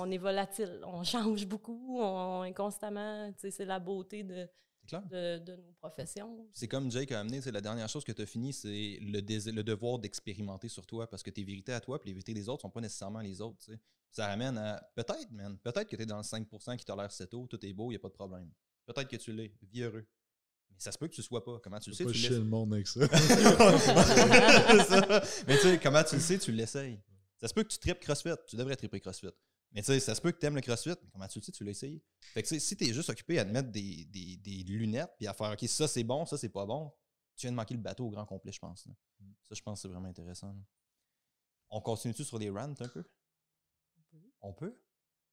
[0.00, 0.80] On est volatile.
[0.84, 1.98] On change beaucoup.
[2.00, 3.30] On est constamment.
[3.32, 4.48] tu sais, C'est la beauté de,
[5.10, 6.48] de, de nos professions.
[6.52, 9.62] C'est comme Jake a amené, c'est la dernière chose que tu as fini, c'est le,
[9.62, 12.62] devoir d'expérimenter sur toi parce que tes vérités à toi puis les vérités des autres
[12.62, 13.58] sont pas nécessairement les autres.
[13.58, 13.78] tu sais.
[14.10, 17.34] Ça ramène à peut-être, man, peut-être que tu es dans le 5% qui tolère cette
[17.34, 18.50] eau, tout est beau, il a pas de problème.
[18.86, 20.06] Peut-être que tu l'es, vis heureux.
[20.70, 21.60] Mais ça se peut que tu sois pas.
[21.62, 22.04] Comment tu le sais?
[22.04, 23.00] pas Tu chier le monde avec ça.
[25.46, 26.98] Mais tu sais, comment tu le sais, tu l'essayes.
[27.36, 29.28] Ça se peut que tu tripes CrossFit, tu devrais tripper CrossFit.
[29.72, 31.44] Mais tu sais, ça se peut que tu aimes le CrossFit, mais comment tu le
[31.44, 32.02] sais, tu l'as essayé?
[32.32, 35.26] Fait que si tu es juste occupé à te mettre des, des, des lunettes puis
[35.26, 36.90] à faire OK, ça c'est bon, ça c'est pas bon,
[37.36, 38.86] tu viens de manquer le bateau au grand complet, je pense.
[38.86, 38.92] là.
[39.42, 40.48] Ça, je pense que c'est vraiment intéressant.
[40.48, 40.60] là.
[41.70, 43.04] On continue-tu sur les rants un peu?
[44.40, 44.74] On peut?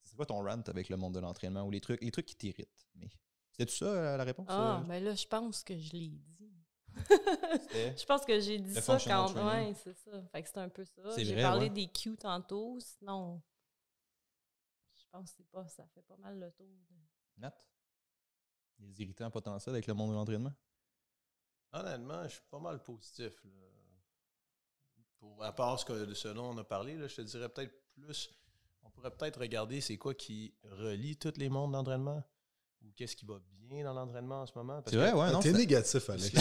[0.03, 2.36] C'est quoi ton rant avec le monde de l'entraînement ou les trucs, les trucs qui
[2.36, 2.88] t'irritent?
[2.95, 3.07] Mais
[3.51, 4.47] c'était tout ça euh, la réponse?
[4.49, 4.88] Ah, euh?
[4.88, 6.51] ben là, je pense que je l'ai dit.
[7.97, 9.33] Je pense que j'ai dit ça quand.
[9.33, 10.11] Ouais, c'est ça.
[10.31, 11.01] Fait que c'est un peu ça.
[11.17, 11.69] J'ai parlé ouais.
[11.69, 12.79] des cues tantôt.
[12.79, 13.41] Sinon,
[15.16, 16.68] pense que c'est pas, ça fait pas mal le tour.
[16.68, 17.55] de- Nat?
[18.80, 20.53] Les irritants potentiels avec le monde de l'entraînement?
[21.72, 23.43] Honnêtement, je suis pas mal positif.
[23.45, 23.51] là.
[25.18, 27.49] Pour, à part ce, que, de ce dont on a parlé, là, je te dirais
[27.49, 28.30] peut-être plus.
[28.84, 32.24] On pourrait peut-être regarder c'est quoi qui relie tous les mondes d'entraînement.
[32.86, 33.36] Ou qu'est-ce qui va
[33.69, 34.81] bien dans l'entraînement en ce moment?
[34.86, 35.39] C'est vrai, ouais, non?
[35.39, 36.31] T'es négatif, Alex.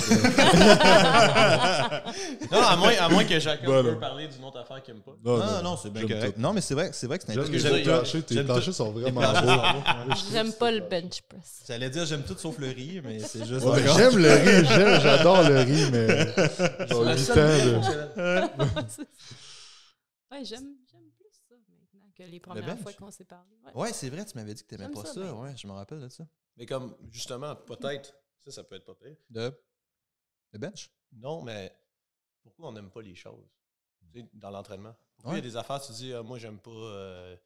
[2.52, 3.92] Non, à moins, à moins que chacun Voilà.
[3.94, 5.12] peut parler d'une autre affaire qu'il aime pas.
[5.24, 6.34] Non, non, non, c'est bien J'aime correct.
[6.36, 6.40] tout.
[6.40, 7.68] Non, mais c'est vrai, c'est vrai que c'est J'aime intéressant.
[7.68, 7.90] tes j'aime tout.
[7.90, 8.72] planchers, tes j'aime planchers tout.
[8.72, 10.14] sont vraiment beaux.
[10.30, 11.62] J'aime pas le bench press.
[11.66, 13.64] J'allais dire j'aime tout sauf le riz, mais c'est juste.
[13.64, 17.14] Ouais, j'aime le riz, j'aime- j'adore le riz, mais genre La
[22.14, 22.80] que les premières bench?
[22.82, 23.56] fois qu'on s'est parlé.
[23.64, 23.72] Ouais.
[23.74, 25.20] Ouais, c'est vrai, tu m'avais dit que t'aimais J'aime pas ça, ça.
[25.20, 25.32] ben.
[25.32, 26.26] Ouais, je me rappelle de ça.
[26.56, 29.16] Mais comme, justement, peut-être, ça, ça peut être pas pire.
[29.30, 29.52] De.
[30.52, 30.90] Le bench?
[31.12, 31.74] Non, mais
[32.42, 33.48] pourquoi on n'aime pas les choses?
[34.12, 34.94] Tu sais, dans l'entraînement?
[35.16, 35.38] Pourquoi Ouais.
[35.40, 37.36] il y a des affaires, tu dis, ah, moi, j'aime pas euh,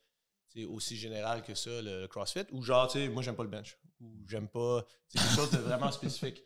[0.49, 3.37] tu sais, aussi général que ça, le, le CrossFit, ou genre, tu sais, moi, j'aime
[3.37, 6.45] pas le bench, ou j'aime pas, c'est quelque chose de vraiment spécifique.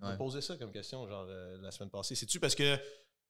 [0.00, 0.16] Je me Ouais.
[0.16, 2.14] posais ça comme question, genre, euh, la semaine passée.
[2.14, 2.78] C'est-tu parce que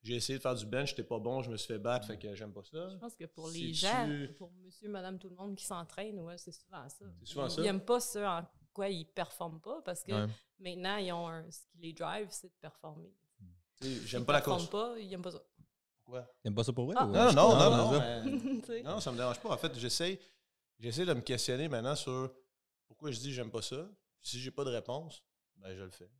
[0.02, 2.18] j'ai essayé de faire du bench, j'étais pas bon, je me suis fait battre, fait
[2.18, 2.88] que j'aime pas ça?
[2.90, 6.38] Je pense que pour les gens, pour monsieur, madame, tout le monde qui s'entraîne, ouais,
[6.38, 7.04] c'est souvent ça.
[7.20, 7.60] C'est souvent ils, ça.
[7.60, 10.26] Ils n'aiment pas ce en quoi ils performent pas parce que Ouais.
[10.60, 13.12] maintenant, ils ont un, ce qui les drive, c'est de performer.
[13.80, 14.70] J'aime pas la performent course.
[14.70, 15.42] pas, ils n'aiment pas ça.
[16.04, 16.26] Pourquoi?
[16.42, 16.94] T'aimes pas ça pour vrai?
[16.98, 17.06] Ah.
[17.06, 18.20] ou- Non, non, non, non, ça.
[18.24, 18.82] mais- sais.
[18.82, 19.50] Non, ça me dérange pas.
[19.50, 20.18] En fait, j'essaie,
[20.78, 22.32] j'essaie de me questionner maintenant sur
[22.86, 23.88] pourquoi je dis j'aime pas ça.
[24.20, 25.22] Puis si j'ai pas de réponse,
[25.56, 26.10] ben je le fais.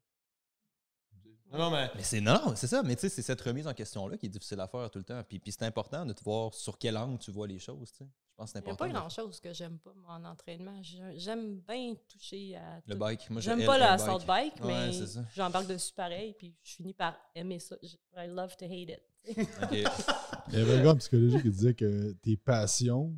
[1.52, 2.82] Non, non, mais Mais c'est non, c'est ça.
[2.82, 5.04] Mais tu sais, c'est cette remise en question-là qui est difficile à faire tout le
[5.04, 5.22] temps.
[5.26, 7.90] Puis, puis c'est important de te voir sur quel angle tu vois les choses.
[7.92, 8.04] Tu sais.
[8.04, 8.92] Je pense que c'est Il n'y a important.
[8.92, 10.80] pas grand-chose que j'aime pas, moi, en entraînement.
[11.16, 13.30] J'aime bien toucher à Le bike.
[13.30, 14.00] Moi, J'aime pas elle, le bike.
[14.00, 15.24] assault bike, Ouais, mais c'est ça.
[15.34, 17.76] j'embarque dessus pareil, puis je finis par aimer ça.
[17.82, 19.00] I love to hate it.
[19.62, 19.72] Ok.
[20.52, 23.12] Il y avait un gars en psychologie qui disait que tes passions,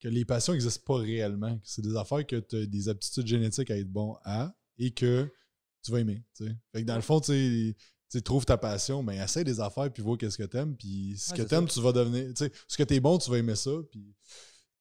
[0.00, 3.26] que les passions n'existent pas réellement, que c'est des affaires que tu as des aptitudes
[3.26, 5.30] génétiques à être bon à et que
[5.86, 6.22] tu vas aimer.
[6.36, 7.74] Fait que dans le fond, tu sais,
[8.08, 10.76] tu sais, trouve ta passion, mais essaie des affaires puis vois qu'est-ce que t'aimes.
[10.76, 12.28] Puis ce que t'aimes, tu vas devenir.
[12.34, 13.72] Tu sais, ce que t'es bon, tu vas aimer ça.
[13.90, 14.14] Puis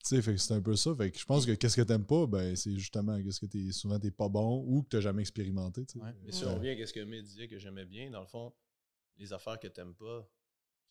[0.05, 0.93] tu sais, fait que c'est un peu ça.
[0.95, 3.71] Fait que je pense que qu'est-ce que t'aimes pas, ben c'est justement qu'est-ce que t'es
[3.71, 5.85] souvent t'es pas bon ou que t'as jamais expérimenté.
[5.85, 6.05] tu sais.
[6.05, 6.13] Ouais.
[6.23, 8.53] mais si on revient à ce que May disait que j'aimais bien, dans le fond,
[9.17, 10.29] les affaires que t'aimes pas,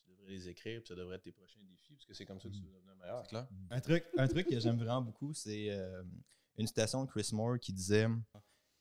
[0.04, 2.40] tu devrais les écrire, puis ça devrait être tes prochains défis, parce que c'est comme
[2.40, 3.22] ça que tu vas devenir meilleur.
[3.22, 3.48] C'est clair.
[3.70, 6.02] Un truc, un truc que j'aime vraiment beaucoup, c'est euh,
[6.58, 8.08] une citation de Chris Moore qui disait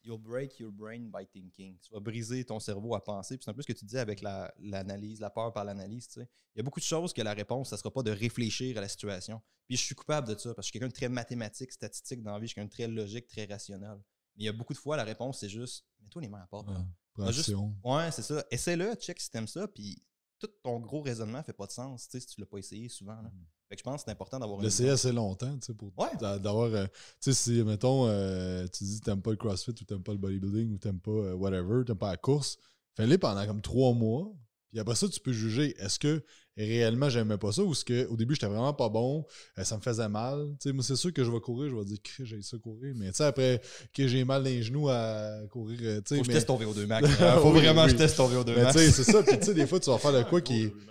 [0.04, 1.78] You'll break your brain by thinking.
[1.80, 3.36] Tu vas briser ton cerveau à penser.
[3.38, 6.06] Puis c'est un peu ce que tu disais avec la- l'analyse, la, peur par l'analyse.
[6.08, 6.28] tu sais.
[6.54, 8.76] Il y a beaucoup de choses que la réponse, ça ne sera pas de réfléchir
[8.76, 9.40] à la situation.
[9.66, 12.22] Puis je suis coupable de ça parce que je suis quelqu'un de très mathématique, statistique
[12.22, 12.46] dans la vie.
[12.46, 13.96] Je suis quelqu'un de très logique, très rationnel.
[14.36, 16.46] Mais il y a beaucoup de fois, la réponse, c'est juste Mets-toi les mains à
[16.46, 16.68] porte.
[16.68, 16.74] Ouais.
[17.18, 17.48] Ah, juste-.
[17.82, 18.44] Ouais, c'est ça.
[18.50, 20.02] Essaie-le, check si t'aimes ça, puis
[20.38, 22.88] tout ton gros raisonnement fait pas de sens, tu sais, si tu l'as pas essayé
[22.90, 23.22] souvent.
[23.22, 23.30] Là.
[23.74, 25.90] Fait que je pense que c'est important d'avoir une L'essayer assez longtemps, tu sais, pour
[25.98, 26.06] Ouais.
[26.20, 26.72] d'a- d'avoir.
[26.72, 26.86] euh,
[27.20, 30.12] tu sais, si, mettons, euh, tu dis que t'aimes pas le CrossFit ou t'aimes pas
[30.12, 32.56] le bodybuilding ou t'aimes pas euh, whatever, t'aimes pas la course,
[32.96, 34.32] fais-le pendant comme trois mois.
[34.70, 36.24] Puis après ça, tu peux juger est-ce que
[36.56, 39.24] réellement j'aimais pas ça ou est-ce que au début j'étais vraiment pas bon,
[39.58, 40.50] euh, ça me faisait mal.
[40.60, 42.56] Tu sais, moi, c'est sûr que je vais courir, je vais dire que j'ai ça
[42.58, 42.94] courir.
[42.96, 43.60] Mais tu sais, après
[43.92, 46.16] que j'ai mal dans les genoux à courir, tu sais.
[46.16, 47.08] Faut que je mais- teste ton VO2 max.
[47.20, 47.38] hein.
[47.40, 48.76] Faut Oui, vraiment que je teste ton VO2 mais max.
[48.76, 49.22] tu sais, c'est ça.
[49.24, 50.70] Puis tu sais, des fois, tu vas faire de quoi qui.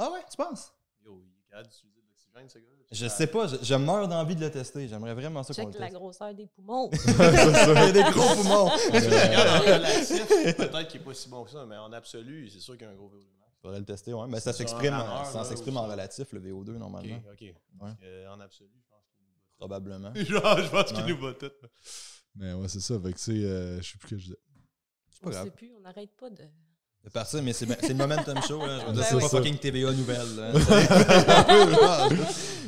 [0.00, 0.72] Ah ouais, tu penses?
[1.04, 1.56] Yo, il
[2.48, 4.86] ce gars Je sais pas, je, je meurs d'envie de le tester.
[4.86, 5.96] J'aimerais vraiment ça qu'on Check le la teste.
[5.98, 6.90] grosseur des poumons.
[6.92, 8.66] Il y a des gros poumons.
[8.66, 10.26] Regarde, en relatif,
[10.56, 12.90] peut-être qu'il n'est pas si bon que ça, mais en absolu, c'est sûr qu'il y
[12.90, 13.52] a un gros VO2 max.
[13.62, 14.26] Faudrait le tester, ouais.
[14.28, 15.92] Mais ça un s'exprime en, rameur, ça là, s'exprime ou en ça.
[15.92, 17.16] relatif, le VO2, Ok, normalement.
[17.32, 17.40] ok.
[17.40, 17.90] Ouais.
[18.04, 19.56] Euh, en absolu, je pense qu'il nous bat.
[19.56, 20.14] Probablement.
[20.14, 21.08] Genre, je pense qu'il Ouais.
[21.12, 21.50] nous bat tout.
[22.36, 23.00] Mais ouais, c'est ça.
[23.00, 24.38] Fait que tu sais, euh, je sais plus que je disais.
[25.10, 25.44] C'est pas On grave.
[25.46, 26.44] sait plus, on n'arrête pas de.
[27.04, 28.80] De partir, mais c'est c'est le momentum show, là.
[28.80, 30.52] Je veux dire, Ben c'est pas fucking TVA nouvelle, là.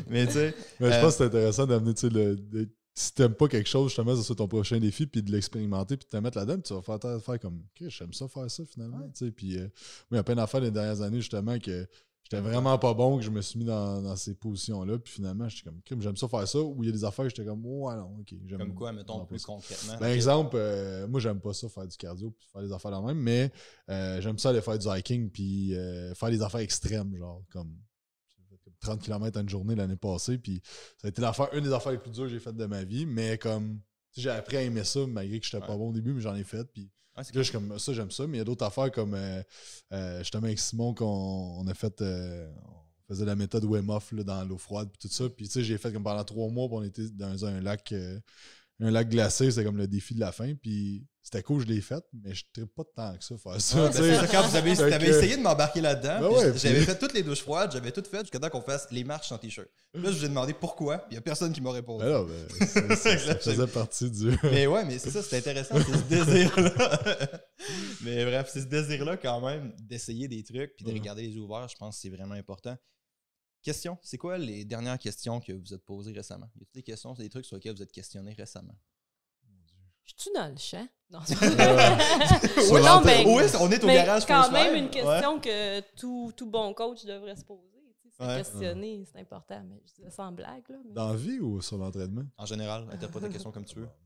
[0.09, 0.55] Mais tu sais.
[0.81, 3.49] Ouais, je Euh, pense que c'est intéressant d'amener, tu sais, le, de- si t'aimes pas
[3.49, 6.55] quelque chose, justement, c'est ton prochain défi, puis de l'expérimenter, puis de te mettre là-dedans,
[6.55, 9.31] puis tu vas faire, faire comme, OK, j'aime ça faire ça finalement, tu sais.
[9.31, 9.69] Puis, euh,
[10.11, 11.87] il y a plein d'affaires les dernières années, justement, que
[12.31, 15.49] j'étais vraiment pas bon, que je me suis mis dans, dans ces positions-là, puis finalement,
[15.49, 17.65] j'étais comme, j'aime ça faire ça, ou il y a des affaires que j'étais comme,
[17.67, 19.47] ouais, non, OK, Comme quoi, mettons, plus ça.
[19.47, 19.97] concrètement.
[19.99, 23.01] Ben, exemple, euh, moi, j'aime pas ça, faire du cardio, puis faire des affaires la
[23.01, 23.51] même, mais
[23.89, 27.77] euh, j'aime ça aller faire du hiking, puis euh, faire des affaires extrêmes, genre, comme
[28.29, 30.63] j'ai fait comme 30 km en une journée l'année passée, puis
[30.99, 32.85] ça a été l'affaire, une des affaires les plus dures que j'ai faites de ma
[32.85, 33.81] vie, mais comme,
[34.17, 36.45] j'ai appris à aimer ça, malgré que j'étais pas bon au début, mais j'en ai
[36.45, 38.65] fait, puis C'est là, je suis comme, ça, j'aime ça, mais il y a d'autres
[38.65, 39.43] affaires comme, euh,
[39.93, 42.51] euh, justement, avec Simon, qu'on on a fait, euh,
[43.09, 45.77] on faisait la méthode là, dans l'eau froide, puis tout ça, puis tu sais, j'ai
[45.77, 47.93] fait comme pendant trois mois, puis on était dans un lac...
[48.81, 50.55] un lac glacé, c'était comme le défi de la fin.
[50.55, 53.61] Puis c'était cool, je l'ai fait, mais je ne pas de temps que ça faire
[53.61, 53.77] ça.
[53.77, 56.77] Ouais, ben, c'est ça, quand vous avez, que- essayé de m'embarquer là-dedans, Ben ouais, j'avais
[56.79, 59.29] puis- fait toutes les douches froides, j'avais tout fait jusqu'à temps qu'on fasse les marches
[59.29, 59.69] sans t-shirt.
[59.95, 62.05] Là, je vous ai demandé pourquoi, puis il n'y a personne qui m'a répondu.
[62.05, 64.33] Ben non, ben, c'est- c'est- ça faisait partie du.
[64.45, 67.01] Mais ouais, mais c'est ça, c'est intéressant, c'est ce désir-là.
[68.03, 71.69] mais bref, c'est ce désir-là quand même d'essayer des trucs puis de regarder les ouverts,
[71.69, 72.77] je pense que c'est vraiment important.
[73.63, 73.99] Question.
[74.03, 76.49] C'est quoi les dernières questions que vous êtes posées récemment?
[76.59, 78.75] Y a des questions, c'est des trucs sur lesquels vous êtes questionné récemment?
[80.05, 80.87] Je suis dans le champ?
[81.11, 81.41] Non, Sur
[82.73, 86.33] Ouais, non, mais, Oui, on est au mais garage quand même une question que tout,
[86.37, 87.69] tout bon coach devrait se poser.
[88.03, 88.37] tu sais, Se Ouais.
[88.39, 89.63] questionner, c'est important.
[89.69, 90.63] Mais je disais ça en blague.
[90.69, 92.25] Là, mais- Dans la vie ou sur l'entraînement?
[92.37, 93.89] En général, interprète la question comme tu veux.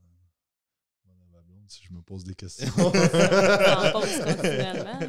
[1.67, 2.67] Si je me pose des questions.
[2.77, 4.99] en continuellement.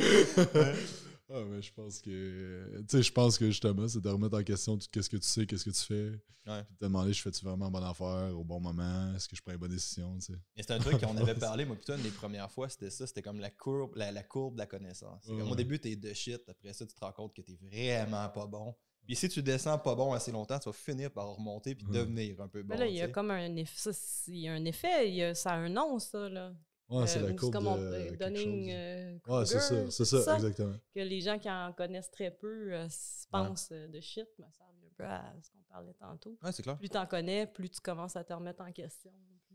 [1.36, 2.78] Ah, mais je pense que.
[2.88, 5.26] Tu sais, je pense que justement, c'est de remettre en question tout qu'est-ce que tu
[5.26, 6.10] sais, qu'est-ce que tu fais.
[6.50, 6.62] Ouais.
[6.62, 9.12] Puis de te demander, je fais-tu vraiment bonne affaire au bon moment?
[9.16, 10.14] Est-ce que je prends une bonne décision?
[10.18, 10.38] Tu sais?
[10.56, 13.06] Et c'est un truc qu'on avait parlé, moi, plutôt, une des premières fois, c'était ça,
[13.06, 15.22] c'était comme la courbe, la, la courbe de la connaissance.
[15.24, 15.50] C'est comme, Ouais.
[15.50, 18.46] au début, t'es de shit, après ça, tu te rends compte que t'es vraiment pas
[18.46, 18.74] bon.
[19.04, 21.92] Puis si tu descends pas bon assez longtemps, tu vas finir par remonter puis Ouais.
[21.98, 22.74] devenir un peu bon.
[22.74, 23.74] Mais là, il y a comme un effet.
[23.76, 25.08] Ça, c'est- il y a un effet.
[25.08, 26.28] il y a- ça a un nom, ça.
[26.28, 26.52] Là.
[26.88, 27.82] Ouais, c'est Euh, la courbe comme on- de.
[27.82, 28.74] euh, quelque Dunning, chose.
[28.74, 30.76] euh, Ouais, c'est ça, c'est ça, exactement.
[30.94, 32.86] Que les gens qui en connaissent très peu euh,
[33.30, 36.38] pensent de shit, mais ça revient un peu à ce qu'on parlait tantôt.
[36.42, 36.78] Ouais, c'est clair.
[36.78, 39.10] Plus tu en connais, plus tu commences à te remettre en question.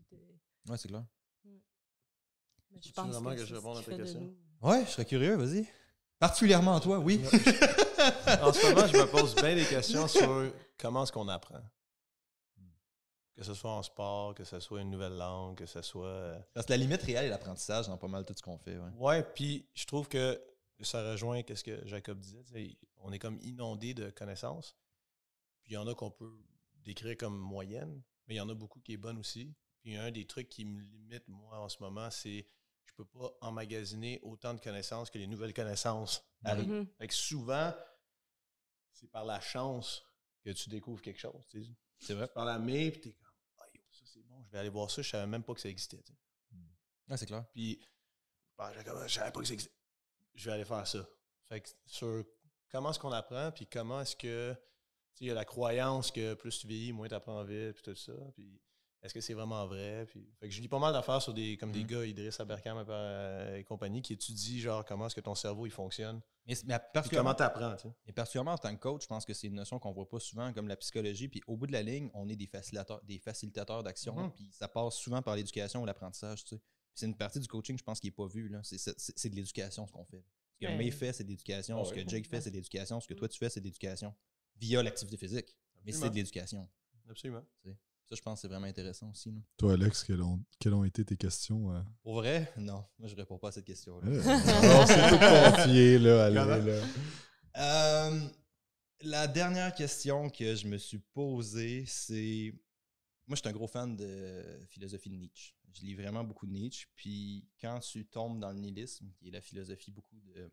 [0.08, 0.18] plus
[0.68, 1.04] Ouais, c'est clair.
[1.44, 4.34] Mais je Tu pense que je qui à ta question?
[4.60, 5.66] Ouais, je serais curieux, vas-y.
[6.18, 7.20] Particulièrement toi, oui.
[8.42, 11.60] En ce moment, je me pose bien des questions sur comment est-ce qu'on apprend.
[13.34, 16.06] Que ce soit en sport, que ce soit une nouvelle langue, que ce soit.
[16.06, 18.76] euh, Parce que la limite réelle est l'apprentissage dans pas mal tout ce qu'on fait.
[18.78, 18.90] Ouais.
[18.98, 20.38] Ouais, puis je trouve que
[20.80, 22.42] ça rejoint ce que Jacob disait.
[22.44, 24.76] tu On est comme inondé de connaissances.
[25.62, 26.30] Puis il y en a qu'on peut
[26.84, 29.54] décrire comme moyenne, mais il y en a beaucoup qui est bonne aussi.
[29.80, 32.46] Puis un des trucs qui me limite, moi, en ce moment, c'est
[32.84, 36.68] je peux pas emmagasiner autant de connaissances que les nouvelles connaissances arrivent.
[36.68, 36.86] Mhm.
[36.98, 37.72] Fait que souvent,
[38.92, 40.04] c'est par la chance
[40.44, 41.40] que tu découvres quelque chose.
[41.48, 41.64] tu.
[41.98, 42.28] C'est vrai.
[42.28, 44.90] Par la main, puis t'es comme, ah, yo, ça c'est bon, je vais aller voir
[44.90, 46.00] ça, je savais même pas que ça existait.
[46.04, 46.14] sais.
[47.08, 47.44] Ouais, c'est clair.
[47.52, 47.80] Puis,
[48.56, 49.74] comme, je savais pas que ça existait.
[50.34, 51.06] Je vais aller faire ça.
[51.48, 52.24] Fait que sur
[52.70, 54.58] comment est-ce qu'on apprend, puis comment est-ce que, tu
[55.14, 57.82] sais, il y a la croyance que plus tu vieillis, moins tu apprends vite, puis
[57.82, 58.12] tout ça.
[58.34, 58.60] Puis,
[59.02, 60.06] est-ce que c'est vraiment vrai?
[60.08, 61.86] Puis, fait que je lis pas mal d'affaires sur des, comme des Mhm.
[61.86, 65.70] gars, Idriss Aberkam euh, et compagnie, qui étudient, genre, comment est-ce que ton cerveau, il
[65.72, 66.20] fonctionne.
[66.46, 66.78] Mais, mais
[67.10, 67.94] comment tu apprends, tu sais.
[68.06, 70.18] et particulièrement en tant que coach, je pense que c'est une notion qu'on voit pas
[70.20, 71.28] souvent, comme la psychologie.
[71.28, 74.14] Puis au bout de la ligne, on est des facilitateurs, des facilitateurs d'action.
[74.16, 74.32] Mhm.
[74.32, 76.44] Puis ça passe souvent par l'éducation ou l'apprentissage.
[76.44, 76.58] Tu sais.
[76.58, 78.48] Puis C'est une partie du coaching, je pense, qui est pas vue.
[78.48, 78.60] là.
[78.62, 80.22] C'est- de l'éducation ce qu'on fait.
[80.60, 80.76] Ce que.
[80.76, 81.82] May fait, c'est de l'éducation.
[81.84, 83.00] Ce que Jake fait, c'est de l'éducation.
[83.00, 84.14] Ce que toi, tu fais, c'est de l'éducation.
[84.56, 85.56] Via l'activité physique.
[85.84, 86.68] Mais c'est de l'éducation.
[87.08, 87.44] Absolument.
[88.08, 89.30] Ça, je pense que c'est vraiment intéressant aussi.
[89.30, 89.40] là.
[89.56, 91.72] Toi, Alex, quelles ont, quelles ont été tes questions?
[91.74, 91.80] euh?
[92.02, 92.84] Pour vrai, non.
[92.98, 94.06] Moi, je réponds pas à cette question-là.
[94.06, 94.22] Euh,
[94.86, 96.82] c'est tout confié, là, allez, là.
[97.56, 98.20] Euh,
[99.02, 102.52] la dernière question que je me suis posée, c'est.
[103.26, 105.54] Moi, je suis un gros fan de philosophie de Nietzsche.
[105.72, 106.86] Je lis vraiment beaucoup de Nietzsche.
[106.96, 110.50] Puis quand tu tombes dans le nihilisme, qui est la philosophie beaucoup de.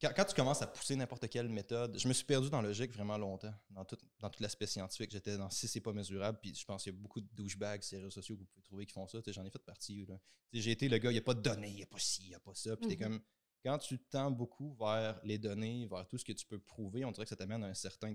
[0.00, 2.68] Quand, quand tu commences à pousser n'importe quelle méthode, je me suis perdu dans la
[2.68, 5.10] logique vraiment longtemps, dans tout, dans tout l'aspect scientifique.
[5.10, 7.82] J'étais dans si c'est pas mesurable, puis je pense qu'il y a beaucoup de douchebags
[7.82, 9.20] sur les réseaux sociaux que vous pouvez trouver qui font ça.
[9.26, 10.06] J'en ai fait partie.
[10.52, 12.24] J'ai été le gars, il n'y a pas de données, il n'y a pas ci,
[12.24, 12.76] il n'y a pas ça.
[12.76, 13.02] Puis t'es Mhm.
[13.02, 13.20] comme,
[13.64, 17.10] quand tu tends beaucoup vers les données, vers tout ce que tu peux prouver, on
[17.10, 18.14] dirait que ça t'amène à un certain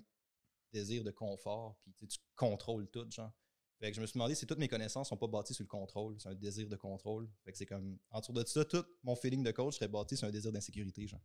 [0.72, 3.32] désir de confort, puis tu contrôles tout, genre.
[3.80, 5.68] Fait que je me suis demandé si toutes mes connaissances sont pas bâties sur le
[5.68, 7.28] contrôle, c'est un désir de contrôle.
[7.44, 10.28] Fait que c'est comme, autour de ça, tout mon feeling de coach serait bâti sur
[10.28, 11.20] un désir d'insécurité, genre.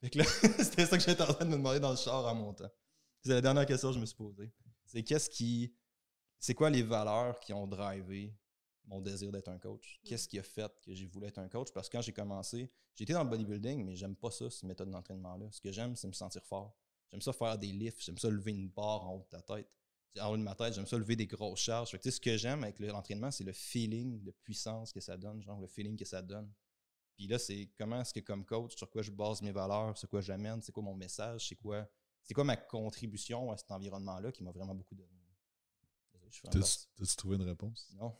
[0.00, 0.24] Fait que là,
[0.58, 2.68] c'était ça que j'étais en train de me demander dans le char en montant.
[3.22, 4.52] C'est la dernière question que je me suis posée.
[4.84, 5.74] C'est qu'est-ce qui.
[6.38, 8.36] C'est quoi les valeurs qui ont drivé
[8.86, 10.00] mon désir d'être un coach?
[10.04, 11.72] Qu'est-ce qui a fait que j'ai voulu être un coach?
[11.72, 14.90] Parce que quand j'ai commencé, j'étais dans le bodybuilding, mais j'aime pas ça, cette méthode
[14.90, 15.46] d'entraînement-là.
[15.50, 16.76] Ce que j'aime, c'est me sentir fort.
[17.10, 19.68] J'aime ça faire des lifts, j'aime ça lever une barre en haut de ta tête.
[20.20, 21.90] En haut de ma tête, j'aime ça lever des grosses charges.
[21.90, 24.92] Fait que, tu sais, ce que j'aime avec le- l'entraînement, c'est le feeling de puissance
[24.92, 26.50] que ça donne, genre le feeling que ça donne.
[27.16, 30.08] Puis là, c'est comment est-ce que comme coach, sur quoi je base mes valeurs, sur
[30.08, 31.86] quoi j'amène, c'est quoi mon message, c'est quoi,
[32.22, 35.08] c'est quoi ma contribution à cet environnement-là qui m'a vraiment beaucoup donné.
[36.50, 37.88] T'as-tu trouvé une réponse?
[37.94, 38.12] Non.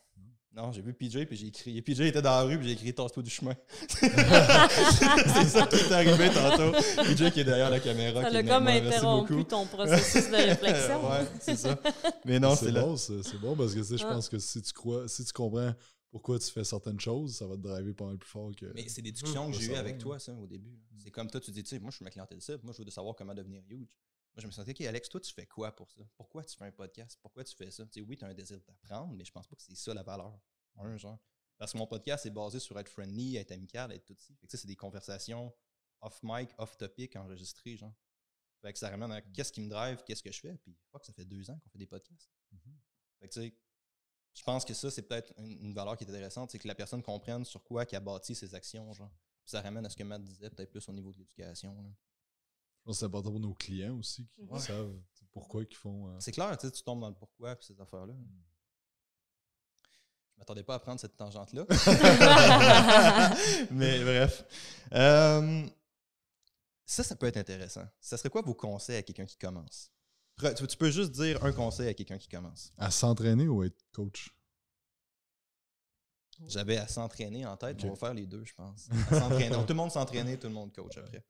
[0.54, 1.82] Non, j'ai vu PJ puis j'ai écrit.
[1.82, 3.54] PJ était dans la rue puis j'ai écrit Tasse-toi du chemin.
[3.88, 4.08] c'est
[5.48, 6.72] ça qui est arrivé tantôt.
[7.04, 8.22] PJ qui est derrière la caméra.
[8.22, 11.06] Ça qui l'a comme interrompu ton processus de réflexion.
[11.10, 11.78] ouais, c'est ça.
[12.24, 12.80] Mais non, c'est là.
[12.80, 14.14] bon, c'est bon parce que tu sais, je Ah.
[14.14, 15.74] pense que si tu crois, si tu comprends
[16.16, 18.64] pourquoi tu fais certaines choses, ça va te driver pas mal plus fort que.
[18.72, 20.80] Mais c'est des discussions Mmh, que j'ai eues avec toi, ça, au début.
[20.96, 22.78] C'est comme toi, tu dis, tu sais, moi, je suis ma clientèle cible, moi, je
[22.78, 23.94] veux de savoir comment devenir huge.
[24.34, 26.00] Moi, je me sentais, OK, Alex, toi, tu fais quoi pour ça?
[26.16, 27.18] Pourquoi tu fais un podcast?
[27.20, 27.84] Pourquoi tu fais ça?
[27.84, 29.92] Tu sais, oui, tu as un désir d'apprendre, mais je pense pas que c'est ça
[29.92, 30.40] la valeur.
[30.76, 31.18] Un genre.
[31.58, 34.32] Parce que mon podcast est basé sur être friendly, être amical, être tout ça.
[34.40, 35.54] Fait que ça, c'est des conversations
[36.00, 37.94] off mic, off topic, enregistrées, genre.
[38.62, 40.56] Fait que ça ramène à qu'est-ce qui me drive, qu'est-ce que je fais?
[40.56, 42.30] Puis, fuck, ça fait deux ans qu'on fait des podcasts.
[43.20, 43.54] Fait que, tu sais,
[44.36, 46.74] je pense que ça, c'est peut-être une, une valeur qui est intéressante, c'est que la
[46.74, 49.10] personne comprenne sur quoi qu'elle a bâti ses actions, genre.
[49.42, 51.74] Puis ça ramène à ce que Matt disait, peut-être plus au niveau de l'éducation.
[51.82, 51.88] là.
[52.84, 54.92] pense que c'est important pour nos clients aussi qui savent
[55.32, 56.08] pourquoi ils font.
[56.08, 58.12] euh, C'est clair, tu sais, tu tombes dans le pourquoi et ces affaires-là.
[60.32, 61.64] Je m'attendais pas à prendre cette tangente-là.
[63.70, 64.44] Mais bref.
[64.92, 65.66] Euh,
[66.84, 67.86] ça, ça peut être intéressant.
[68.00, 69.90] Ça serait quoi vos conseils à quelqu'un qui commence?
[70.38, 72.72] Tu, tu peux juste dire un conseil à quelqu'un qui commence.
[72.76, 74.30] À s'entraîner ou à être coach?
[76.48, 77.84] J'avais à s'entraîner en tête, Ok.
[77.86, 78.88] on va faire les deux, je pense.
[79.10, 79.48] À.
[79.48, 81.24] Donc, tout le monde s'entraîner, tout le monde coach après.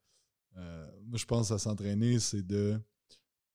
[0.57, 2.81] Euh, moi, je pense à s'entraîner, c'est de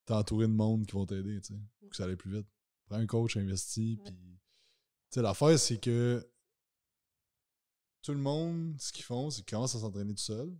[0.06, 2.48] t'entourer de monde qui vont t'aider, tu sais, pour que ça aille plus vite.
[2.86, 4.04] Prends un coach, investis, Ouais.
[4.06, 4.40] puis...
[5.10, 6.26] Tu sais, l'affaire, c'est que
[8.02, 10.56] tout le monde, ce qu'ils font, c'est qu'ils commencent à s'entraîner tout seuls.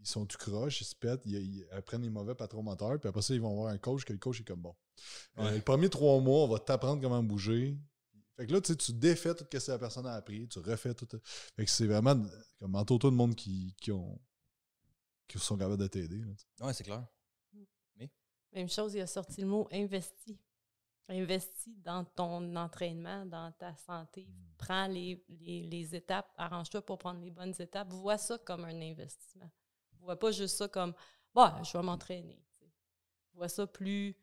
[0.00, 3.08] Ils sont tout croches, ils se pètent, ils, ils apprennent les mauvais patrons moteurs, puis
[3.08, 4.74] après ça, ils vont voir un coach, que le coach est comme bon.
[5.38, 7.78] Euh, les premiers trois mois, on va t'apprendre comment bouger.
[8.36, 10.58] Fait que là, tu sais, tu défais tout ce que la personne a appris, tu
[10.60, 11.08] refais tout.
[11.56, 12.16] Fait que c'est vraiment
[12.58, 14.18] comme entoure-toi de monde qui, qui ont
[15.28, 16.24] qui sont capables de t'aider.
[16.60, 17.06] Ouais, c'est clair.
[18.52, 20.40] Même chose, il a sorti le mot investi.
[21.08, 24.28] Investi dans ton entraînement, dans ta santé.
[24.58, 27.92] Prends les, les, les étapes, arrange-toi pour prendre les bonnes étapes.
[27.92, 29.50] Vois ça comme un investissement.
[30.02, 30.94] Vois pas juste ça comme
[31.34, 32.42] bah, je vais m'entraîner.
[32.58, 32.70] sais.
[33.34, 34.16] Vois ça plus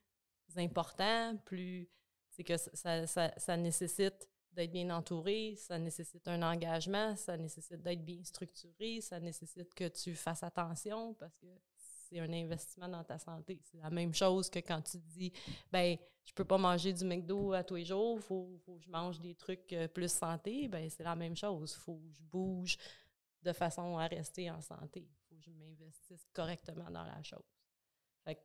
[0.56, 1.90] important, plus
[2.30, 8.04] c'est que ça, ça, nécessite d'être bien entouré, ça nécessite un engagement, ça nécessite d'être
[8.04, 13.18] bien structuré, ça nécessite que tu fasses attention parce que c'est un investissement dans ta
[13.20, 13.60] santé.
[13.64, 15.32] C'est la même chose que quand tu te dis
[15.72, 18.90] ben je peux pas manger du McDo à tous les jours, faut, faut que je
[18.90, 21.74] mange des trucs euh, plus santé, ben c'est la même chose.
[21.74, 22.78] Faut que je bouge
[23.41, 25.08] de façon à rester en santé.
[25.38, 27.43] Faut que je m'investisse correctement dans la chose.
[28.23, 28.41] Fait que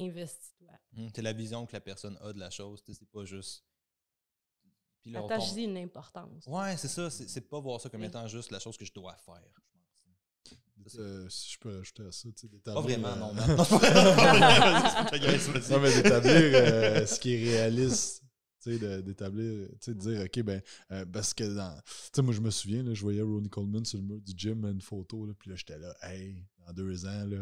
[0.00, 0.72] investis-toi.
[0.96, 2.82] Hum, C'est la vision que la personne a de la chose.
[2.86, 3.64] C'est pas juste.
[5.02, 6.46] Puis là, Attache-y une importance.
[6.46, 7.10] Ouais, c'est ça.
[7.10, 8.08] C'est pas voir ça comme Oui.
[8.08, 9.40] étant juste la chose que je dois faire.
[9.44, 10.96] je pense.
[10.98, 12.74] Euh, si je peux rajouter à ça, tu sais, d'établir.
[12.74, 13.32] Pas vraiment, euh, non.
[13.34, 13.44] Non,
[15.70, 18.22] non, mais d'établir euh, ce qui est réaliste.
[18.64, 20.60] D'établir, tu sais, de dire, OK, ben,
[20.90, 21.76] euh, parce que dans.
[21.84, 24.32] Tu sais, moi, je me souviens, là, je voyais Ronnie Coleman sur le mur du
[24.36, 27.38] gym, une photo, là, puis là, j'étais là, hey, dans deux ans, là.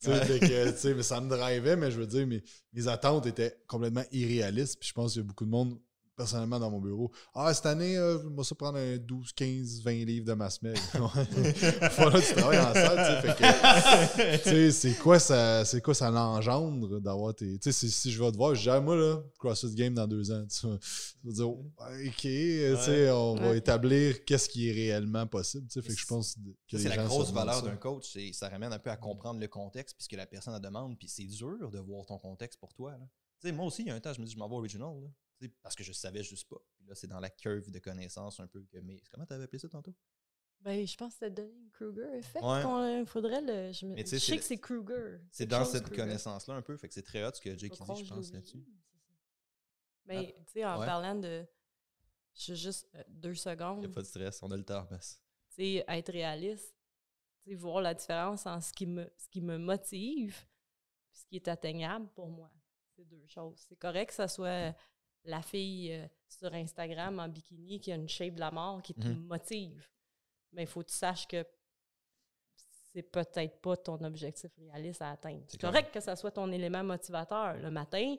[0.00, 1.02] Tu sais, Ouais.
[1.02, 4.94] ça me drivait, mais je veux dire, mes, mes attentes étaient complètement irréalistes, puis je
[4.94, 5.78] pense qu'il y a beaucoup de monde,
[6.18, 7.10] personnellement, dans mon bureau.
[7.32, 10.60] Ah, cette année, euh, je vais ça prendre un 12, 15, 20 livres de masse
[10.60, 10.78] maigre.
[11.96, 17.00] voilà, tu travailles en salle, tu sais, tu c'est quoi ça c'est quoi ça l'engendre
[17.00, 19.74] d'avoir tes tu sais si, je vais te voir je dis Ah, moi là CrossFit
[19.74, 20.78] Game dans deux ans tu vas,
[21.32, 25.94] dire ok tu sais on va établir qu'est-ce qui est réellement possible tu sais fait
[25.94, 26.36] que je pense
[26.70, 28.10] que c'est la gens grosse valeur d'un coach.
[28.12, 30.98] c'est- Ça ramène un peu à comprendre le contexte puisque la personne la demande.
[30.98, 32.92] Puis c'est dur de voir ton contexte pour toi.
[32.92, 33.08] là.
[33.40, 34.54] Tu sais, moi aussi, il y a un temps, je me dis, je m'en vais
[34.54, 34.88] au original.
[35.00, 35.08] là.
[35.62, 36.60] Parce que je savais juste pas.
[36.76, 38.78] Puis là, c'est dans la curve de connaissances un peu que.
[38.78, 39.94] Mais comment t'avais appelé ça tantôt?
[40.60, 42.44] Ben, je pense que c'était Dunning-Kruger effect.
[42.44, 43.00] Ouais.
[43.00, 43.72] Il faudrait le.
[43.72, 45.18] Je, me- je sais, que c'est Kruger.
[45.30, 46.02] C'est dans cette Kruger.
[46.02, 46.76] connaissance-là un peu.
[46.76, 48.32] Fait que c'est très hot ce que Jake dit, je pense, là-dessus.
[48.34, 48.58] mais ça.
[50.06, 50.86] Mais, tu sais, en Ouais.
[50.86, 51.46] parlant de.
[52.34, 53.80] Je juste euh, deux Il secondes.
[53.80, 54.96] n'y a pas de stress, on a le temps, tu
[55.50, 56.72] sais, être réaliste,
[57.42, 60.36] tu sais, voir la différence en ce qui me, ce qui me motive
[61.10, 62.50] puis ce qui est atteignable pour moi.
[62.96, 63.64] C'est deux choses.
[63.68, 64.74] C'est correct que ça soit
[65.24, 68.94] la fille euh, sur Instagram en bikini qui a une shape de la mort qui
[68.94, 69.26] te Mhm.
[69.26, 69.88] motive.
[70.52, 71.44] Mais il faut que tu saches que
[72.92, 75.44] c'est peut-être pas ton objectif réaliste à atteindre.
[75.48, 77.54] C'est correct que ça soit ton élément motivateur.
[77.58, 78.16] Le matin,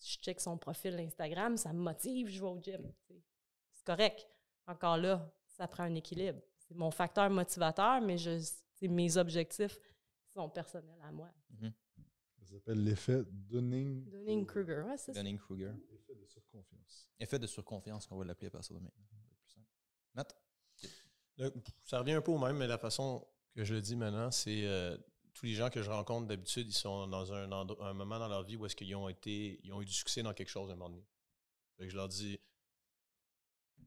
[0.00, 2.92] je check son profil Instagram, ça me motive, je vais au gym.
[3.72, 4.26] C'est correct.
[4.66, 6.40] Encore là, ça prend un équilibre.
[6.58, 8.38] C'est mon facteur motivateur, mais je,
[8.74, 9.78] c'est mes objectifs
[10.34, 11.30] sont personnels à moi.
[12.48, 15.20] Ça s'appelle l'effet Dunning Dunning-Kruger, ouais, c'est ça.
[15.22, 15.72] Dunning-Kruger.
[15.92, 19.04] effet de surconfiance Effet de surconfiance qu'on va l'appeler à partir de maintenant.
[19.40, 19.66] Plus simple.
[20.14, 20.36] Matt?
[21.36, 21.52] Le-
[21.84, 24.66] ça revient un peu au même, mais la façon que je le dis maintenant, c'est
[24.66, 24.96] euh,
[25.34, 28.42] tous les gens que je rencontre d'habitude, ils sont dans un, un moment dans leur
[28.44, 30.72] vie où est-ce qu'ils ont été, ils ont eu du succès dans quelque chose à
[30.72, 31.06] un moment donné.
[31.76, 32.38] Fait que je leur dis,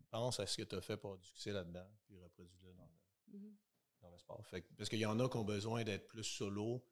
[0.09, 2.85] pense à ce que tu as fait pour avoir du succès là-dedans, puis reproduis-le dans
[2.85, 3.55] le, Mhm.
[4.01, 4.45] dans le sport.
[4.45, 6.83] Fait que- parce qu'il y en a qui ont besoin d'être plus solo,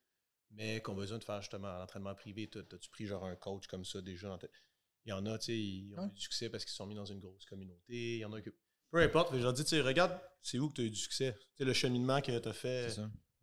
[0.52, 2.50] mais qui ont besoin de faire justement l'entraînement privé.
[2.50, 4.28] T'as- T'as-tu pris genre un coach comme ça déjà?
[4.30, 4.48] dans ta-
[5.06, 6.08] Il y en a, tu sais, ils ont Ouais.
[6.08, 8.16] eu du succès parce qu'ils sont mis dans une grosse communauté.
[8.16, 8.50] Il y en a que.
[8.92, 10.96] Peu importe, je leur dis, tu sais, regarde, c'est où que tu as eu du
[11.00, 11.36] succès?
[11.40, 12.90] Tu sais, le cheminement que tu as fait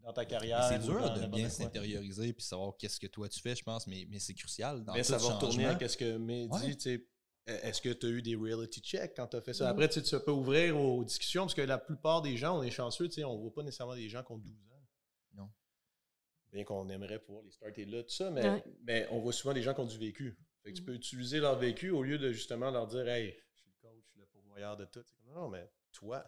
[0.00, 0.62] dans ta carrière.
[0.68, 3.86] C'est dur dans de bien s'intérioriser puis savoir qu'est-ce que toi tu fais, je pense,
[3.86, 4.84] mais, mais c'est crucial.
[4.84, 5.78] Dans Mais tout ça va retourner changement.
[5.84, 6.60] à ce que Ouais.
[6.66, 7.08] dit, tu sais.
[7.48, 9.68] Est-ce que tu as eu des reality checks quand tu as fait ça?
[9.68, 12.62] Après, tu sais, tu peux ouvrir aux discussions parce que la plupart des gens, on
[12.64, 14.75] est chanceux, tu sais, on voit pas nécessairement des gens qui ont 12 ans.
[16.52, 18.64] Bien qu'on aimerait pouvoir les starter là, tout ça, mais, Ouais.
[18.82, 20.38] mais on voit souvent des gens qui ont du vécu.
[20.62, 20.86] Fait que tu Mhm.
[20.86, 24.02] peux utiliser leur vécu au lieu de justement leur dire Hey, je suis le coach,
[24.04, 25.04] je suis le pourvoyeur de tout.
[25.26, 26.24] Non, mais toi,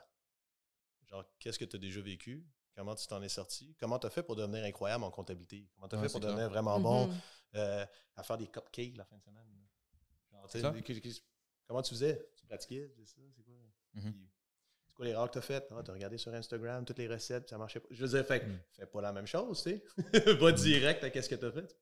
[1.07, 2.45] genre, qu'est-ce que tu as déjà vécu?
[2.75, 3.75] comment tu t'en es sorti?
[3.81, 5.69] Comment tu as fait pour devenir incroyable en comptabilité?
[5.75, 6.31] Comment tu as Ouais, fait pour clair.
[6.33, 7.21] devenir vraiment bon Mhm.
[7.57, 9.45] euh, à faire des cupcakes la fin de semaine?
[10.31, 10.49] Genre,
[11.67, 12.31] comment tu faisais?
[12.37, 12.89] Tu pratiquais?
[12.97, 13.21] C'est ça?
[13.35, 13.55] C'est quoi?
[13.95, 14.29] Mhm.
[14.31, 14.38] C'est
[14.99, 15.67] quoi les erreurs que tu as faites?
[15.71, 17.89] Ah, tu as regardé sur Instagram toutes les recettes, ça marchait pas.
[17.91, 18.59] Je veux dire, fait, que Mm.
[18.77, 19.85] fais pas la même chose, tu sais.
[20.41, 21.75] Va direct à qu'est-ce que tu as fait.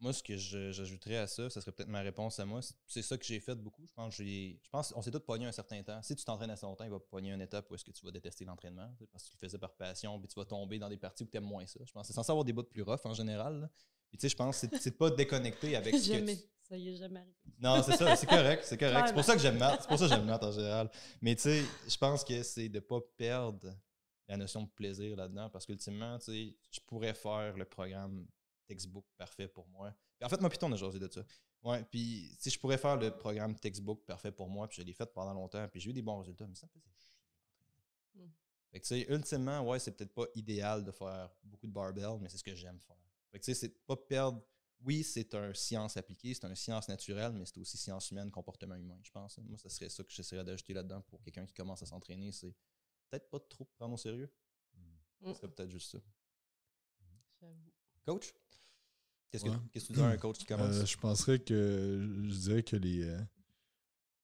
[0.00, 2.60] Moi, ce que j'ajouterais à ça, ça serait peut-être ma réponse à moi.
[2.86, 3.84] C'est- ça que j'ai fait beaucoup.
[3.84, 6.00] Je pense que j'ai- je pense qu'on s'est tous pogné un certain temps.
[6.02, 8.12] Si tu t'entraînes assez longtemps, il va pogner une étape où est-ce que tu vas
[8.12, 10.98] détester l'entraînement, parce que tu le faisais par passion, puis tu vas tomber dans des
[10.98, 11.80] parties où tu aimes moins ça.
[11.84, 13.60] Je pense que c'est censé avoir des bouts plus rough en général.
[13.62, 13.70] là.
[14.08, 16.36] Puis tu sais, je pense que c'est- de pas déconnecter avec ce que Jamais.
[16.36, 17.34] tu- Ça y est jamais arrivé.
[17.60, 19.04] Non, c'est ça, c'est correct, c'est correct.
[19.08, 19.80] C'est pour ça que j'aime maths.
[19.82, 20.90] C'est pour ça que j'aime maths en général.
[21.22, 23.74] Mais tu sais, je pense que c'est de pas perdre
[24.28, 28.26] la notion de plaisir là-dedans parce qu'ultimement, tu sais, je pourrais faire le programme
[28.66, 29.94] textbook parfait pour moi.
[30.18, 31.24] Puis en fait, moi, Python, on a jasé de ça.
[31.62, 34.92] Ouais, puis si je pourrais faire le programme textbook parfait pour moi, puis je l'ai
[34.92, 37.14] fait pendant longtemps, puis j'ai eu des bons résultats, mais ça me faisait chier.
[38.14, 38.28] Mm.
[38.72, 42.18] Fait que tu sais, ultimement, ouais, c'est peut-être pas idéal de faire beaucoup de barbell,
[42.20, 42.96] mais c'est ce que j'aime faire.
[43.30, 44.42] Fait que tu sais, c'est pas perdre
[44.80, 48.76] oui, c'est un science appliquée, c'est un science naturelle, mais c'est aussi science humaine, comportement
[48.76, 49.36] humain, je pense.
[49.38, 52.30] Moi, ce serait ça que j'essaierais d'ajouter là-dedans pour quelqu'un qui commence à s'entraîner.
[52.30, 52.54] C'est
[53.10, 54.30] peut-être pas trop prendre au sérieux.
[55.24, 55.98] Ce serait peut-être juste ça.
[57.40, 57.72] J'avoue.
[58.06, 58.32] Coach?
[59.30, 59.56] Qu'est-ce que, Ouais.
[59.72, 60.76] qu'est-ce que tu dis à un coach qui commence?
[60.76, 62.00] Euh, je penserais que
[62.30, 63.20] je dirais que les, euh,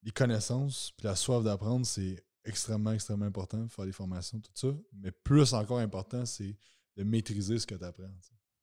[0.02, 4.68] les connaissances puis la soif d'apprendre, c'est extrêmement, extrêmement important, faire des formations, tout ça.
[4.92, 6.56] Mais plus encore important, c'est
[6.96, 8.08] de maîtriser ce que tu apprends.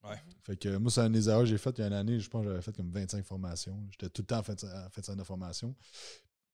[0.04, 0.18] Ouais.
[0.44, 2.20] Fait que moi, c'est un des erreurs que j'ai fait il y a une année,
[2.20, 3.78] je pense que j'avais fait comme 25 formations.
[3.92, 5.76] J'étais tout le temps en fait, en fait de formation.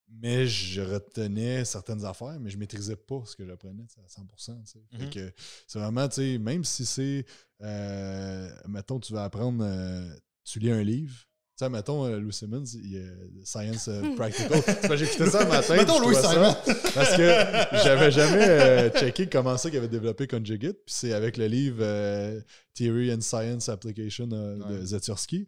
[0.10, 4.62] Mais je retenais certaines affaires, mais je maîtrisais pas ce que j'apprenais à 100%.
[4.64, 4.80] tu sais.
[4.98, 5.10] Fait Mhm.
[5.10, 5.34] que
[5.68, 7.26] c'est vraiment, tu sais, même si c'est,
[7.62, 10.16] euh, mettons, tu vas apprendre, euh,
[10.46, 11.16] tu lis un livre.
[11.58, 14.62] Tu sais, mettons, euh, Louis Simmons, il a Science euh, Practical.
[14.96, 15.76] J'écoutais ça le matin.
[15.76, 16.62] Mettons Louis ça-
[16.94, 20.78] Parce que j'avais jamais euh, checké comment ça qu'il avait développé Conjugate.
[20.86, 22.40] Puis c'est avec le livre euh,
[22.76, 25.48] Theory and Science Application euh, de Ouais.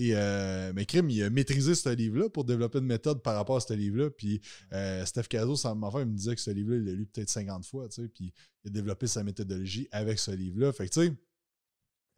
[0.00, 3.56] Et euh, mais Krim, il a maîtrisé ce livre-là pour développer une méthode par rapport
[3.56, 4.10] à ce livre-là.
[4.10, 4.40] Puis
[4.72, 7.30] euh, Steph Cazot, ça m'enfant, il me disait que ce livre-là, il l'a lu peut-être
[7.30, 8.32] 50 fois, tu sais, puis
[8.64, 10.72] il a développé sa méthodologie avec ce livre-là.
[10.72, 11.12] Fait que, tu sais,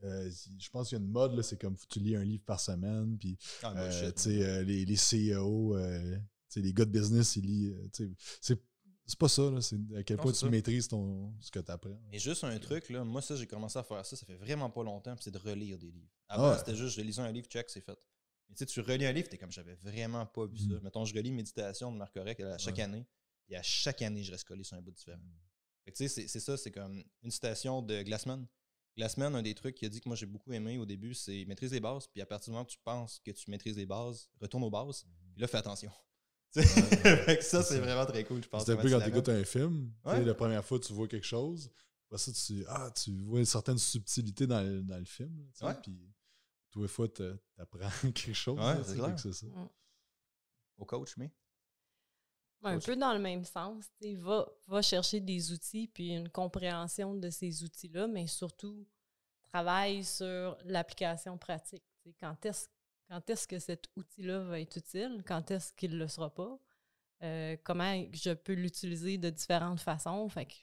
[0.04, 2.44] euh, je pense qu'il y a une mode, là, c'est comme tu lis un livre
[2.44, 5.76] par semaine, puis Ah, euh, euh, les, les CEO,
[6.56, 7.76] les gars de business, ils lisent,
[9.06, 10.48] c'est pas ça, c'est à quel Non, point tu ça.
[10.48, 12.00] maîtrises ton, ce que tu apprends.
[12.12, 14.70] Et juste un truc, là, moi, ça, j'ai commencé à faire ça, ça fait vraiment
[14.70, 16.12] pas longtemps, c'est de relire des livres.
[16.28, 17.98] Avant, Ah c'était juste, je lisais un livre, check, c'est fait.
[18.48, 20.64] Mais tu sais, tu relis un livre, t'es comme, j'avais vraiment pas vu ça.
[20.66, 20.80] Mhm.
[20.82, 22.82] Mettons, je relis Méditation de Marc Aurèle à chaque Ouais.
[22.82, 23.04] année,
[23.48, 25.18] et à chaque année, je reste collé sur un bout différent.
[25.18, 25.38] Mm.
[25.84, 28.46] Fait que tu sais, c'est- c'est ça, c'est comme une citation de Glassman.
[28.96, 31.44] Glassman, un des trucs qu'il a dit que moi j'ai beaucoup aimé au début, c'est
[31.46, 33.86] maîtrise les bases, puis à partir du moment où tu penses que tu maîtrises les
[33.86, 35.90] bases, retourne aux bases, puis là, fais attention.
[36.52, 38.64] Fait que ça, C'est vraiment très cool, je pense.
[38.66, 40.24] C'est un peu quand tu écoutes un film, Ouais.
[40.24, 41.70] la première fois, tu vois quelque chose.
[42.06, 45.46] Après ça, tu, ah, tu vois une certaine subtilité dans le, dans le film.
[45.62, 45.74] Ouais.
[45.80, 46.12] Puis,
[46.72, 47.22] tous les fois, tu
[47.56, 48.58] apprends quelque chose.
[48.58, 48.82] Ouais, là,
[49.16, 49.46] c'est que ça.
[50.76, 51.30] Au coach, mais.
[52.62, 53.86] Un peu dans le même sens.
[54.02, 58.86] Va, va chercher des outils puis une compréhension de ces outils-là, mais surtout
[59.44, 61.84] travaille sur l'application pratique.
[62.18, 62.68] Quand est-ce
[63.08, 65.24] quand est-ce que cet outil-là va être utile?
[65.26, 66.58] Quand est-ce qu'il ne le sera pas?
[67.22, 70.28] Euh, comment je peux l'utiliser de différentes façons?
[70.28, 70.54] Fait que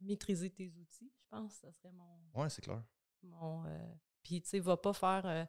[0.00, 2.80] maîtriser tes outils, je pense, ça serait mon, Ouais, c'est clair.
[3.24, 5.44] mon euh, puis tu sais va pas faire euh,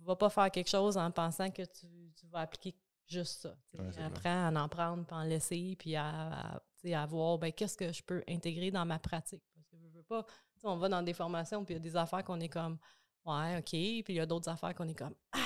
[0.00, 1.86] va pas faire quelque chose en pensant que tu,
[2.16, 2.74] tu vas appliquer
[3.10, 3.56] juste ça.
[3.78, 6.60] Ouais, apprends à en prendre puis en laisser puis à,
[7.08, 9.42] voir ben, qu'est-ce que je peux intégrer dans ma pratique?
[9.54, 10.26] Parce que je veux pas
[10.62, 12.78] on va dans des formations puis il y a des affaires qu'on est comme
[13.24, 15.38] ouais ok puis il y a d'autres affaires qu'on est comme ah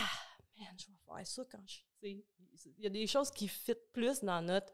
[0.58, 2.24] man je vais faire ça quand je tu
[2.56, 2.74] sais.
[2.76, 4.72] il y a des choses qui fit plus dans notre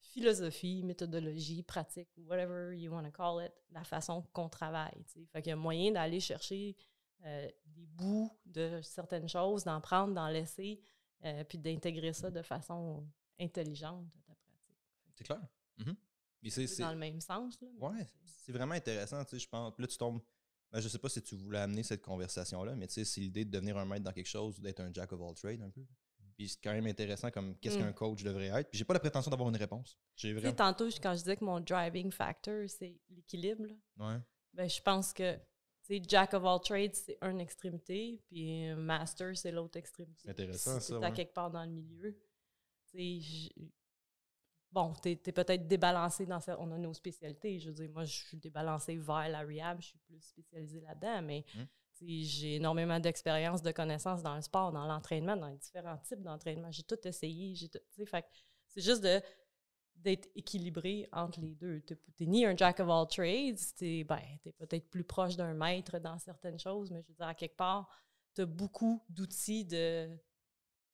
[0.00, 5.04] philosophie, méthodologie, pratique, whatever you want to call it, la façon qu'on travaille.
[5.06, 5.26] tu sais.
[5.26, 6.76] Fait qu'il y a moyen d'aller chercher
[7.24, 10.80] euh, des bouts de certaines choses, d'en prendre, d'en laisser,
[11.24, 13.06] euh, puis d'intégrer ça de façon
[13.40, 14.76] intelligente à ta pratique.
[15.14, 15.40] C'est clair.
[15.78, 15.96] Mhm.
[16.50, 17.60] C'est- dans le même sens.
[17.60, 19.76] Là, Ouais, c'est- vraiment intéressant, tu sais, je pense.
[19.78, 20.20] Là, tu tombes.
[20.70, 23.44] Ben, je sais pas si tu voulais amener cette conversation-là, mais tu sais, c'est l'idée
[23.44, 25.70] de devenir un maître dans quelque chose ou d'être un jack of all trades un
[25.70, 25.84] peu.
[26.36, 27.80] Puis c'est quand même intéressant comme qu'est-ce Mm.
[27.80, 28.70] qu'un coach devrait être.
[28.70, 29.98] Puis j'ai pas la prétention d'avoir une réponse.
[30.14, 30.54] J'ai vraiment.
[30.54, 33.74] tantôt, quand je disais que mon driving factor, c'est l'équilibre, là,
[34.14, 34.20] Ouais.
[34.52, 35.36] ben, je pense que
[35.94, 40.20] sais, Jack of all trades, c'est une extrémité, puis Master, c'est l'autre extrémité.
[40.24, 41.12] C'est intéressant, ça, ouais.
[41.12, 42.16] quelque part dans le milieu.
[42.90, 43.52] tu sais,
[44.70, 46.54] Bon, t'es es, peut-être débalancé dans ça.
[46.60, 47.58] On a nos spécialités.
[47.58, 51.22] Je veux dire, moi, je suis débalancée vers la rehab, je suis plus spécialisée là-dedans,
[51.22, 51.60] mais Mm.
[51.94, 55.96] tu sais, j'ai énormément d'expérience, de connaissances dans le sport, dans l'entraînement, dans les différents
[55.96, 56.70] types d'entraînement.
[56.70, 57.54] J'ai tout essayé.
[57.54, 58.26] j'ai tout- tu fait
[58.66, 59.22] C'est juste de
[59.98, 61.80] d'être équilibré entre les deux.
[61.80, 64.22] Tu n'es ni un jack of all trades, tu es, ben,
[64.58, 67.88] peut-être plus proche d'un maître dans certaines choses, mais je veux dire, à quelque part,
[68.34, 70.08] tu as beaucoup d'outils de,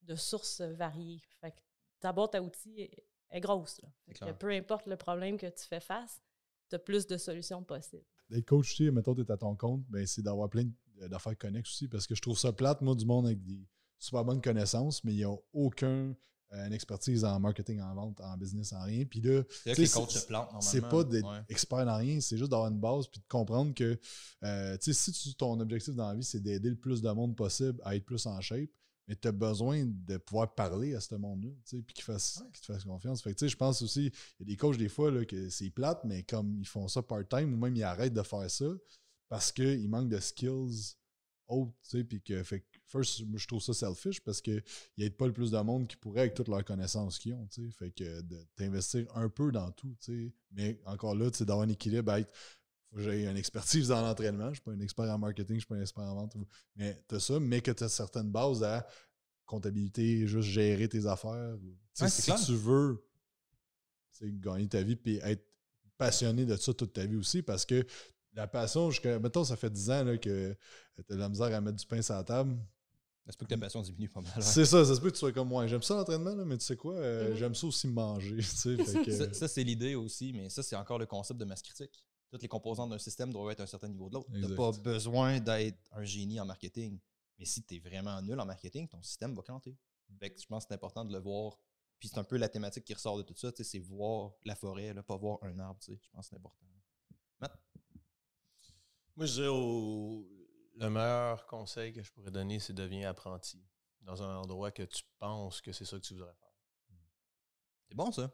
[0.03, 1.23] de sources variées.
[1.41, 1.61] Fait que
[2.01, 3.81] ta boîte à outils est, est grosse.
[3.83, 3.89] Là.
[4.07, 6.23] Fait que peu importe le problème que tu fais face,
[6.69, 8.07] tu as plus de solutions possibles.
[8.31, 10.65] D'être coach, tu sais, mettons, tu es à ton compte, ben, c'est d'avoir plein
[11.09, 11.89] d'affaires connexes aussi.
[11.89, 13.69] Parce que je trouve ça plate, moi, du monde avec des
[13.99, 16.17] super bonnes connaissances, mais il n'y a aucun
[16.53, 19.05] une expertise en marketing, en vente, en business, en rien.
[19.05, 20.61] Puis là, C'est les coachs se plantent normalement.
[20.61, 21.41] c'est pas d'être Ouais.
[21.49, 23.99] expert dans rien, c'est juste d'avoir une base puis de comprendre que
[24.45, 27.11] euh, tu sais, si tu- ton objectif dans la vie, c'est d'aider le plus de
[27.11, 28.69] monde possible à être plus en shape,
[29.09, 32.43] mais tu as besoin de pouvoir parler à ce monde-là, tu sais, puis qu'ils fassent-
[32.53, 33.21] qu'ils te fassent confiance.
[33.23, 35.25] Fait que, tu sais, je pense aussi, il y a des coachs des fois là,
[35.25, 38.49] que c'est plate, mais comme ils font ça part-time ou même ils arrêtent de faire
[38.51, 38.66] ça
[39.29, 40.95] parce qu'ils manquent de skills
[41.49, 44.62] autres, tu sais, puis que, fait que, first, je trouve ça selfish parce qu'ils
[44.98, 47.65] n'aident pas le plus de monde qui pourrait avec toutes leurs connaissances qu'ils ont, tu
[47.65, 47.70] sais.
[47.70, 49.97] Fait que de t'investir un peu dans tout.
[50.52, 52.32] Mais encore là, d'avoir un équilibre, à être
[52.94, 54.44] faut que j'ai une expertise dans l'entraînement.
[54.44, 56.15] Je ne suis pas un expert en marketing, je ne suis pas un expert en
[56.15, 56.36] vente.
[56.77, 58.86] Mais tu as ça, mais que tu as certaines bases à
[59.47, 61.56] comptabilité, juste gérer tes affaires.
[62.01, 62.40] Ouais, si clair.
[62.40, 63.05] tu veux
[64.23, 65.44] gagner ta vie puis être
[65.98, 67.85] passionné de ça toute ta vie aussi, parce que
[68.32, 70.56] la passion, jusqu'à, mettons, ça fait 10 ans là, que
[70.97, 72.56] tu as de la misère à mettre du pain sur la table.
[73.27, 74.33] C'est pas que ta passion diminue pas mal.
[74.37, 74.43] ouais.
[74.43, 75.67] C'est ça, ça se peut que tu sois comme moi.
[75.67, 78.37] J'aime ça l'entraînement, mais tu sais quoi, euh, j'aime ça aussi manger.
[78.39, 81.41] tu sais, fait que- Ça, ça, c'est l'idée aussi, mais ça, c'est encore le concept
[81.41, 82.05] de masse critique.
[82.31, 84.29] Toutes les composantes d'un système doivent être à un certain niveau de l'autre.
[84.33, 86.99] Tu n'as pas besoin d'être un génie en marketing.
[87.39, 89.43] Mais si tu es vraiment nul en marketing, ton système va.
[90.21, 91.59] Fait que je pense que c'est important de le voir.
[91.99, 94.33] Puis c'est un peu la thématique qui ressort de tout ça, tu sais, c'est voir
[94.45, 95.81] la forêt, là, pas voir un arbre.
[95.87, 96.67] Je pense que c'est important.
[99.17, 100.27] Moi, je dirais au-
[100.77, 103.63] le meilleur conseil que je pourrais donner, c'est deviens apprenti
[104.03, 106.51] dans un endroit que tu penses que c'est ça que tu voudrais faire.
[107.89, 108.31] C'est bon, ça.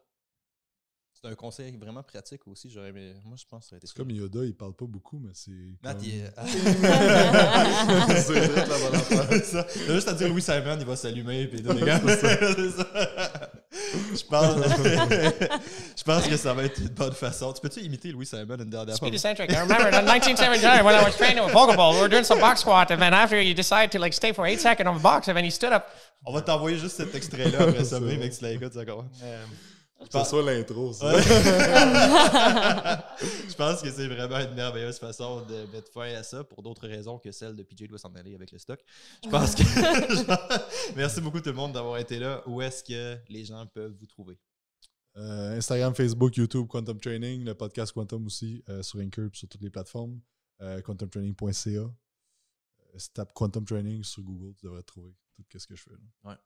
[1.13, 2.71] C'est un conseil vraiment pratique aussi.
[2.71, 4.87] J'aurais aimé- Moi, je pense que ça aurait été C'est comme Yoda, il parle pas
[4.87, 5.51] beaucoup, mais c'est.
[5.83, 6.33] Matt, comme- il est-
[8.23, 9.45] c'est vrai, la bonne affaire.
[9.69, 12.01] C'est juste à dire Louis Simon, il va s'allumer, puis tout, les gars.
[12.01, 13.40] C'est ça.
[13.93, 14.57] Je pense,
[15.97, 17.53] je pense que ça va être une bonne façon.
[17.53, 19.09] Tu peux-tu imiter Louis Simon une dernière fois?
[19.09, 19.51] Speed eccentric.
[19.51, 22.61] I remember in 1979 when I was training with Pokeball, we were doing some box
[22.61, 25.29] squat, and then after you decide to like stay for eight seconds on the box,
[25.29, 25.89] and then he stood up.
[26.25, 29.07] On va t'envoyer juste cet extrait-là après ça, mais tu l'écoutes, ça commence.
[30.09, 31.21] C'est ça l'intro, ça.
[33.21, 36.89] Je pense que c'est vraiment une merveilleuse façon de mettre fin à ça pour d'autres
[36.89, 38.81] raisons que celle de PJ doit s'en aller avec le stock.
[39.23, 39.63] Je pense que.
[40.97, 42.43] Merci beaucoup tout le monde d'avoir été là.
[42.47, 44.39] Où est-ce que les gens peuvent vous trouver?
[45.17, 49.63] Euh, Instagram, Facebook, YouTube, Quantum Training, le podcast Quantum aussi euh, sur Anchor sur toutes
[49.63, 50.21] les plateformes.
[50.63, 51.91] Euh, quantumtraining.ca.
[52.97, 55.15] Si tu tapes Quantum Training sur Google, tu devrais trouver
[55.49, 55.91] tout ce que je fais.
[56.25, 56.39] là.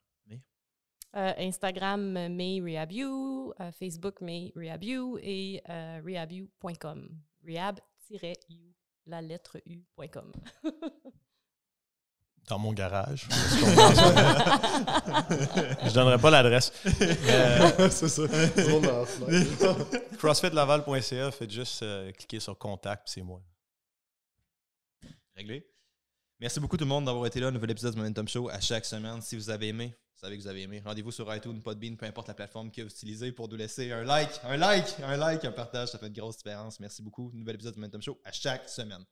[1.16, 7.08] Euh, Instagram, euh, May Rehabu, euh, Facebook, May Rehabu et euh, rehabu.com.
[7.46, 8.74] Rehab-u,
[9.06, 10.32] la lettre U.com.
[12.48, 13.28] Dans mon garage.
[15.82, 16.72] je donnerai pas l'adresse.
[16.84, 18.22] Mais, c'est ça.
[20.18, 23.40] CrossFitlaval.ca, faites juste euh, cliquer sur contact, c'est moi.
[25.36, 25.66] Réglé.
[26.40, 27.50] Merci beaucoup tout le monde d'avoir été là.
[27.50, 29.22] Nouvel épisode du Momentum Show à chaque semaine.
[29.22, 30.80] Si vous avez aimé, savez que vous avez aimé.
[30.84, 34.04] Rendez-vous sur iTunes, Podbean, peu importe la plateforme que vous utilisez pour nous laisser un
[34.04, 35.88] like, un like, un like, un partage.
[35.88, 36.80] Ça fait une grosse différence.
[36.80, 37.30] Merci beaucoup.
[37.34, 39.04] Nouvel épisode du Momentum Show à chaque semaine.